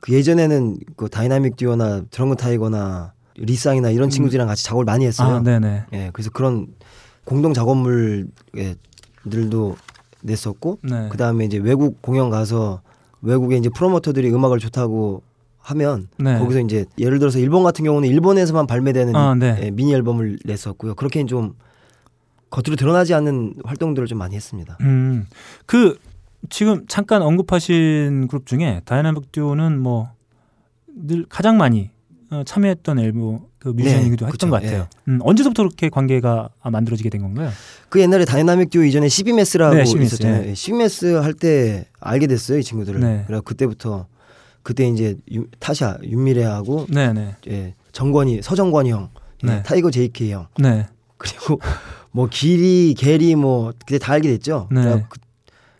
그 0.01 0.15
예전에는 0.15 0.79
그 0.97 1.09
다이나믹 1.09 1.57
듀오나 1.57 2.03
드렁큰 2.11 2.37
타이거나 2.37 3.13
리쌍이나 3.37 3.91
이런 3.91 4.11
친구들이랑 4.11 4.47
같이 4.49 4.65
작업을 4.65 4.85
많이 4.85 5.07
했어요. 5.07 5.37
아, 5.37 5.43
네네. 5.43 5.85
예, 5.93 6.11
그래서 6.13 6.31
그런 6.31 6.69
공동 7.25 7.55
작업물들도 7.55 8.29
냈었고, 10.23 10.79
네. 10.83 11.09
그 11.11 11.17
다음에 11.17 11.45
이제 11.45 11.59
외국 11.59 12.03
공연 12.03 12.31
가서 12.31 12.83
외국에 13.23 13.57
이제 13.57 13.69
프로모터들이 13.69 14.31
음악을 14.33 14.59
좋다고 14.59 15.23
하면 15.59 16.09
네. 16.19 16.39
거기서 16.39 16.61
이제 16.61 16.87
예를 16.99 17.19
들어서 17.19 17.39
일본 17.39 17.63
같은 17.63 17.85
경우는 17.85 18.09
일본에서만 18.09 18.67
발매되는 18.67 19.15
아, 19.15 19.35
네. 19.35 19.59
예, 19.63 19.71
미니 19.71 19.95
앨범을 19.95 20.39
냈었고요. 20.45 20.95
그렇게 20.95 21.25
좀 21.27 21.55
겉으로 22.51 22.77
드러나지 22.77 23.15
않는 23.15 23.55
활동들을 23.65 24.07
좀 24.09 24.19
많이 24.19 24.35
했습니다. 24.37 24.77
음, 24.83 25.27
그 25.67 25.99
지금 26.49 26.85
잠깐 26.89 27.23
언급하신 27.23 28.27
그룹 28.29 28.47
중에 28.47 28.81
다이나믹 28.85 29.33
듀오는 29.33 29.79
뭐 29.79 30.11
늘 31.03 31.25
가장 31.29 31.57
많이 31.57 31.89
어, 32.31 32.43
참여했던 32.45 32.99
앨범 32.99 33.41
그 33.59 33.69
뮤지션이기도 33.69 34.27
네, 34.27 34.33
했던 34.33 34.33
그쵸, 34.33 34.51
것 34.51 34.61
같아요. 34.63 34.87
음, 35.09 35.19
언제부터 35.23 35.63
그렇게 35.63 35.89
관계가 35.89 36.49
만들어지게 36.65 37.09
된 37.11 37.23
건가요? 37.23 37.51
그 37.89 38.01
옛날에 38.01 38.25
다이나믹 38.25 38.71
듀오 38.71 38.83
이전에 38.83 39.09
CB 39.09 39.22
Mass라고 39.22 39.75
네, 39.77 39.85
CB 39.85 39.93
Mass, 39.93 40.15
있었잖아요. 40.17 40.45
예. 40.45 40.51
예, 40.51 40.55
CB 40.55 40.72
Mass 40.72 41.07
할 41.21 41.35
때 41.35 41.87
알게 42.01 42.27
됐어요, 42.27 42.59
이 42.59 42.65
친구들을. 42.65 43.01
네. 43.01 43.25
그래서 43.27 43.41
그때부터 43.43 44.07
그때 44.63 44.89
이제 44.89 45.17
유- 45.33 45.47
타샤 45.59 45.99
윤미래하고 46.03 46.87
네 46.91 47.13
네. 47.13 47.37
예, 47.49 47.75
정권이 47.93 48.43
서정권이 48.43 48.91
형, 48.91 49.11
예, 49.45 49.47
네. 49.47 49.63
타이거 49.63 49.91
JK 49.91 50.33
형 50.33 50.47
네. 50.59 50.87
그리고 51.21 51.61
뭐 52.11 52.27
길이 52.29 52.95
게리 52.97 53.37
뭐 53.37 53.73
그때 53.79 53.99
다 53.99 54.15
알게 54.15 54.29
됐죠. 54.31 54.69
네. 54.73 55.05
그, 55.09 55.21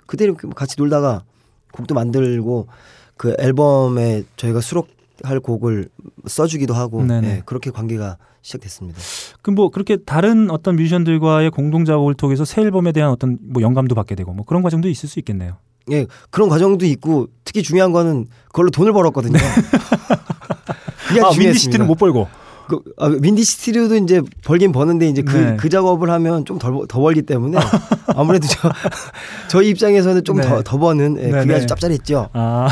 그때 0.07 0.25
이렇게 0.25 0.47
같이 0.55 0.77
놀다가 0.79 1.25
곡도 1.73 1.95
만들고 1.95 2.69
그 3.17 3.35
앨범에 3.39 4.25
저희가 4.37 4.61
수록할 4.61 5.41
곡을 5.43 5.89
써주기도 6.27 6.75
하고. 6.75 7.05
예, 7.25 7.43
그렇게 7.45 7.71
관계가 7.71 8.19
시작됐습니다. 8.43 9.01
그럼 9.43 9.55
뭐 9.57 9.71
그렇게 9.71 9.97
다른 9.97 10.51
어떤 10.51 10.77
뮤지션들과의 10.77 11.51
공동 11.51 11.85
작업을 11.85 12.15
통해서 12.15 12.45
새 12.45 12.63
앨범에 12.63 12.93
대한 12.93 13.11
어떤 13.11 13.39
뭐 13.43 13.63
영감도 13.63 13.95
받게 13.95 14.15
되고 14.15 14.33
뭐 14.33 14.45
그런 14.45 14.63
과정도 14.63 14.89
있을 14.89 15.09
수 15.09 15.19
있겠네요. 15.19 15.57
예, 15.91 16.07
그런 16.31 16.49
과정도 16.49 16.87
있고 16.87 17.29
특히 17.45 17.63
중요한 17.63 17.93
거는 17.93 18.27
그걸로 18.47 18.71
돈을 18.71 18.93
벌었거든요. 18.93 19.39
아주 21.11 21.15
중요했습니다. 21.15 21.39
윈디시티는 21.39 21.87
못 21.87 21.97
벌고. 21.97 22.29
그, 22.71 22.83
아, 22.99 23.07
윈디시티로도 23.21 23.97
이제 23.97 24.23
벌긴 24.45 24.71
버는데 24.73 25.09
이제 25.09 25.23
그, 25.23 25.37
네. 25.37 25.57
그 25.59 25.69
작업을 25.69 26.09
하면 26.11 26.45
좀 26.45 26.59
덜 26.59 26.73
더 26.89 27.01
벌기 27.01 27.23
때문에 27.23 27.59
아무래도 28.15 28.47
저 28.49 28.71
저희 29.51 29.71
입장에서는 29.71 30.23
좀 30.25 30.37
네. 30.37 30.43
더더 30.43 30.79
버는 30.79 31.17
예, 31.19 31.23
네, 31.27 31.31
그게 31.31 31.47
네. 31.47 31.55
아주 31.57 31.67
짭짤했죠. 31.67 32.29
아, 32.33 32.69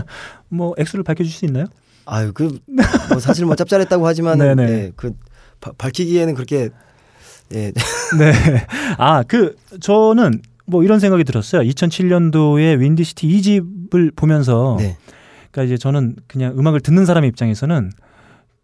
뭐 0.50 0.74
액수를 0.78 1.02
밝혀줄 1.04 1.32
수 1.32 1.44
있나요? 1.46 1.66
아유 2.04 2.32
그 2.32 2.50
뭐 3.10 3.18
사실 3.20 3.44
뭐 3.46 3.54
짭짤했다고 3.56 4.06
하지만 4.06 4.38
네, 4.38 4.54
네. 4.54 4.62
예, 4.68 4.92
그 4.96 5.12
바- 5.60 5.72
밝히기에는 5.76 6.34
그렇게 6.34 6.68
예, 7.54 7.72
네. 8.18 8.32
아, 8.98 9.22
그 9.26 9.56
저는 9.80 10.42
뭐 10.66 10.84
이런 10.84 11.00
생각이 11.00 11.24
들었어요. 11.24 11.62
2007년도에 11.62 12.78
윈디시티 12.78 13.26
2집을 13.26 14.14
보면서 14.14 14.76
네. 14.78 14.96
그러니까 15.50 15.64
이제 15.72 15.78
저는 15.78 16.16
그냥 16.26 16.54
음악을 16.58 16.80
듣는 16.80 17.06
사람의 17.06 17.28
입장에서는 17.28 17.90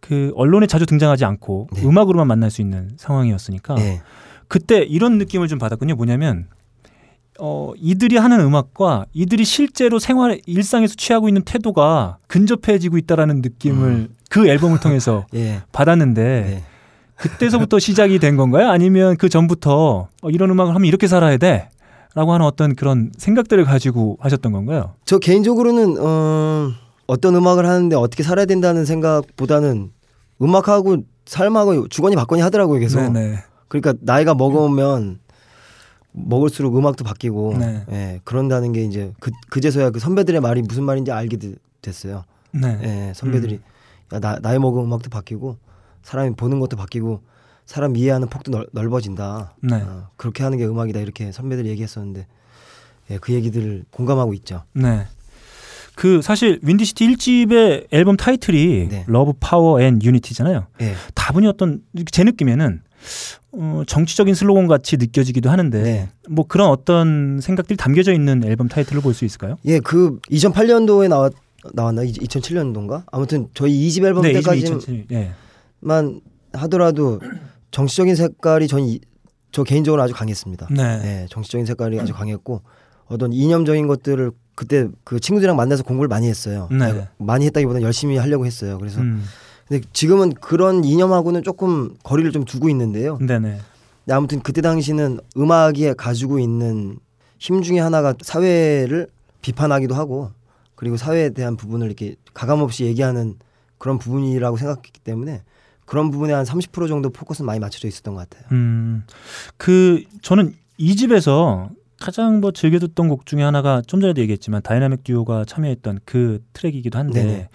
그 0.05 0.32
언론에 0.36 0.66
자주 0.66 0.84
등장하지 0.84 1.24
않고 1.24 1.68
네. 1.72 1.82
음악으로만 1.82 2.26
만날 2.28 2.50
수 2.50 2.61
있는 2.61 2.90
상황이었으니까 2.98 3.74
네. 3.76 4.02
그때 4.48 4.82
이런 4.82 5.16
느낌을 5.16 5.48
좀 5.48 5.59
받았군요. 5.59 5.94
뭐냐면 5.94 6.48
어 7.40 7.72
이들이 7.78 8.18
하는 8.18 8.40
음악과 8.40 9.07
이들이 9.14 9.46
실제로 9.46 9.98
생활 9.98 10.42
일상에서 10.44 10.94
취하고 10.96 11.28
있는 11.28 11.42
태도가 11.42 12.18
근접해지고 12.26 12.98
있다라는 12.98 13.40
느낌을 13.40 14.11
그 14.28 14.46
앨범을 14.46 14.78
통해서 14.80 15.24
예. 15.34 15.62
받았는데 15.72 16.22
네. 16.22 16.64
그때서부터 17.16 17.78
시작이 17.78 18.18
된 18.18 18.36
건가요? 18.36 18.68
아니면 18.68 19.16
그 19.16 19.30
전부터 19.30 20.09
어, 20.20 20.30
이런 20.30 20.50
음악을 20.50 20.74
하면 20.74 20.86
이렇게 20.86 21.07
살아야 21.07 21.38
돼? 21.38 21.70
라고 22.14 22.34
하는 22.34 22.44
어떤 22.44 22.76
그런 22.76 23.11
생각들을 23.16 23.64
가지고 23.64 24.18
하셨던 24.20 24.52
건가요? 24.52 24.92
저 25.07 25.18
개인적으로는 25.18 25.96
어, 25.98 26.72
어떤 27.07 27.34
음악을 27.34 27.66
하는데 27.66 27.94
어떻게 27.96 28.22
살아야 28.22 28.46
된다는 28.46 28.84
생각보다는 28.84 29.92
음악하고 30.40 30.98
삶하고 31.26 31.88
주거니 31.88 32.16
받거니 32.16 32.42
하더라고요 32.42 32.80
계속. 32.80 33.00
네네. 33.00 33.38
그러니까 33.68 33.94
나이가 34.00 34.34
먹으면 34.34 35.20
먹을수록 36.12 36.76
음악도 36.78 37.05
바뀌고 37.05 37.57
네. 37.59 37.84
예, 37.90 38.20
그런다는 38.24 38.72
게 38.72 38.84
이제 38.84 39.12
그 39.20 39.30
그제서야 39.50 39.90
그 39.90 39.98
선배들의 39.98 40.40
말이 40.40 40.62
무슨 40.62 40.84
말인지 40.84 41.11
알게 41.11 41.36
되- 41.38 41.55
됐어요. 41.82 42.24
네. 42.52 42.78
예, 42.82 43.12
선배들이 43.14 43.61
야, 44.12 44.20
나, 44.20 44.38
나이 44.38 44.59
먹으면 44.59 44.86
음악도 44.86 45.11
바뀌고 45.11 45.57
사람이 46.02 46.36
보는 46.36 46.61
것도 46.61 46.76
바뀌고 46.76 47.20
사람 47.66 47.96
이해하는 47.96 48.28
폭도 48.28 48.50
넓, 48.52 48.68
넓어진다. 48.72 49.55
네. 49.62 49.76
어, 49.82 50.09
그렇게 50.16 50.44
하는 50.44 50.59
게 50.59 50.66
음악이다 50.66 51.00
이렇게 51.00 51.32
선배들이 51.32 51.68
얘기했었는데 51.70 52.26
예, 53.11 53.18
그 53.18 53.32
얘기들을 53.32 53.84
공감하고 53.90 54.34
있죠. 54.34 54.62
네. 54.72 55.07
그 55.97 56.22
사실 56.22 56.59
윈디시티 56.62 57.07
1집의 57.09 57.86
앨범 57.92 58.16
타이틀이 58.16 58.88
네. 58.88 59.05
Love 59.07 59.32
Power 59.38 59.80
and 59.80 60.00
Unity잖아요. 60.02 60.66
예, 60.80 60.95
다분히 61.14 61.47
어떤 61.47 61.82
제 62.11 62.24
느낌에는 62.24 62.82
어, 63.53 63.82
정치적인 63.86 64.34
슬로건 64.34 64.66
같이 64.66 64.97
느껴지기도 64.97 65.51
하는데 65.51 65.82
네. 65.82 66.09
뭐 66.28 66.47
그런 66.47 66.68
어떤 66.68 67.40
생각들이 67.40 67.76
담겨져 67.76 68.12
있는 68.12 68.42
앨범 68.45 68.68
타이틀을 68.68 69.03
볼 69.03 69.14
수 69.14 69.24
있을까요? 69.24 69.57
예, 69.66 69.78
그 69.80 70.18
2008년도에 70.30 71.09
나왔 71.09 71.32
나왔나? 71.72 72.03
2007년도인가? 72.03 73.05
아무튼 73.12 73.49
저희 73.55 73.88
2집 73.88 74.05
앨범 74.05 74.22
네, 74.22 74.32
때까지만 74.32 74.57
2007. 74.78 75.07
예. 75.12 75.30
하더라도 76.53 77.20
정치적인 77.70 78.14
색깔이 78.16 78.68
전 78.68 78.80
저 79.55 79.62
개인적으로 79.62 80.03
아주 80.03 80.12
강했습니다. 80.14 80.66
네. 80.72 80.82
예, 80.82 81.26
정치적인 81.30 81.64
색깔이 81.64 82.01
아주 82.01 82.12
강했고 82.12 82.62
어떤 83.07 83.32
이념적인 83.32 83.86
것들을 83.86 84.32
그때 84.55 84.88
그 85.02 85.20
친구들이랑 85.20 85.57
만나서 85.57 85.82
공부를 85.82 86.09
많이 86.09 86.28
했어요. 86.28 86.68
네. 86.70 87.09
많이 87.18 87.46
했다기보다 87.46 87.82
열심히 87.82 88.16
하려고 88.16 88.46
했어요. 88.46 88.78
그래서 88.78 89.00
음. 89.00 89.24
근데 89.68 89.84
지금은 89.92 90.34
그런 90.34 90.84
이념하고는 90.84 91.42
조금 91.42 91.94
거리를 92.02 92.30
좀 92.32 92.44
두고 92.44 92.68
있는데요. 92.68 93.18
네네. 93.18 93.59
근데 94.05 94.14
아무튼 94.14 94.40
그때 94.40 94.61
당시는 94.61 95.18
음악이 95.36 95.94
가지고 95.94 96.38
있는 96.38 96.98
힘 97.38 97.62
중에 97.62 97.78
하나가 97.80 98.14
사회를 98.20 99.09
비판하기도 99.42 99.94
하고 99.94 100.30
그리고 100.74 100.96
사회에 100.96 101.30
대한 101.30 101.57
부분을 101.57 101.86
이렇게 101.86 102.16
가감 102.32 102.61
없이 102.61 102.84
얘기하는 102.84 103.36
그런 103.78 103.98
부분이라고 103.98 104.57
생각했기 104.57 105.00
때문에 105.00 105.42
그런 105.86 106.11
부분에 106.11 106.32
한 106.32 106.44
30% 106.44 106.88
정도 106.88 107.11
포커스는 107.11 107.46
많이 107.46 107.61
맞춰져 107.61 107.88
있었던 107.88 108.14
것 108.14 108.28
같아요. 108.28 108.48
음. 108.52 109.05
그 109.57 110.02
저는 110.22 110.55
2집에서 110.78 111.68
가장 112.05 112.40
뭐 112.40 112.52
즐겨 112.52 112.78
듣던 112.78 113.09
곡 113.09 113.24
중에 113.24 113.42
하나가 113.42 113.80
좀 113.80 113.98
전에도 113.98 114.20
얘기했지만 114.20 114.61
다이나믹 114.61 115.05
듀오가 115.05 115.46
참여했던 115.46 116.00
그 116.05 116.44
트랙이기도 116.52 116.98
한데 116.98 117.24
네네. 117.24 117.48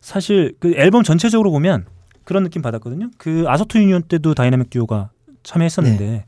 사실 0.00 0.56
그 0.58 0.74
앨범 0.74 1.04
전체적으로 1.04 1.52
보면 1.52 1.86
그런 2.24 2.42
느낌 2.42 2.62
받았거든요. 2.62 3.10
그 3.16 3.44
아소토 3.46 3.78
유니온 3.78 4.02
때도 4.02 4.34
다이나믹 4.34 4.70
듀오가 4.70 5.10
참여했었는데 5.44 6.04
네. 6.04 6.24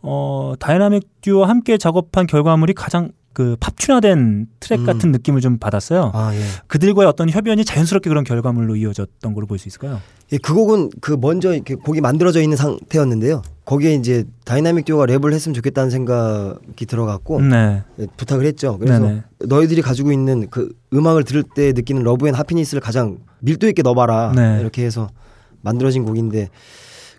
어 0.00 0.54
다이나믹 0.58 1.20
듀오와 1.20 1.50
함께 1.50 1.76
작업한 1.76 2.26
결과물이 2.26 2.72
가장 2.72 3.10
그 3.32 3.56
pop 3.60 3.78
tune화된 3.78 4.46
트랙 4.60 4.80
음. 4.80 4.86
같은 4.86 5.12
느낌을 5.12 5.40
좀 5.40 5.58
받았어요. 5.58 6.10
아 6.14 6.34
예. 6.34 6.40
그들과의 6.66 7.08
어떤 7.08 7.30
협연이 7.30 7.64
자연스럽게 7.64 8.08
그런 8.10 8.24
결과물로 8.24 8.76
이어졌던 8.76 9.34
걸로 9.34 9.46
볼 9.46 9.58
수 9.58 9.68
있을까요? 9.68 10.00
예, 10.32 10.38
그 10.38 10.54
곡은 10.54 10.90
그 11.00 11.16
먼저 11.20 11.52
이렇게 11.54 11.74
곡이 11.74 12.00
만들어져 12.00 12.40
있는 12.40 12.56
상태였는데요. 12.56 13.42
거기에 13.64 13.94
이제 13.94 14.24
다이나믹 14.44 14.84
듀오가 14.86 15.06
랩을 15.06 15.32
했으면 15.32 15.54
좋겠다는 15.54 15.90
생각이 15.90 16.86
들어갔고 16.86 17.40
네. 17.42 17.82
예, 17.98 18.06
부탁을 18.16 18.46
했죠. 18.46 18.78
그래서 18.78 19.00
네네. 19.00 19.22
너희들이 19.46 19.82
가지고 19.82 20.10
있는 20.12 20.48
그 20.50 20.72
음악을 20.92 21.24
들을 21.24 21.42
때 21.42 21.72
느끼는 21.72 22.02
love 22.02 22.26
and 22.28 22.34
happiness를 22.34 22.80
가장 22.80 23.18
밀도 23.40 23.68
있게 23.68 23.82
넣어봐라. 23.82 24.32
네. 24.34 24.58
이렇게 24.60 24.84
해서 24.84 25.08
만들어진 25.60 26.04
곡인데 26.04 26.48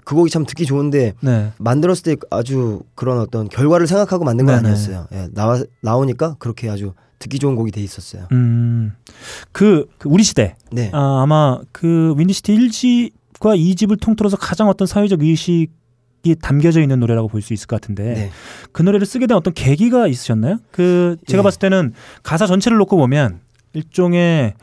그 0.05 0.15
곡이 0.15 0.29
참 0.29 0.45
듣기 0.45 0.65
좋은데 0.65 1.13
네. 1.21 1.51
만들었을 1.59 2.03
때 2.03 2.15
아주 2.29 2.81
그런 2.95 3.19
어떤 3.19 3.47
결과를 3.49 3.87
생각하고 3.87 4.25
만든 4.25 4.45
건 4.45 4.55
네네. 4.55 4.67
아니었어요. 4.67 5.07
예, 5.13 5.27
나와 5.33 5.61
나오니까 5.81 6.35
그렇게 6.39 6.69
아주 6.69 6.93
듣기 7.19 7.39
좋은 7.39 7.55
곡이 7.55 7.71
돼 7.71 7.81
있었어요. 7.81 8.27
음. 8.31 8.93
그, 9.51 9.87
그 9.97 10.09
우리 10.09 10.23
시대 10.23 10.55
네. 10.71 10.89
아, 10.93 11.21
아마 11.23 11.59
그 11.71 12.13
윈디시티 12.17 12.53
1집과 12.53 13.57
2집을 13.57 13.99
통틀어서 14.01 14.37
가장 14.37 14.67
어떤 14.67 14.87
사회적 14.87 15.21
의식 15.21 15.69
이 16.25 16.35
담겨져 16.35 16.81
있는 16.81 17.01
노래라고 17.01 17.27
볼 17.27 17.41
수 17.41 17.53
있을 17.53 17.67
것 17.67 17.81
같은데 17.81 18.13
네. 18.13 18.31
그 18.71 18.81
노래를 18.81 19.05
쓰게 19.05 19.27
된 19.27 19.35
어떤 19.35 19.53
계기가 19.53 20.07
있으셨나요? 20.07 20.57
그 20.71 21.17
제가 21.27 21.39
예. 21.39 21.43
봤을 21.43 21.59
때는 21.59 21.93
가사 22.23 22.47
전체를 22.47 22.77
놓고 22.77 22.95
보면 22.95 23.41
일종의 23.73 24.53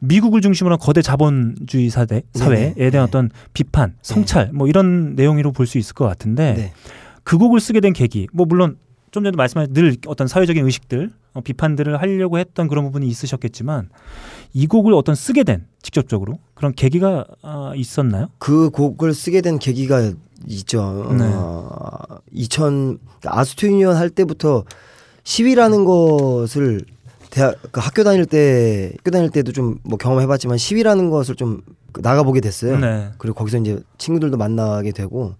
미국을 0.00 0.40
중심으로 0.40 0.74
한 0.74 0.78
거대 0.78 1.02
자본주의 1.02 1.90
사대, 1.90 2.22
사회에 2.34 2.74
네네. 2.74 2.90
대한 2.90 3.06
네. 3.06 3.08
어떤 3.08 3.30
비판, 3.52 3.94
성찰 4.02 4.50
뭐 4.52 4.68
이런 4.68 5.14
내용으로 5.14 5.52
볼 5.52 5.66
수 5.66 5.78
있을 5.78 5.94
것 5.94 6.06
같은데 6.06 6.54
네. 6.54 6.72
그 7.24 7.36
곡을 7.38 7.60
쓰게 7.60 7.80
된 7.80 7.92
계기 7.92 8.26
뭐 8.32 8.46
물론 8.46 8.76
좀 9.10 9.24
전에 9.24 9.36
말씀하신 9.36 9.74
늘 9.74 9.96
어떤 10.06 10.28
사회적인 10.28 10.64
의식들 10.64 11.10
어, 11.34 11.40
비판들을 11.40 12.00
하려고 12.00 12.38
했던 12.38 12.68
그런 12.68 12.84
부분이 12.84 13.06
있으셨겠지만 13.08 13.88
이 14.52 14.66
곡을 14.66 14.92
어떤 14.94 15.14
쓰게 15.14 15.44
된 15.44 15.66
직접적으로 15.82 16.38
그런 16.54 16.72
계기가 16.74 17.24
아, 17.42 17.72
있었나요? 17.74 18.28
그 18.38 18.70
곡을 18.70 19.14
쓰게 19.14 19.40
된 19.40 19.58
계기가 19.58 20.12
있죠. 20.46 21.14
네. 21.18 21.24
어, 21.24 22.00
2000 22.32 22.98
아스토 23.24 23.66
유니언 23.66 23.96
할 23.96 24.10
때부터 24.10 24.64
시위라는 25.24 25.84
것을 25.84 26.82
대학 27.30 27.56
그 27.70 27.80
학교 27.80 28.04
다닐 28.04 28.26
때 28.26 28.92
학교 28.98 29.10
다닐 29.10 29.30
때도 29.30 29.52
좀 29.52 29.78
뭐 29.84 29.98
경험해봤지만 29.98 30.58
시위라는 30.58 31.10
것을 31.10 31.34
좀 31.34 31.62
나가보게 31.98 32.40
됐어요. 32.40 32.78
네. 32.78 33.10
그리고 33.18 33.34
거기서 33.34 33.58
이제 33.58 33.80
친구들도 33.96 34.36
만나게 34.36 34.92
되고 34.92 35.34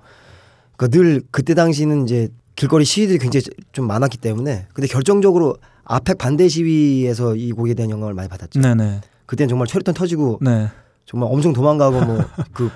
그러니까 0.76 0.99
늘 0.99 1.22
그때 1.30 1.55
당시는 1.55 2.05
이제 2.05 2.28
길거리 2.57 2.84
시위들이 2.84 3.18
굉장히 3.18 3.45
좀 3.72 3.86
많았기 3.86 4.18
때문에 4.18 4.66
근데 4.72 4.89
결정적으로 4.89 5.57
아펙 5.84 6.18
반대 6.18 6.49
시위에서 6.49 7.36
이 7.36 7.53
곡에 7.53 7.74
대한 7.74 7.91
영감을 7.91 8.14
많이 8.14 8.28
받았죠. 8.28 8.61
네네. 8.61 9.01
그때는 9.26 9.49
정말 9.49 9.66
체류탄 9.66 9.95
터지고 9.95 10.39
네. 10.43 10.68
정말 11.07 11.28
엄청 11.32 11.53
도망가고 11.53 12.05
뭐그 12.05 12.70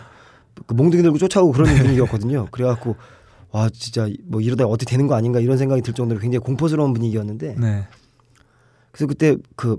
그 0.67 0.75
몽둥이 0.75 1.03
들고 1.03 1.19
쫓아오고 1.19 1.53
그런 1.53 1.75
분위기였거든요. 1.77 2.49
그래갖고 2.51 2.97
와 3.51 3.69
진짜 3.71 4.09
뭐 4.25 4.41
이러다 4.41 4.65
어떻게 4.67 4.91
되는 4.91 5.07
거 5.07 5.15
아닌가 5.15 5.41
이런 5.41 5.59
생각이 5.59 5.83
들 5.83 5.93
정도로 5.95 6.21
굉장히 6.21 6.45
공포스러운 6.45 6.93
분위기였는데 6.93 7.57
네. 7.59 7.87
그래서 8.93 9.07
그때 9.07 9.37
그 9.57 9.77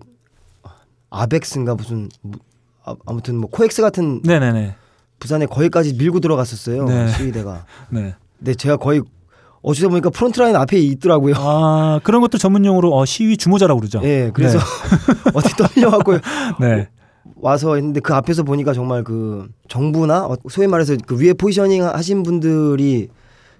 아벡스인가 1.09 1.76
무슨 1.76 2.09
무- 2.22 2.39
아, 2.84 2.95
아무튼 3.05 3.38
뭐 3.38 3.49
코엑스 3.49 3.82
같은 3.82 4.22
네네네. 4.24 4.76
부산에 5.20 5.45
거기까지 5.45 5.93
밀고 5.93 6.20
들어갔었어요 6.20 6.86
네. 6.86 7.07
시위대가. 7.09 7.66
네. 7.89 8.16
근데 8.38 8.55
제가 8.55 8.78
거의 8.78 9.01
어쩌다 9.61 9.88
보니까 9.89 10.09
frontline 10.10 10.56
앞에 10.57 10.78
있더라고요. 10.78 11.36
아 11.38 11.99
그런 12.03 12.20
것도 12.22 12.38
전문용어로 12.38 12.93
어, 12.93 13.05
시위 13.05 13.38
주모자라고 13.38 13.80
그러죠. 13.80 14.01
예, 14.03 14.32
그래서 14.34 14.59
어떻게 15.34 15.55
떨려갖고 15.55 16.18
네. 16.59 16.89
와서 17.36 17.76
했는데 17.76 18.01
그 18.01 18.14
앞에서 18.14 18.43
보니까 18.43 18.74
정말 18.74 19.03
그 19.05 19.47
정부나 19.70 20.26
어, 20.26 20.36
소위 20.49 20.68
말해서 20.68 20.97
그 21.05 21.18
위에 21.18 21.32
positioning 21.34 21.86
하신 21.86 22.24
분들이 22.24 23.07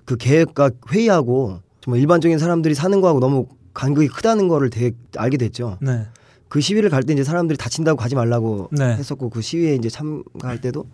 그 0.04 0.18
계획과 0.18 0.72
회의하고 0.92 1.60
정말 1.80 2.02
일반적인 2.02 2.38
사람들이 2.38 2.76
사는 2.76 3.00
거하고 3.00 3.22
너무 3.22 3.46
간극이 3.74 4.08
크다는 4.08 4.48
거를 4.48 4.70
되게 4.70 4.96
알게 5.18 5.38
됐죠. 5.38 5.78
네. 5.82 6.06
그 6.50 6.62
시위를 6.62 6.90
갈 6.90 7.04
때 7.04 7.14
이제 7.14 7.24
사람들이 7.24 7.58
다친다고 7.58 7.98
가지 7.98 8.14
말라고 8.16 8.70
네. 8.72 8.96
했었고 8.96 9.30
그 9.30 9.42
시위에 9.42 9.76
이제 9.76 9.90
참가할 9.90 10.62
때도 10.62 10.86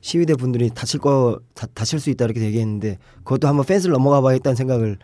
시위대 0.00 0.34
분들이 0.34 0.68
다칠 0.70 1.00
거 1.00 1.40
다, 1.54 1.66
다칠 1.74 1.98
수 1.98 2.10
있다 2.10 2.26
이렇게 2.26 2.40
얘기했는데 2.42 2.98
그것도 3.24 3.48
한번 3.48 3.64
펜스를 3.64 3.92
넘어가 3.94 4.20
봐야겠다는 4.20 4.54
생각을 4.56 4.98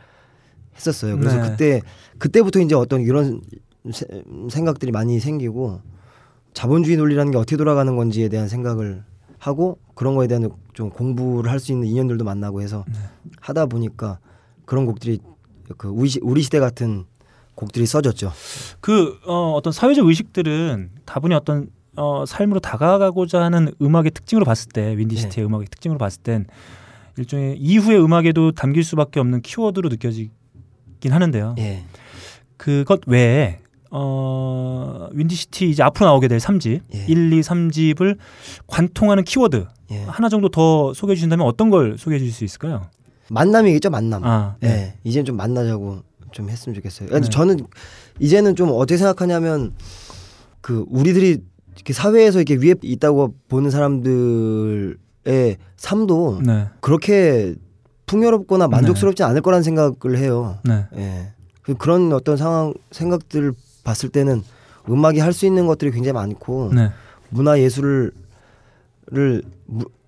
했었어요. 0.76 1.16
그래서 1.18 1.40
네. 1.40 1.48
그때 1.50 1.80
그때부터 2.18 2.60
이제 2.60 2.74
어떤 2.74 3.00
이런 3.00 3.40
세- 3.92 4.06
생각들이 4.50 4.92
많이 4.92 5.18
생기고 5.20 5.80
자본주의 6.52 6.96
논리라는 6.96 7.32
게 7.32 7.38
어떻게 7.38 7.56
돌아가는 7.56 7.96
건지에 7.96 8.28
대한 8.28 8.48
생각을 8.48 9.02
하고 9.38 9.78
그런 9.94 10.14
거에 10.14 10.26
대한 10.26 10.48
좀 10.74 10.90
공부를 10.90 11.50
할 11.50 11.58
수 11.60 11.72
있는 11.72 11.88
인연들도 11.88 12.24
만나고 12.24 12.60
해서 12.62 12.84
네. 12.88 12.94
하다 13.40 13.66
보니까 13.66 14.18
그런 14.64 14.84
곡들이 14.86 15.18
그 15.78 15.88
우리 15.88 16.42
시대 16.42 16.58
같은 16.60 17.04
곡들이 17.54 17.86
써졌죠. 17.86 18.32
그 18.80 19.18
어, 19.26 19.52
어떤 19.52 19.72
사회적 19.72 20.06
의식들은 20.06 20.90
다분히 21.04 21.34
어떤 21.34 21.68
어, 21.96 22.24
삶으로 22.26 22.60
다가가고자 22.60 23.42
하는 23.42 23.72
음악의 23.80 24.10
특징으로 24.10 24.44
봤을 24.44 24.68
때 24.70 24.82
네. 24.86 24.96
윈디시티의 24.96 25.46
음악의 25.46 25.66
특징으로 25.70 25.98
봤을 25.98 26.22
땐 26.22 26.46
일종의 27.16 27.56
이후의 27.58 28.02
음악에도 28.02 28.52
담길 28.52 28.82
수밖에 28.82 29.20
없는 29.20 29.42
키워드로 29.42 29.88
느껴지긴 29.88 30.32
하는데요. 31.10 31.54
예. 31.58 31.84
그것 32.56 33.02
외에 33.06 33.60
어, 33.90 35.08
윈디시티 35.12 35.70
이제 35.70 35.84
앞으로 35.84 36.06
나오게 36.06 36.26
될 36.26 36.38
3집, 36.38 36.80
예. 36.94 37.06
1, 37.06 37.32
2, 37.32 37.40
3집을 37.40 38.18
관통하는 38.66 39.22
키워드 39.22 39.66
예. 39.92 40.02
하나 40.04 40.28
정도 40.28 40.48
더 40.48 40.92
소개해 40.92 41.14
주신다면 41.14 41.46
어떤 41.46 41.70
걸 41.70 41.96
소개해 41.96 42.18
주실 42.18 42.34
수 42.34 42.44
있을까요? 42.44 42.88
만남이겠죠 43.30 43.90
만남. 43.90 44.24
아, 44.24 44.56
예. 44.62 44.66
네. 44.66 44.98
이제는 45.04 45.24
좀 45.24 45.36
만나자고 45.36 46.02
좀 46.34 46.50
했으면 46.50 46.74
좋겠어요. 46.74 47.08
네. 47.08 47.20
저는 47.30 47.58
이제는 48.18 48.56
좀 48.56 48.70
어떻게 48.72 48.96
생각하냐면 48.98 49.72
그 50.60 50.84
우리들이 50.90 51.38
이렇게 51.76 51.92
사회에서 51.92 52.40
이렇게 52.42 52.56
위에 52.56 52.74
있다고 52.82 53.34
보는 53.48 53.70
사람들의 53.70 54.96
삶도 55.76 56.42
네. 56.44 56.68
그렇게 56.80 57.54
풍요롭거나 58.06 58.68
만족스럽지 58.68 59.22
않을 59.22 59.40
거라는 59.42 59.62
생각을 59.62 60.18
해요. 60.18 60.58
네. 60.64 60.86
예. 60.96 61.32
그- 61.62 61.74
그런 61.74 62.12
어떤 62.12 62.36
상황 62.36 62.74
생각들을 62.90 63.52
봤을 63.84 64.08
때는 64.10 64.42
음악이 64.88 65.20
할 65.20 65.32
수 65.32 65.46
있는 65.46 65.66
것들이 65.66 65.90
굉장히 65.92 66.12
많고 66.14 66.72
네. 66.74 66.90
문화 67.30 67.58
예술을 67.60 68.12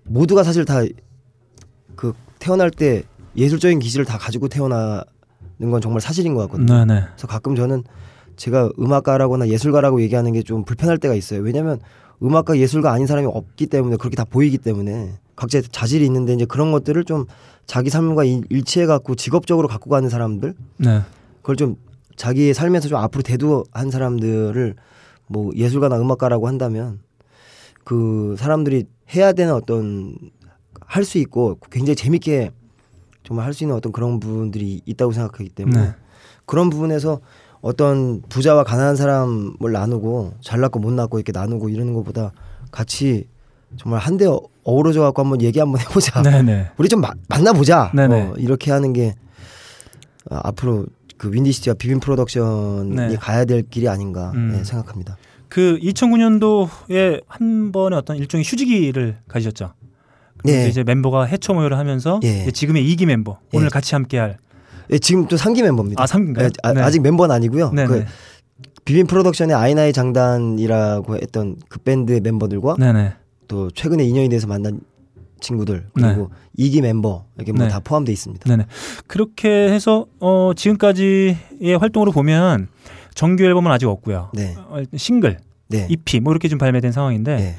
모두가 0.03 0.43
사실 0.43 0.65
다 0.65 0.83
그 1.95 2.13
태어날 2.37 2.69
때 2.69 3.03
예술적인 3.35 3.79
기질을 3.79 4.05
다 4.05 4.19
가지고 4.19 4.47
태어나 4.49 5.03
는 5.59 5.71
건 5.71 5.81
정말 5.81 6.01
사실인 6.01 6.35
것 6.35 6.41
같거든요. 6.41 6.85
네, 6.85 6.93
네. 6.93 7.01
그래서 7.13 7.27
가끔 7.27 7.55
저는 7.55 7.83
제가 8.35 8.69
음악가라거나 8.79 9.47
예술가라고 9.47 10.01
얘기하는 10.01 10.33
게 10.33 10.43
좀 10.43 10.63
불편할 10.63 10.97
때가 10.99 11.15
있어요. 11.15 11.41
왜냐하면 11.41 11.79
음악가 12.21 12.57
예술가 12.57 12.91
아닌 12.91 13.07
사람이 13.07 13.27
없기 13.27 13.67
때문에 13.67 13.97
그렇게 13.97 14.15
다 14.15 14.23
보이기 14.23 14.57
때문에 14.59 15.13
각자의 15.35 15.63
자질이 15.71 16.05
있는데 16.05 16.33
이제 16.33 16.45
그런 16.45 16.71
것들을 16.71 17.03
좀 17.05 17.25
자기 17.65 17.89
삶과 17.89 18.23
일- 18.23 18.43
일치해 18.49 18.85
갖고 18.85 19.15
직업적으로 19.15 19.67
갖고 19.67 19.89
가는 19.89 20.09
사람들 20.09 20.53
네. 20.77 21.01
그걸 21.41 21.55
좀 21.55 21.75
자기의 22.15 22.53
삶에서 22.53 22.87
좀 22.87 22.97
앞으로 22.99 23.23
대두한 23.23 23.89
사람들을 23.91 24.75
뭐 25.27 25.51
예술가나 25.55 25.99
음악가라고 25.99 26.47
한다면 26.47 26.99
그 27.83 28.35
사람들이 28.37 28.85
해야 29.15 29.33
되는 29.33 29.53
어떤 29.53 30.15
할 30.85 31.03
수 31.03 31.17
있고 31.17 31.57
굉장히 31.71 31.95
재밌게 31.95 32.51
정말 33.27 33.45
할 33.45 33.53
수 33.53 33.65
있는 33.65 33.75
어떤 33.75 33.91
그런 33.91 34.21
부분들이 34.21 34.81
있다고 34.85 35.11
생각하기 35.11 35.49
때문에 35.49 35.81
네. 35.81 35.91
그런 36.45 36.69
부분에서 36.69 37.19
어떤 37.59 38.21
부자와 38.29 38.63
가난한 38.63 38.95
사람을 38.95 39.71
나누고 39.73 40.35
잘났고 40.41 40.79
못났고 40.79 41.17
이렇게 41.19 41.33
나누고 41.33 41.67
이러는 41.67 41.93
것보다 41.93 42.31
같이 42.71 43.27
정말 43.75 43.99
한데 43.99 44.25
어- 44.27 44.39
어우러져 44.63 45.01
갖고 45.01 45.21
한번 45.23 45.41
얘기 45.41 45.59
한번 45.59 45.81
해보자. 45.81 46.21
네, 46.21 46.41
네. 46.41 46.67
우리 46.77 46.87
좀 46.87 47.01
마- 47.01 47.11
만나보자. 47.27 47.91
네네. 47.93 48.21
어, 48.21 48.33
이렇게 48.37 48.71
하는 48.71 48.93
게 48.93 49.15
어, 50.31 50.39
앞으로 50.43 50.85
그 51.17 51.29
윈디시티와 51.33 51.73
비빔 51.73 51.99
프로덕션이 51.99 52.95
네. 52.95 53.15
가야 53.17 53.43
될 53.43 53.63
길이 53.63 53.89
아닌가 53.89 54.31
음. 54.35 54.51
네, 54.53 54.63
생각합니다. 54.63 55.17
그 55.49 55.77
2009년도에 55.81 57.23
한 57.27 57.71
번의 57.73 57.97
어떤 57.99 58.15
일종의 58.17 58.45
휴지기를 58.45 59.17
가지셨죠. 59.27 59.73
그래서 60.51 60.63
네. 60.63 60.69
이제 60.69 60.83
멤버가 60.83 61.25
헤쳐 61.25 61.53
모여를 61.53 61.77
하면서 61.77 62.19
예. 62.23 62.49
지금의 62.51 62.83
2기 62.83 63.05
멤버 63.05 63.39
예. 63.53 63.57
오늘 63.57 63.69
같이 63.69 63.95
함께할 63.95 64.37
예, 64.91 64.99
지금 64.99 65.27
또 65.27 65.35
3기 65.35 65.63
멤버입니다. 65.63 66.01
아 66.01 66.05
3기인가요? 66.05 66.43
예, 66.43 66.81
아, 66.81 66.89
직 66.89 67.01
멤버는 67.01 67.33
아니고요. 67.33 67.71
네, 67.71 67.85
그 67.85 67.93
네. 67.93 68.05
비빔 68.85 69.05
프로덕션의 69.05 69.55
아이나이 69.55 69.91
장단이라고 69.91 71.17
했던 71.17 71.57
그 71.67 71.79
밴드 71.79 72.19
멤버들과 72.23 72.75
네, 72.79 72.93
네. 72.93 73.13
또 73.47 73.69
최근에 73.71 74.03
인연이 74.03 74.29
돼서 74.29 74.47
만난 74.47 74.79
친구들 75.39 75.87
그리고 75.93 76.31
이 76.55 76.71
2기 76.71 76.81
멤버 76.81 77.25
이렇게 77.35 77.51
뭐 77.51 77.65
네. 77.65 77.69
다 77.69 77.79
포함돼 77.79 78.11
있습니다. 78.11 78.49
네네. 78.49 78.65
그렇게 79.07 79.49
해서 79.49 80.05
어, 80.19 80.51
지금까지의 80.55 81.77
활동으로 81.79 82.11
보면 82.11 82.69
정규 83.13 83.43
앨범은 83.43 83.71
아직 83.71 83.87
없고요. 83.87 84.31
네. 84.33 84.55
어, 84.57 84.81
싱글, 84.95 85.37
네. 85.67 85.87
EP 85.89 86.19
뭐 86.21 86.33
이렇게 86.33 86.47
좀 86.47 86.57
발매된 86.57 86.91
상황인데 86.91 87.35
네. 87.35 87.55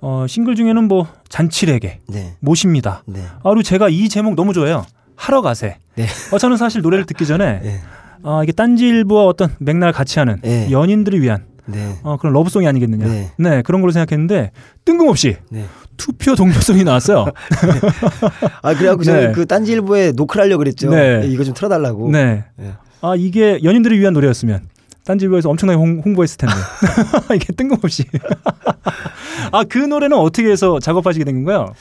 어, 0.00 0.26
싱글 0.28 0.54
중에는 0.54 0.84
뭐 0.88 1.06
잔치레게, 1.28 2.00
네. 2.08 2.34
모십니다. 2.40 3.02
네. 3.06 3.20
아, 3.42 3.50
그리고 3.50 3.62
제가 3.62 3.88
이 3.88 4.08
제목 4.08 4.34
너무 4.34 4.52
좋아해요. 4.52 4.84
하러 5.14 5.42
가세. 5.42 5.76
네. 5.96 6.06
어, 6.32 6.38
저는 6.38 6.56
사실 6.56 6.80
노래를 6.80 7.04
듣기 7.06 7.26
전에 7.26 7.60
네. 7.62 7.80
아, 8.22 8.40
이게 8.42 8.52
딴지일보와 8.52 9.24
어떤 9.26 9.54
맥락을 9.58 9.92
같이 9.92 10.18
하는 10.18 10.40
네. 10.42 10.70
연인들을 10.70 11.20
위한 11.20 11.44
네. 11.66 11.98
어, 12.02 12.16
그런 12.16 12.32
love 12.32 12.47
song이 12.47 12.66
아니겠느냐. 12.66 13.06
네. 13.06 13.30
네. 13.36 13.62
그런 13.62 13.80
걸로 13.80 13.92
생각했는데 13.92 14.52
뜬금없이 14.84 15.36
네. 15.50 15.66
투표 15.96 16.34
독려송이 16.34 16.84
나왔어요. 16.84 17.26
아 18.62 18.74
그래갖고 18.74 19.04
저는 19.04 19.26
네. 19.28 19.32
그 19.32 19.46
딴지일보에 19.46 20.12
노크를 20.12 20.44
하려고 20.44 20.58
그랬죠. 20.60 20.90
네. 20.90 21.22
이거 21.26 21.44
좀 21.44 21.52
틀어달라고. 21.54 22.10
네. 22.10 22.44
네. 22.56 22.72
아 23.02 23.14
이게 23.16 23.60
연인들을 23.62 23.98
위한 23.98 24.14
노래였으면 24.14 24.62
딴지일보에서 25.10 25.50
엄청나게 25.50 25.76
홍, 25.76 26.00
홍보했을 26.04 26.36
텐데 26.38 26.54
이게 27.34 27.52
뜬금없이 27.52 28.04
아 29.52 29.64
그 29.64 29.78
노래는 29.78 30.16
어떻게 30.16 30.50
해서 30.50 30.78
작업하시게 30.78 31.24
된 31.24 31.36
건가요? 31.44 31.72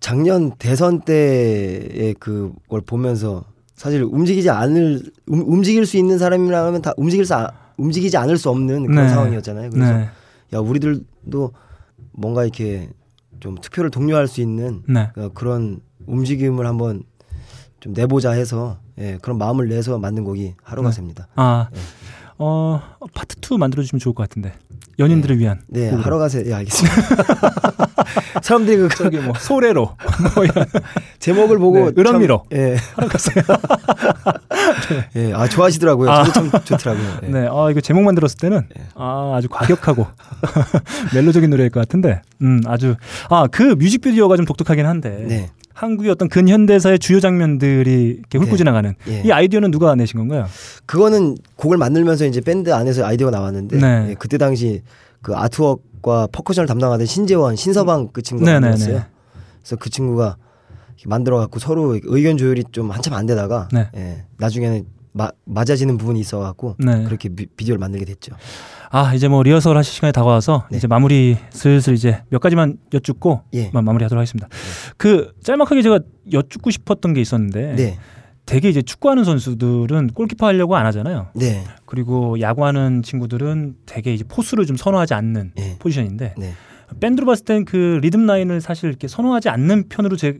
작년 0.00 0.52
대선 0.58 1.00
때의 1.00 2.14
그걸 2.20 2.80
보면서 2.82 3.44
사실 3.74 4.02
움직이지 4.04 4.50
않을 4.50 5.02
움, 5.26 5.42
움직일 5.46 5.86
수 5.86 5.96
있는 5.96 6.18
사람이라면 6.18 6.82
다 6.82 6.92
움직일 6.96 7.24
수 7.26 7.34
아- 7.34 7.50
움직이지 7.76 8.16
않을 8.16 8.36
수 8.38 8.48
없는 8.50 8.86
그런 8.86 9.04
네. 9.04 9.08
상황이었잖아요. 9.08 9.70
그래서 9.70 9.92
네, 9.92 10.08
야 10.54 10.58
우리들도 10.58 11.52
뭔가 12.12 12.44
이렇게 12.44 12.88
좀 13.40 13.56
투표를 13.56 13.90
독려할 13.90 14.28
수 14.28 14.40
있는 14.40 14.82
네. 14.88 15.10
어, 15.16 15.30
그런 15.34 15.80
움직임을 16.06 16.66
한번 16.66 17.02
좀 17.80 17.92
내보자 17.92 18.30
해서 18.30 18.78
예, 18.98 19.18
그런 19.20 19.36
마음을 19.36 19.68
내서 19.68 19.98
만든 19.98 20.24
곡이 20.24 20.54
하루가 20.62 20.88
네. 20.90 20.94
셉니다. 20.96 21.28
아, 21.36 21.68
네. 21.72 21.78
어 22.38 22.82
파트 23.14 23.36
2 23.40 23.56
만들어 23.58 23.82
주시면 23.82 24.00
좋을 24.00 24.14
것 24.14 24.22
같은데 24.28 24.52
연인들을 24.98 25.38
위한 25.38 25.60
네, 25.68 25.90
곡으로. 25.90 26.02
하루가 26.04 26.28
세. 26.28 26.42
예, 26.46 26.54
알겠습니다. 26.54 26.96
사람들이 28.42 28.76
그 28.78 28.88
저기 28.96 29.18
뭐 29.18 29.34
소래로 29.38 29.94
뭐 30.34 30.44
이런 30.44 30.66
제목을 31.18 31.58
보고 31.58 31.90
네, 31.90 32.00
을언미로. 32.00 32.44
참, 32.50 32.58
예. 32.58 32.76
예, 35.16 35.32
아 35.34 35.48
좋아하시더라고요. 35.48 36.10
아. 36.10 36.24
저도 36.24 36.50
참 36.50 36.64
좋더라고요. 36.64 37.18
예. 37.24 37.26
네, 37.28 37.48
아 37.50 37.70
이거 37.70 37.80
제목만 37.80 38.14
들었을 38.14 38.38
때는 38.38 38.66
네. 38.74 38.84
아 38.94 39.34
아주 39.36 39.48
과격하고 39.48 40.06
멜로적인 41.14 41.50
노래일 41.50 41.70
것 41.70 41.80
같은데, 41.80 42.22
음 42.42 42.60
아주 42.66 42.96
아 43.28 43.46
그 43.50 43.62
뮤직비디오가 43.74 44.36
좀 44.36 44.44
독특하긴 44.46 44.86
한데 44.86 45.24
네. 45.28 45.50
한국의 45.76 46.10
어떤 46.10 46.30
근현대사의 46.30 46.98
주요 46.98 47.20
장면들이 47.20 48.16
이렇게 48.18 48.38
훑고 48.38 48.52
네. 48.52 48.56
지나가는 48.56 48.94
예. 49.08 49.22
이 49.26 49.30
아이디어는 49.30 49.70
누가 49.70 49.94
내신 49.94 50.18
건가요? 50.18 50.46
그거는 50.86 51.36
곡을 51.56 51.76
만들면서 51.76 52.24
이제 52.24 52.40
밴드 52.40 52.72
안에서 52.72 53.04
아이디어가 53.04 53.30
나왔는데 53.30 53.78
네. 53.78 54.06
예, 54.08 54.14
그때 54.14 54.38
당시 54.38 54.82
그 55.20 55.36
아트웍과 55.36 56.28
퍼커션을 56.32 56.66
담당하던 56.66 57.06
신재원, 57.06 57.56
신서방 57.56 58.08
그 58.14 58.22
친구가 58.22 58.52
네네네. 58.52 58.70
만들었어요. 58.70 59.04
그래서 59.60 59.76
그 59.76 59.90
친구가 59.90 60.38
만들어 61.04 61.36
갖고 61.36 61.58
서로 61.58 61.98
의견 62.04 62.38
조율이 62.38 62.64
좀 62.72 62.90
한참 62.90 63.12
안 63.12 63.26
되다가 63.26 63.68
네. 63.70 63.90
예, 63.96 64.24
나중에는 64.38 64.86
마, 65.12 65.30
맞아지는 65.44 65.98
부분이 65.98 66.18
있어 66.20 66.38
갖고 66.38 66.76
네. 66.78 67.04
그렇게 67.04 67.28
비, 67.28 67.44
비디오를 67.54 67.78
만들게 67.78 68.06
됐죠. 68.06 68.34
아 68.90 69.14
이제 69.14 69.28
뭐 69.28 69.42
리허설 69.42 69.76
하실 69.76 69.92
시간이 69.94 70.12
다가와서 70.12 70.66
네. 70.70 70.76
이제 70.78 70.86
마무리 70.86 71.36
슬슬 71.50 71.94
이제 71.94 72.22
몇 72.30 72.40
가지만 72.40 72.76
여쭙고 72.94 73.42
예. 73.54 73.70
마- 73.72 73.82
마무리하도록 73.82 74.18
하겠습니다. 74.20 74.48
그 74.96 75.32
짤막하게 75.42 75.82
제가 75.82 76.00
여쭙고 76.32 76.70
싶었던 76.70 77.12
게 77.14 77.20
있었는데 77.20 77.74
네. 77.76 77.98
되게 78.46 78.68
이제 78.68 78.80
축구하는 78.80 79.24
선수들은 79.24 80.08
골키퍼 80.14 80.46
하려고 80.46 80.76
안 80.76 80.86
하잖아요. 80.86 81.28
네. 81.34 81.64
그리고 81.84 82.40
야구하는 82.40 83.02
친구들은 83.02 83.74
되게 83.86 84.14
이제 84.14 84.22
포수를 84.24 84.66
좀 84.66 84.76
선호하지 84.76 85.14
않는 85.14 85.52
예. 85.58 85.76
포지션인데 85.80 86.34
네. 86.38 86.52
밴드로 87.00 87.26
봤을 87.26 87.44
땐 87.44 87.64
그 87.64 87.98
리듬 88.02 88.26
라인을 88.26 88.60
사실 88.60 88.88
이렇게 88.88 89.08
선호하지 89.08 89.48
않는 89.48 89.88
편으로 89.88 90.16
제가 90.16 90.38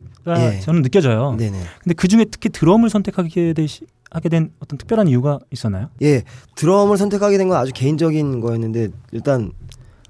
예. 0.54 0.60
저는 0.60 0.82
느껴져요. 0.82 1.34
네, 1.38 1.50
네. 1.50 1.60
근데 1.82 1.94
그 1.94 2.08
중에 2.08 2.24
특히 2.30 2.48
드럼을 2.48 2.88
선택하게 2.90 3.52
되시 3.52 3.86
하게 4.10 4.28
된 4.28 4.50
어떤 4.60 4.78
특별한 4.78 5.08
이유가 5.08 5.38
있었나요? 5.50 5.88
예, 6.02 6.22
드럼을 6.54 6.96
선택하게 6.96 7.36
된 7.38 7.48
건 7.48 7.58
아주 7.58 7.72
개인적인 7.74 8.40
거였는데 8.40 8.88
일단 9.12 9.52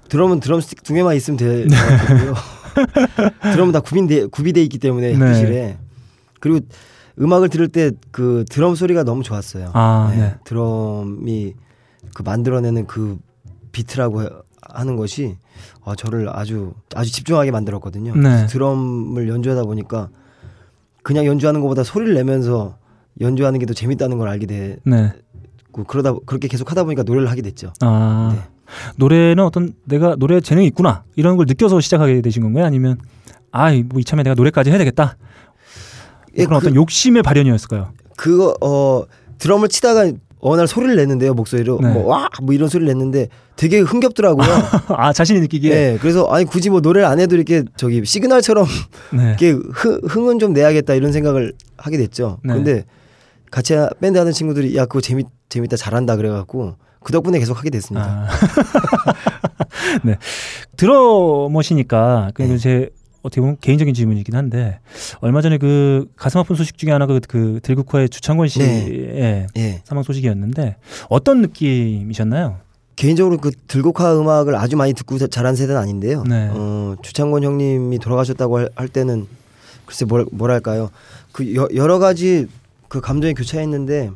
드럼은 0.09 0.39
드럼 0.39 0.61
스틱 0.61 0.83
두 0.83 0.93
개만 0.93 1.15
있으면 1.15 1.37
될것 1.37 1.77
같고요. 1.77 2.33
드럼은 3.53 3.71
다 3.73 3.79
구비돼 3.79 4.27
구비돼 4.27 4.61
있기 4.63 4.77
때문에 4.77 5.09
네. 5.09 5.15
현실에 5.15 5.77
그리고 6.39 6.59
음악을 7.19 7.49
들을 7.49 7.67
때 7.67 7.91
그 8.11 8.45
드럼 8.49 8.75
소리가 8.75 9.03
너무 9.03 9.23
좋았어요. 9.23 9.71
아, 9.73 10.13
네. 10.15 10.35
드럼이 10.45 11.55
그 12.13 12.21
만들어내는 12.21 12.85
그 12.85 13.17
비트라고 13.71 14.23
해- 14.23 14.29
하는 14.61 14.95
것이 14.95 15.35
아, 15.85 15.95
저를 15.95 16.29
아주 16.29 16.73
아주 16.95 17.11
집중하게 17.11 17.51
만들었거든요. 17.51 18.15
네. 18.15 18.45
드럼을 18.47 19.27
연주하다 19.29 19.63
보니까 19.63 20.09
그냥 21.03 21.25
연주하는 21.25 21.61
것보다 21.61 21.83
소리를 21.83 22.13
내면서 22.13 22.77
연주하는 23.21 23.59
게 23.59 23.65
더 23.65 23.73
재밌다는 23.73 24.17
걸 24.17 24.27
알게 24.29 24.45
돼. 24.45 24.77
네. 24.83 25.13
고 25.71 25.83
그러다 25.83 26.13
그렇게 26.25 26.47
계속 26.47 26.69
하다 26.71 26.83
보니까 26.85 27.03
노래를 27.03 27.29
하게 27.29 27.41
됐죠. 27.41 27.71
아. 27.81 28.31
네. 28.35 28.41
노래는 28.97 29.43
어떤 29.43 29.73
내가 29.85 30.15
노래 30.17 30.41
재능이 30.41 30.67
있구나 30.67 31.03
이런 31.15 31.37
걸 31.37 31.45
느껴서 31.47 31.79
시작하게 31.79 32.21
되신 32.21 32.43
건가요? 32.43 32.65
아니면 32.65 32.97
아뭐 33.51 33.99
이참에 33.99 34.23
내가 34.23 34.33
노래까지 34.35 34.69
해야 34.71 34.77
되겠다 34.77 35.15
예, 36.37 36.43
그런 36.45 36.59
그- 36.59 36.67
어떤 36.67 36.75
욕심의 36.75 37.23
발현이었을까요? 37.23 37.93
그거 38.17 38.55
어 38.61 39.03
드럼을 39.37 39.69
치다가 39.69 40.11
어느 40.39 40.57
날 40.57 40.67
소리를 40.67 40.95
냈는데요 40.95 41.33
목소리로 41.33 41.79
네. 41.81 41.91
뭐와뭐 41.93 42.53
이런 42.53 42.69
소리를 42.69 42.87
냈는데 42.93 43.27
되게 43.55 43.79
흥겹더라고요. 43.79 44.47
아 44.95 45.11
자신이 45.13 45.39
느끼기에 45.41 45.71
예, 45.93 45.97
그래서 45.99 46.25
아니 46.27 46.45
굳이 46.45 46.69
뭐 46.69 46.79
노래를 46.79 47.07
안 47.07 47.19
해도 47.19 47.35
이렇게 47.35 47.63
저기 47.75 48.05
시그널처럼 48.05 48.65
네. 49.13 49.23
이렇게 49.29 49.51
흥, 49.51 49.99
흥은 50.07 50.39
좀 50.39 50.53
내야겠다 50.53 50.93
이런 50.93 51.11
생각을 51.11 51.53
하게 51.77 51.97
됐죠. 51.97 52.37
네. 52.43 52.53
근데 52.53 52.85
같이 53.49 53.73
하- 53.73 53.89
밴드 53.99 54.17
하는 54.17 54.31
친구들이 54.31 54.75
야 54.75 54.85
그거 54.85 55.01
재밌 55.01 55.27
재밌다 55.49 55.75
잘한다 55.77 56.17
그래갖고 56.17 56.75
그 57.01 57.13
덕분에 57.13 57.39
계속 57.39 57.57
하게 57.57 57.69
됐습니다. 57.69 58.27
아. 58.27 58.27
네. 60.03 60.17
그 62.35 62.43
네. 62.43 62.57
제 62.57 62.89
어떻게 63.27 63.41
보면 63.41 63.57
개인적인 63.61 63.93
질문이긴 63.93 64.35
한데 64.35 64.79
얼마 65.19 65.41
전에 65.41 65.57
그 65.57 66.07
가슴 66.15 66.39
아픈 66.39 66.55
소식 66.55 66.77
중에 66.77 66.91
하나가 66.91 67.13
그, 67.13 67.19
그 67.27 67.59
들국화의 67.61 68.09
주창권 68.09 68.47
씨의 68.47 68.67
네. 68.67 69.47
예. 69.57 69.81
사망 69.83 70.03
소식이었는데 70.03 70.77
어떤 71.09 71.41
느낌이셨나요? 71.41 72.57
개인적으로 72.95 73.37
그 73.37 73.51
들국화 73.67 74.17
음악을 74.19 74.55
아주 74.55 74.75
많이 74.77 74.93
듣고 74.93 75.17
자- 75.17 75.27
자란 75.27 75.55
세대는 75.55 75.79
아닌데요. 75.79 76.23
네. 76.23 76.49
어, 76.51 76.95
주창권 77.03 77.43
형님이 77.43 77.99
돌아가셨다고 77.99 78.57
할, 78.57 78.69
할 78.75 78.87
때는 78.87 79.27
글쎄 79.85 80.05
뭘, 80.05 80.25
뭐랄까요. 80.31 80.89
그 81.33 81.53
여, 81.55 81.67
여러 81.75 81.99
가지 81.99 82.47
그 82.87 83.01
감정이 83.01 83.33
교차했는데 83.33 84.09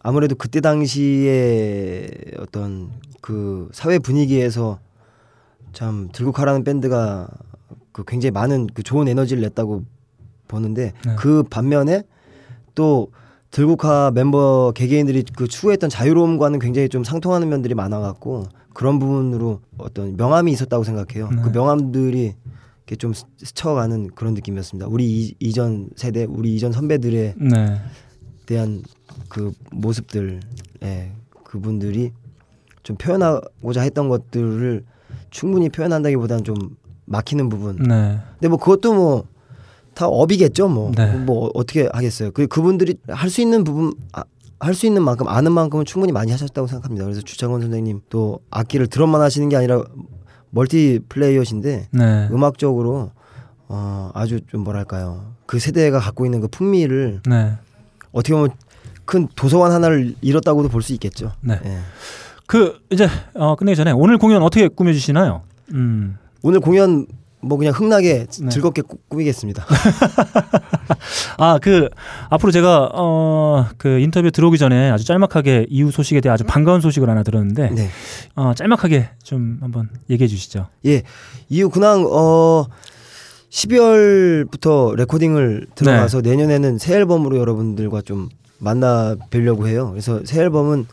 아무래도 0.00 0.36
그때 0.36 0.60
당시에 0.60 2.08
어떤 2.38 2.88
그 3.20 3.68
사회 3.72 3.98
분위기에서 3.98 4.78
참 5.72 6.08
들국화라는 6.12 6.62
밴드가 6.62 7.26
그 7.94 8.02
굉장히 8.04 8.32
많은 8.32 8.66
그 8.74 8.82
좋은 8.82 9.06
에너지를 9.06 9.40
냈다고 9.44 9.84
보는데 10.48 10.92
네. 11.06 11.14
그 11.16 11.44
반면에 11.44 12.02
또 12.74 13.12
들국화 13.52 14.10
멤버 14.12 14.72
개개인들이 14.74 15.22
그 15.36 15.46
추구했던 15.46 15.88
자유로움과는 15.90 16.58
굉장히 16.58 16.88
좀 16.88 17.04
상통하는 17.04 17.48
면들이 17.48 17.74
많아갖고 17.74 18.46
그런 18.74 18.98
부분으로 18.98 19.60
어떤 19.78 20.16
명암이 20.16 20.50
있었다고 20.50 20.82
생각해요. 20.82 21.30
네. 21.30 21.42
그 21.42 21.50
명암들이 21.50 22.34
이렇게 22.78 22.96
좀 22.96 23.12
스- 23.14 23.26
스쳐가는 23.38 24.08
그런 24.16 24.34
느낌이었습니다. 24.34 24.88
우리 24.88 25.06
이, 25.06 25.34
이전 25.38 25.88
세대, 25.94 26.24
우리 26.24 26.56
이전 26.56 26.72
선배들에 26.72 27.34
네. 27.38 27.80
대한 28.46 28.82
그 29.28 29.52
모습들, 29.70 30.40
예, 30.82 31.12
그분들이 31.44 32.10
좀 32.82 32.96
표현하고자 32.96 33.82
했던 33.82 34.08
것들을 34.08 34.84
충분히 35.30 35.68
표현한다기보다는 35.68 36.42
좀 36.42 36.56
막히는 37.06 37.48
부분. 37.48 37.76
네. 37.76 38.18
근데 38.34 38.48
뭐 38.48 38.58
그것도 38.58 38.94
뭐 38.94 39.34
다 39.94 40.06
업이겠죠 40.08 40.68
뭐. 40.68 40.90
네. 40.96 41.14
뭐 41.16 41.50
어떻게 41.54 41.88
하겠어요. 41.92 42.32
그 42.32 42.46
그분들이 42.46 42.96
할 43.08 43.30
수 43.30 43.40
있는 43.40 43.64
부분 43.64 43.94
아, 44.12 44.24
할수 44.60 44.86
있는 44.86 45.02
만큼 45.02 45.28
아는 45.28 45.52
만큼은 45.52 45.84
충분히 45.84 46.12
많이 46.12 46.30
하셨다고 46.32 46.66
생각합니다. 46.66 47.04
그래서 47.04 47.20
주창원 47.20 47.60
선생님 47.60 48.00
또 48.08 48.40
악기를 48.50 48.88
드럼만 48.88 49.20
하시는 49.20 49.48
게 49.48 49.56
아니라 49.56 49.82
멀티 50.50 51.00
플레이어신데 51.08 51.88
네. 51.90 52.28
음악적으로 52.30 53.10
어 53.68 54.10
아주 54.14 54.40
좀 54.48 54.62
뭐랄까요. 54.62 55.32
그 55.46 55.58
세대가 55.58 56.00
갖고 56.00 56.24
있는 56.24 56.40
그 56.40 56.48
풍미를 56.48 57.20
네. 57.28 57.52
어떻게 58.12 58.34
보면 58.34 58.50
큰 59.04 59.28
도서관 59.36 59.70
하나를 59.72 60.14
잃었다고도 60.22 60.68
볼 60.70 60.82
수 60.82 60.92
있겠죠. 60.94 61.32
네. 61.40 61.60
예. 61.64 61.78
그 62.46 62.78
이제 62.90 63.08
어 63.34 63.54
끝내기 63.56 63.76
전에 63.76 63.90
오늘 63.92 64.18
공연 64.18 64.42
어떻게 64.42 64.68
꾸며 64.68 64.92
주시나요? 64.92 65.42
음. 65.72 66.18
오늘 66.44 66.60
공연 66.60 67.06
뭐 67.40 67.56
그냥 67.58 67.72
흥나게 67.74 68.26
네. 68.26 68.48
즐겁게 68.50 68.82
꾸- 68.82 68.98
꾸미겠습니다. 69.08 69.64
아, 71.38 71.58
그 71.60 71.88
앞으로 72.30 72.52
제가 72.52 72.90
어 72.94 73.44
그 73.78 73.98
인터뷰 73.98 74.30
들어오기 74.30 74.58
전에 74.58 74.90
아주 74.90 75.04
짤막하게 75.06 75.66
이후 75.70 75.90
소식에 75.90 76.20
대해 76.20 76.32
아주 76.32 76.44
반가운 76.44 76.80
소식을 76.82 77.08
하나 77.08 77.22
들었는데 77.22 77.70
네. 77.70 77.88
어 78.34 78.52
짤막하게 78.54 79.10
좀 79.22 79.58
한번 79.62 79.88
얘기해 80.10 80.26
주시죠. 80.28 80.66
예. 80.86 81.02
이후 81.48 81.70
근황 81.70 82.04
어 82.10 82.66
12월부터 83.50 84.94
레코딩을 84.96 85.66
들어가서 85.74 86.20
내년에는 86.22 86.76
새 86.78 86.94
앨범으로 86.96 87.38
여러분들과 87.38 88.02
좀 88.02 88.28
만나 88.58 89.16
뵈려고 89.30 89.66
해요. 89.68 89.90
그래서 89.90 90.20
새 90.24 90.40
앨범은 90.42 90.86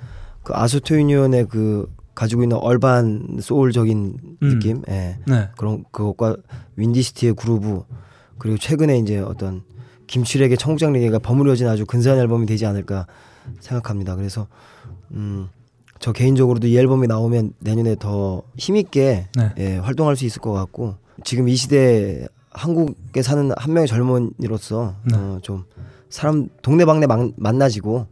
그 0.43 0.54
아소토 0.56 0.95
유니온의 0.95 1.47
그 1.49 1.88
가지고 2.16 2.43
있는 2.43 2.57
얼반 2.57 3.38
소울적인 3.39 4.18
음. 4.41 4.49
느낌, 4.49 4.82
예. 4.89 5.18
네. 5.26 5.49
그런 5.57 5.84
그것과 5.91 6.38
윈디시티의 6.76 7.36
그루브 7.36 7.84
그리고 8.38 8.57
최근에 8.57 8.97
이제 8.97 9.20
어떤 9.20 9.64
김칠에게 10.07 10.55
청국장 10.55 10.93
레게가 10.93 11.20
버무려진 11.20 11.68
아주 11.68 11.86
근사한 11.86 12.20
앨범이 12.20 12.45
되지 12.45 12.66
않을까 12.66 13.07
생각합니다. 13.59 14.16
그래서 14.16 14.47
음, 15.12 15.47
저 15.99 16.12
개인적으로도 16.12 16.68
이 16.68 16.78
앨범이 16.78 17.07
나오면 17.07 17.53
내년에 17.59 17.95
더 17.95 18.43
힘있게 18.57 19.28
네. 19.36 19.53
예, 19.57 19.78
활동할 19.78 20.16
수 20.16 20.26
있을 20.26 20.41
것 20.41 20.51
같고 20.51 20.95
지금 21.24 21.47
이 21.47 21.55
시대에 21.55 22.28
한국에 22.49 23.22
사는 23.22 23.51
한 23.55 23.74
명의 23.74 23.88
젊은이로서 23.88 24.95
네. 25.05 25.16
어, 25.16 25.39
좀 25.41 25.64
사람 26.09 26.49
동네방네 26.62 27.07
만, 27.07 27.34
만나지고 27.38 28.07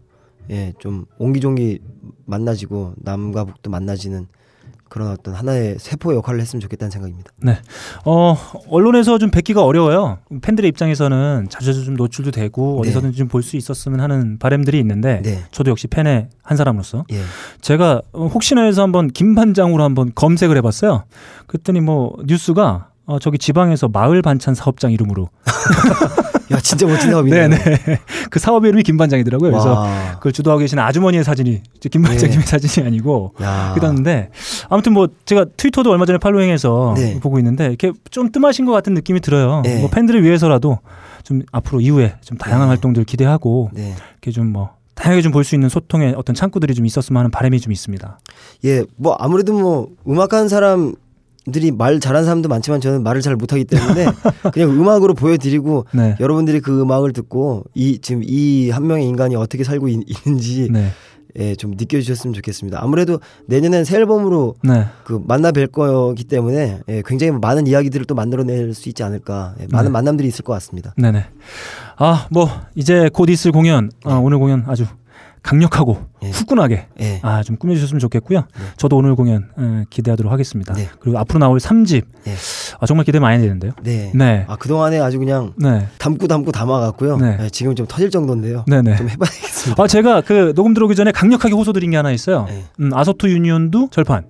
예, 0.50 0.74
좀 0.80 1.06
옹기종기 1.18 1.80
만나지고 2.26 2.94
남과 2.98 3.46
북도 3.46 3.70
만나지는 3.70 4.28
그런 4.88 5.10
어떤 5.12 5.36
하나의 5.36 5.76
세포 5.78 6.16
역할을 6.16 6.42
했으면 6.42 6.62
좋겠다는 6.62 6.90
생각입니다. 6.90 7.32
어 8.06 8.36
언론에서 8.70 9.20
좀 9.20 9.30
뵙기가 9.30 9.64
어려워요. 9.64 10.18
팬들의 10.42 10.68
입장에서는 10.70 11.46
자주 11.52 11.86
좀 11.86 11.94
노출도 11.94 12.32
되고 12.32 12.80
네. 12.84 12.90
어디서든 12.90 13.12
좀 13.14 13.28
볼 13.28 13.44
수 13.44 13.56
있었으면 13.56 14.00
하는 14.00 14.40
바람들이 14.40 14.80
있는데 14.80 15.22
네. 15.22 15.44
저도 15.52 15.70
역시 15.70 15.86
팬의 15.88 16.30
한 16.42 16.58
사람으로서 16.58 17.06
예. 17.12 17.22
제가 17.62 18.02
어, 18.14 18.26
혹시나 18.26 18.64
해서 18.64 18.82
한번 18.82 19.10
김반장으로 19.10 19.84
한번 19.84 20.12
검색을 20.16 20.58
해 20.58 20.62
봤어요. 20.62 21.04
그랬더니 21.46 21.82
뭐 21.82 22.16
뉴스가 22.26 22.90
어, 23.06 23.20
저기 23.20 23.38
지방에서 23.38 23.90
마을 23.90 24.24
반찬 24.24 24.56
사업장 24.56 24.92
이름으로 24.92 25.30
야 26.52 26.60
진짜 26.60 26.86
멋진 26.88 27.12
사업이네요. 27.12 27.48
네네 27.50 27.58
그 28.30 28.40
사업 28.40 28.66
이름이 28.66 28.84
김반장이더라고요. 28.84 29.52
그래서 29.52 29.74
와. 29.74 30.12
그걸 30.16 30.32
주도하고 30.32 30.60
계시는 30.60 30.84
아주머니의 30.84 31.24
사진이 31.24 31.62
김반장님의 31.92 32.46
네. 32.46 32.46
사진이 32.46 32.88
아니고 32.88 33.34
야. 33.42 33.74
그랬는데 33.76 34.30
아무튼 34.70 34.94
뭐 34.94 35.08
제가 35.26 35.46
트위터도 35.58 35.92
얼마 35.92 36.06
전에 36.06 36.18
팔로잉해서 36.18 36.94
네. 36.98 37.20
보고 37.20 37.38
있는데 37.40 37.68
이렇게 37.68 37.92
좀 38.12 38.32
뜸하신 38.32 38.66
것 38.66 38.72
같은 38.72 38.94
느낌이 38.94 39.20
들어요. 39.20 39.62
네. 39.64 39.80
뭐 39.80 39.90
팬들을 39.90 40.24
위해서라도 40.24 40.80
좀 41.24 41.42
앞으로 41.52 41.82
이후에 41.82 42.16
좀 42.22 42.38
다양한 42.38 42.68
네. 42.68 42.70
활동들 42.70 43.04
기대하고 43.04 43.70
네. 43.74 43.94
이렇게 44.14 44.32
좀뭐 44.32 44.72
다양하게 44.96 45.22
좀 45.22 45.32
볼 45.32 45.44
수 45.44 45.56
있는 45.56 45.70
소통의 45.70 46.14
어떤 46.18 46.36
창구들이 46.36 46.74
좀 46.74 46.86
있었으면 46.86 47.20
하는 47.20 47.32
바람이 47.32 47.60
좀 47.60 47.72
있습니다. 47.72 48.20
예, 48.66 48.84
뭐 48.98 49.16
아무래도 49.20 49.54
뭐 49.54 49.90
음악하는 50.08 50.50
사람 50.50 50.96
들이 51.52 51.72
말 51.72 52.00
잘하는 52.00 52.26
사람도 52.26 52.50
많지만 52.50 52.82
저는 52.82 53.04
말을 53.04 53.22
잘 53.22 53.36
못하기 53.36 53.66
때문에 53.66 54.06
그냥 54.54 54.70
음악으로 54.72 55.14
보여드리고 55.14 55.86
네. 55.94 56.16
여러분들이 56.20 56.60
그 56.62 56.82
음악을 56.82 57.14
듣고 57.14 57.66
이 57.76 58.00
지금 58.02 58.24
이 58.26 58.70
한 58.72 58.88
명의 58.88 59.06
인간이 59.08 59.36
어떻게 59.36 59.64
살고 59.64 59.88
있, 59.90 60.00
는지 60.26 60.70
네. 60.72 60.90
예, 61.38 61.56
좀 61.56 61.72
느껴주셨으면 61.72 62.34
좋겠습니다. 62.34 62.80
아무래도 62.82 63.20
내년엔 63.46 63.84
새 63.86 63.98
앨범으로 63.98 64.56
네. 64.64 64.86
그 65.04 65.22
만나 65.28 65.52
뵐 65.52 65.68
거기 65.68 66.24
때문에 66.24 66.80
예, 66.90 67.04
굉장히 67.06 67.32
많은 67.40 67.68
이야기들을 67.68 68.06
또 68.06 68.16
만들어낼 68.16 68.74
수 68.74 68.90
있지 68.90 69.04
않을까 69.04 69.54
예, 69.62 69.68
많은 69.70 69.90
네. 69.90 69.92
만남들이 69.92 70.28
있을 70.28 70.44
것 70.44 70.54
같습니다. 70.54 70.94
네네. 70.98 71.26
아, 71.98 72.28
뭐 72.32 72.50
이제 72.76 73.10
곧 73.14 73.30
있을 73.30 73.52
공연, 73.52 73.92
어, 74.06 74.16
오늘 74.16 74.40
공연 74.40 74.64
아주 74.68 74.86
강력하고 75.42 75.98
네. 76.22 76.32
후끈하게 76.32 76.88
예, 77.02 77.20
아, 77.24 77.44
좀 77.44 77.56
꾸며주셨으면 77.58 78.00
좋겠고요. 78.00 78.40
네. 78.40 78.66
저도 78.78 78.98
오늘 78.98 79.16
공연 79.16 79.50
어, 79.56 79.84
기대하도록 79.90 80.32
하겠습니다. 80.32 80.74
네. 80.74 80.88
그리고 81.00 81.18
앞으로 81.20 81.40
나올 81.40 81.58
3집 81.60 82.04
예. 82.28 82.34
아, 82.80 82.86
정말 82.86 83.06
기대 83.06 83.20
많이 83.20 83.42
되는데요. 83.42 83.72
네. 83.82 84.12
네. 84.14 84.46
아 84.48 84.56
그동안에 84.56 85.00
아주 85.00 85.20
그냥 85.20 85.54
네. 85.58 85.88
담고 85.98 86.28
담고 86.28 86.52
담아갔고요. 86.52 87.18
네. 87.18 87.38
예, 87.42 87.50
지금 87.50 87.76
좀 87.76 87.86
터질 87.88 88.10
정도인데요. 88.12 88.66
네네. 88.68 88.98
좀 88.98 89.10
해봐야겠습니다. 89.10 89.82
아, 89.82 89.88
제가 89.88 90.22
그 90.22 90.54
녹음 90.56 90.74
들어오기 90.74 90.96
전에 90.96 91.12
강력하게 91.12 91.54
호소드린 91.54 91.92
게 91.92 91.98
하나 91.98 92.12
있어요. 92.12 92.46
네. 92.48 92.64
음, 92.80 92.94
아소토 92.94 93.30
유니온도 93.30 93.90
절판, 93.92 94.26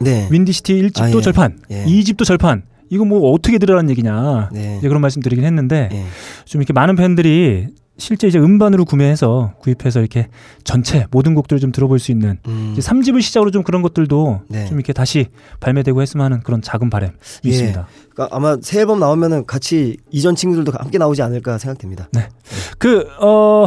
네. 0.00 0.28
윈디시티 0.30 0.82
1집도 0.82 1.02
아, 1.02 1.10
예. 1.10 1.20
절판, 1.20 1.58
예. 1.70 1.84
2집도 1.84 2.24
절판. 2.24 2.62
이거 2.90 3.04
뭐 3.04 3.32
어떻게 3.32 3.58
들으라는 3.58 3.90
얘기냐. 3.90 4.48
네. 4.52 4.76
이제 4.78 4.88
그런 4.88 5.02
말씀 5.02 5.20
드리긴 5.20 5.44
했는데 5.44 5.90
예. 5.92 6.04
좀 6.46 6.62
이렇게 6.62 6.72
많은 6.72 6.96
팬들이 6.96 7.68
실제 7.98 8.28
이제 8.28 8.38
음반으로 8.38 8.84
구매해서 8.84 9.54
구입해서 9.58 10.00
이렇게 10.00 10.28
전체 10.62 11.06
모든 11.10 11.34
곡들을 11.34 11.60
좀 11.60 11.72
들어볼 11.72 11.98
수 11.98 12.12
있는 12.12 12.38
음. 12.46 12.74
이제 12.76 12.80
3집을 12.88 13.20
시작으로 13.20 13.50
좀 13.50 13.64
그런 13.64 13.82
것들도 13.82 14.42
네. 14.48 14.66
좀 14.66 14.78
이렇게 14.78 14.92
다시 14.92 15.26
발매되고 15.60 16.00
했으면 16.00 16.24
하는 16.24 16.40
그런 16.40 16.62
작은 16.62 16.90
바람이 16.90 17.12
예. 17.44 17.48
있습니다. 17.48 17.88
그러니까 18.14 18.36
아마 18.36 18.56
새 18.62 18.80
앨범 18.80 19.00
나오면은 19.00 19.46
같이 19.46 19.96
이전 20.10 20.36
친구들도 20.36 20.72
함께 20.78 20.98
나오지 20.98 21.22
않을까 21.22 21.58
생각됩니다. 21.58 22.08
그어 22.78 23.66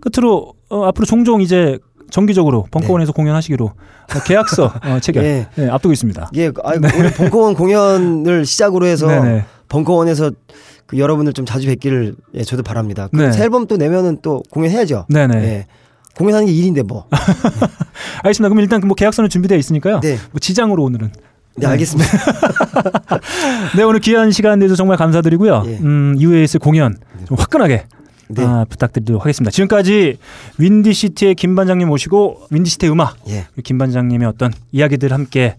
끝으로 0.00 0.52
어, 0.68 0.84
앞으로 0.84 1.06
종종 1.06 1.40
이제 1.40 1.78
정기적으로 2.10 2.66
벙커원에서 2.70 3.12
공연하시기로 3.12 3.64
어, 3.64 4.22
계약서 4.26 4.72
어, 4.84 5.00
체결 5.00 5.24
예. 5.24 5.48
네, 5.56 5.68
앞두고 5.68 5.92
있습니다. 5.92 6.30
예, 6.36 6.48
아, 6.62 6.72
오늘 6.74 7.12
벙커원 7.12 7.54
공연을 7.54 8.44
시작으로 8.44 8.86
해서 8.86 9.06
네네. 9.06 9.44
벙커원에서 9.68 10.30
그 10.86 10.98
여러분들 10.98 11.32
좀 11.32 11.46
자주 11.46 11.66
뵙기를 11.66 12.14
예, 12.34 12.42
저도 12.42 12.62
바랍니다. 12.62 13.08
그 13.10 13.16
네. 13.16 13.32
새 13.32 13.44
앨범 13.44 13.66
또 13.66 13.76
내면은 13.76 14.18
또 14.22 14.42
공연해야죠. 14.50 15.06
네네. 15.08 15.36
예. 15.36 15.66
공연하는 16.16 16.46
게 16.46 16.52
일인데 16.52 16.82
뭐. 16.82 17.06
알겠습니다. 18.22 18.48
그럼 18.48 18.60
일단 18.60 18.80
뭐 18.86 18.94
계약서는 18.94 19.30
준비되어 19.30 19.58
있으니까요. 19.58 20.00
네. 20.00 20.18
뭐 20.30 20.38
지장으로 20.40 20.82
오늘은. 20.84 21.10
네, 21.56 21.66
알겠습니다. 21.66 22.10
네 23.76 23.82
오늘 23.84 24.00
귀한 24.00 24.32
시간 24.32 24.58
내서 24.58 24.74
정말 24.74 24.96
감사드리고요. 24.96 25.62
예. 25.66 25.78
음, 25.78 26.14
이후에 26.18 26.42
있을 26.42 26.58
공연 26.60 26.96
좀 27.26 27.38
화끈하게 27.38 27.84
네. 28.28 28.44
아, 28.44 28.64
부탁드리도록 28.68 29.22
하겠습니다. 29.22 29.50
지금까지 29.50 30.18
윈디시티의 30.58 31.34
김 31.36 31.54
반장님 31.54 31.86
모시고 31.88 32.46
윈디시티의 32.50 32.90
음악 32.90 33.16
예. 33.28 33.46
김 33.62 33.78
반장님의 33.78 34.26
어떤 34.26 34.52
이야기들 34.72 35.12
함께 35.12 35.56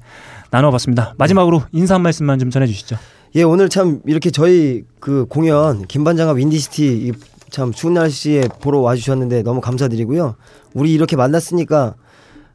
나눠봤습니다. 0.51 1.15
마지막으로 1.17 1.63
인사 1.71 1.95
한 1.95 2.01
말씀만 2.01 2.39
좀 2.39 2.49
전해주시죠. 2.49 2.97
예, 3.35 3.43
오늘 3.43 3.67
참 3.67 3.99
이렇게 4.05 4.31
저희 4.31 4.85
그 5.01 5.25
공연 5.27 5.85
김반장과 5.85 6.33
윈디시티 6.33 7.13
이참 7.47 7.73
추운 7.73 7.93
날씨에 7.93 8.47
보러 8.61 8.79
와주셨는데 8.79 9.43
너무 9.43 9.59
감사드리고요. 9.59 10.35
우리 10.73 10.93
이렇게 10.93 11.17
만났으니까 11.17 11.95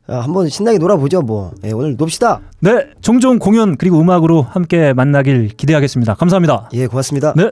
아, 0.06 0.16
한번 0.20 0.48
신나게 0.48 0.78
놀아보죠 0.78 1.20
뭐. 1.20 1.52
예, 1.64 1.72
오늘 1.72 1.96
놉시다. 1.98 2.40
네, 2.60 2.86
종종 3.02 3.38
공연 3.38 3.76
그리고 3.76 4.00
음악으로 4.00 4.42
함께 4.42 4.94
만나길 4.94 5.48
기대하겠습니다. 5.48 6.14
감사합니다. 6.14 6.70
예, 6.72 6.86
고맙습니다. 6.86 7.34
네. 7.36 7.50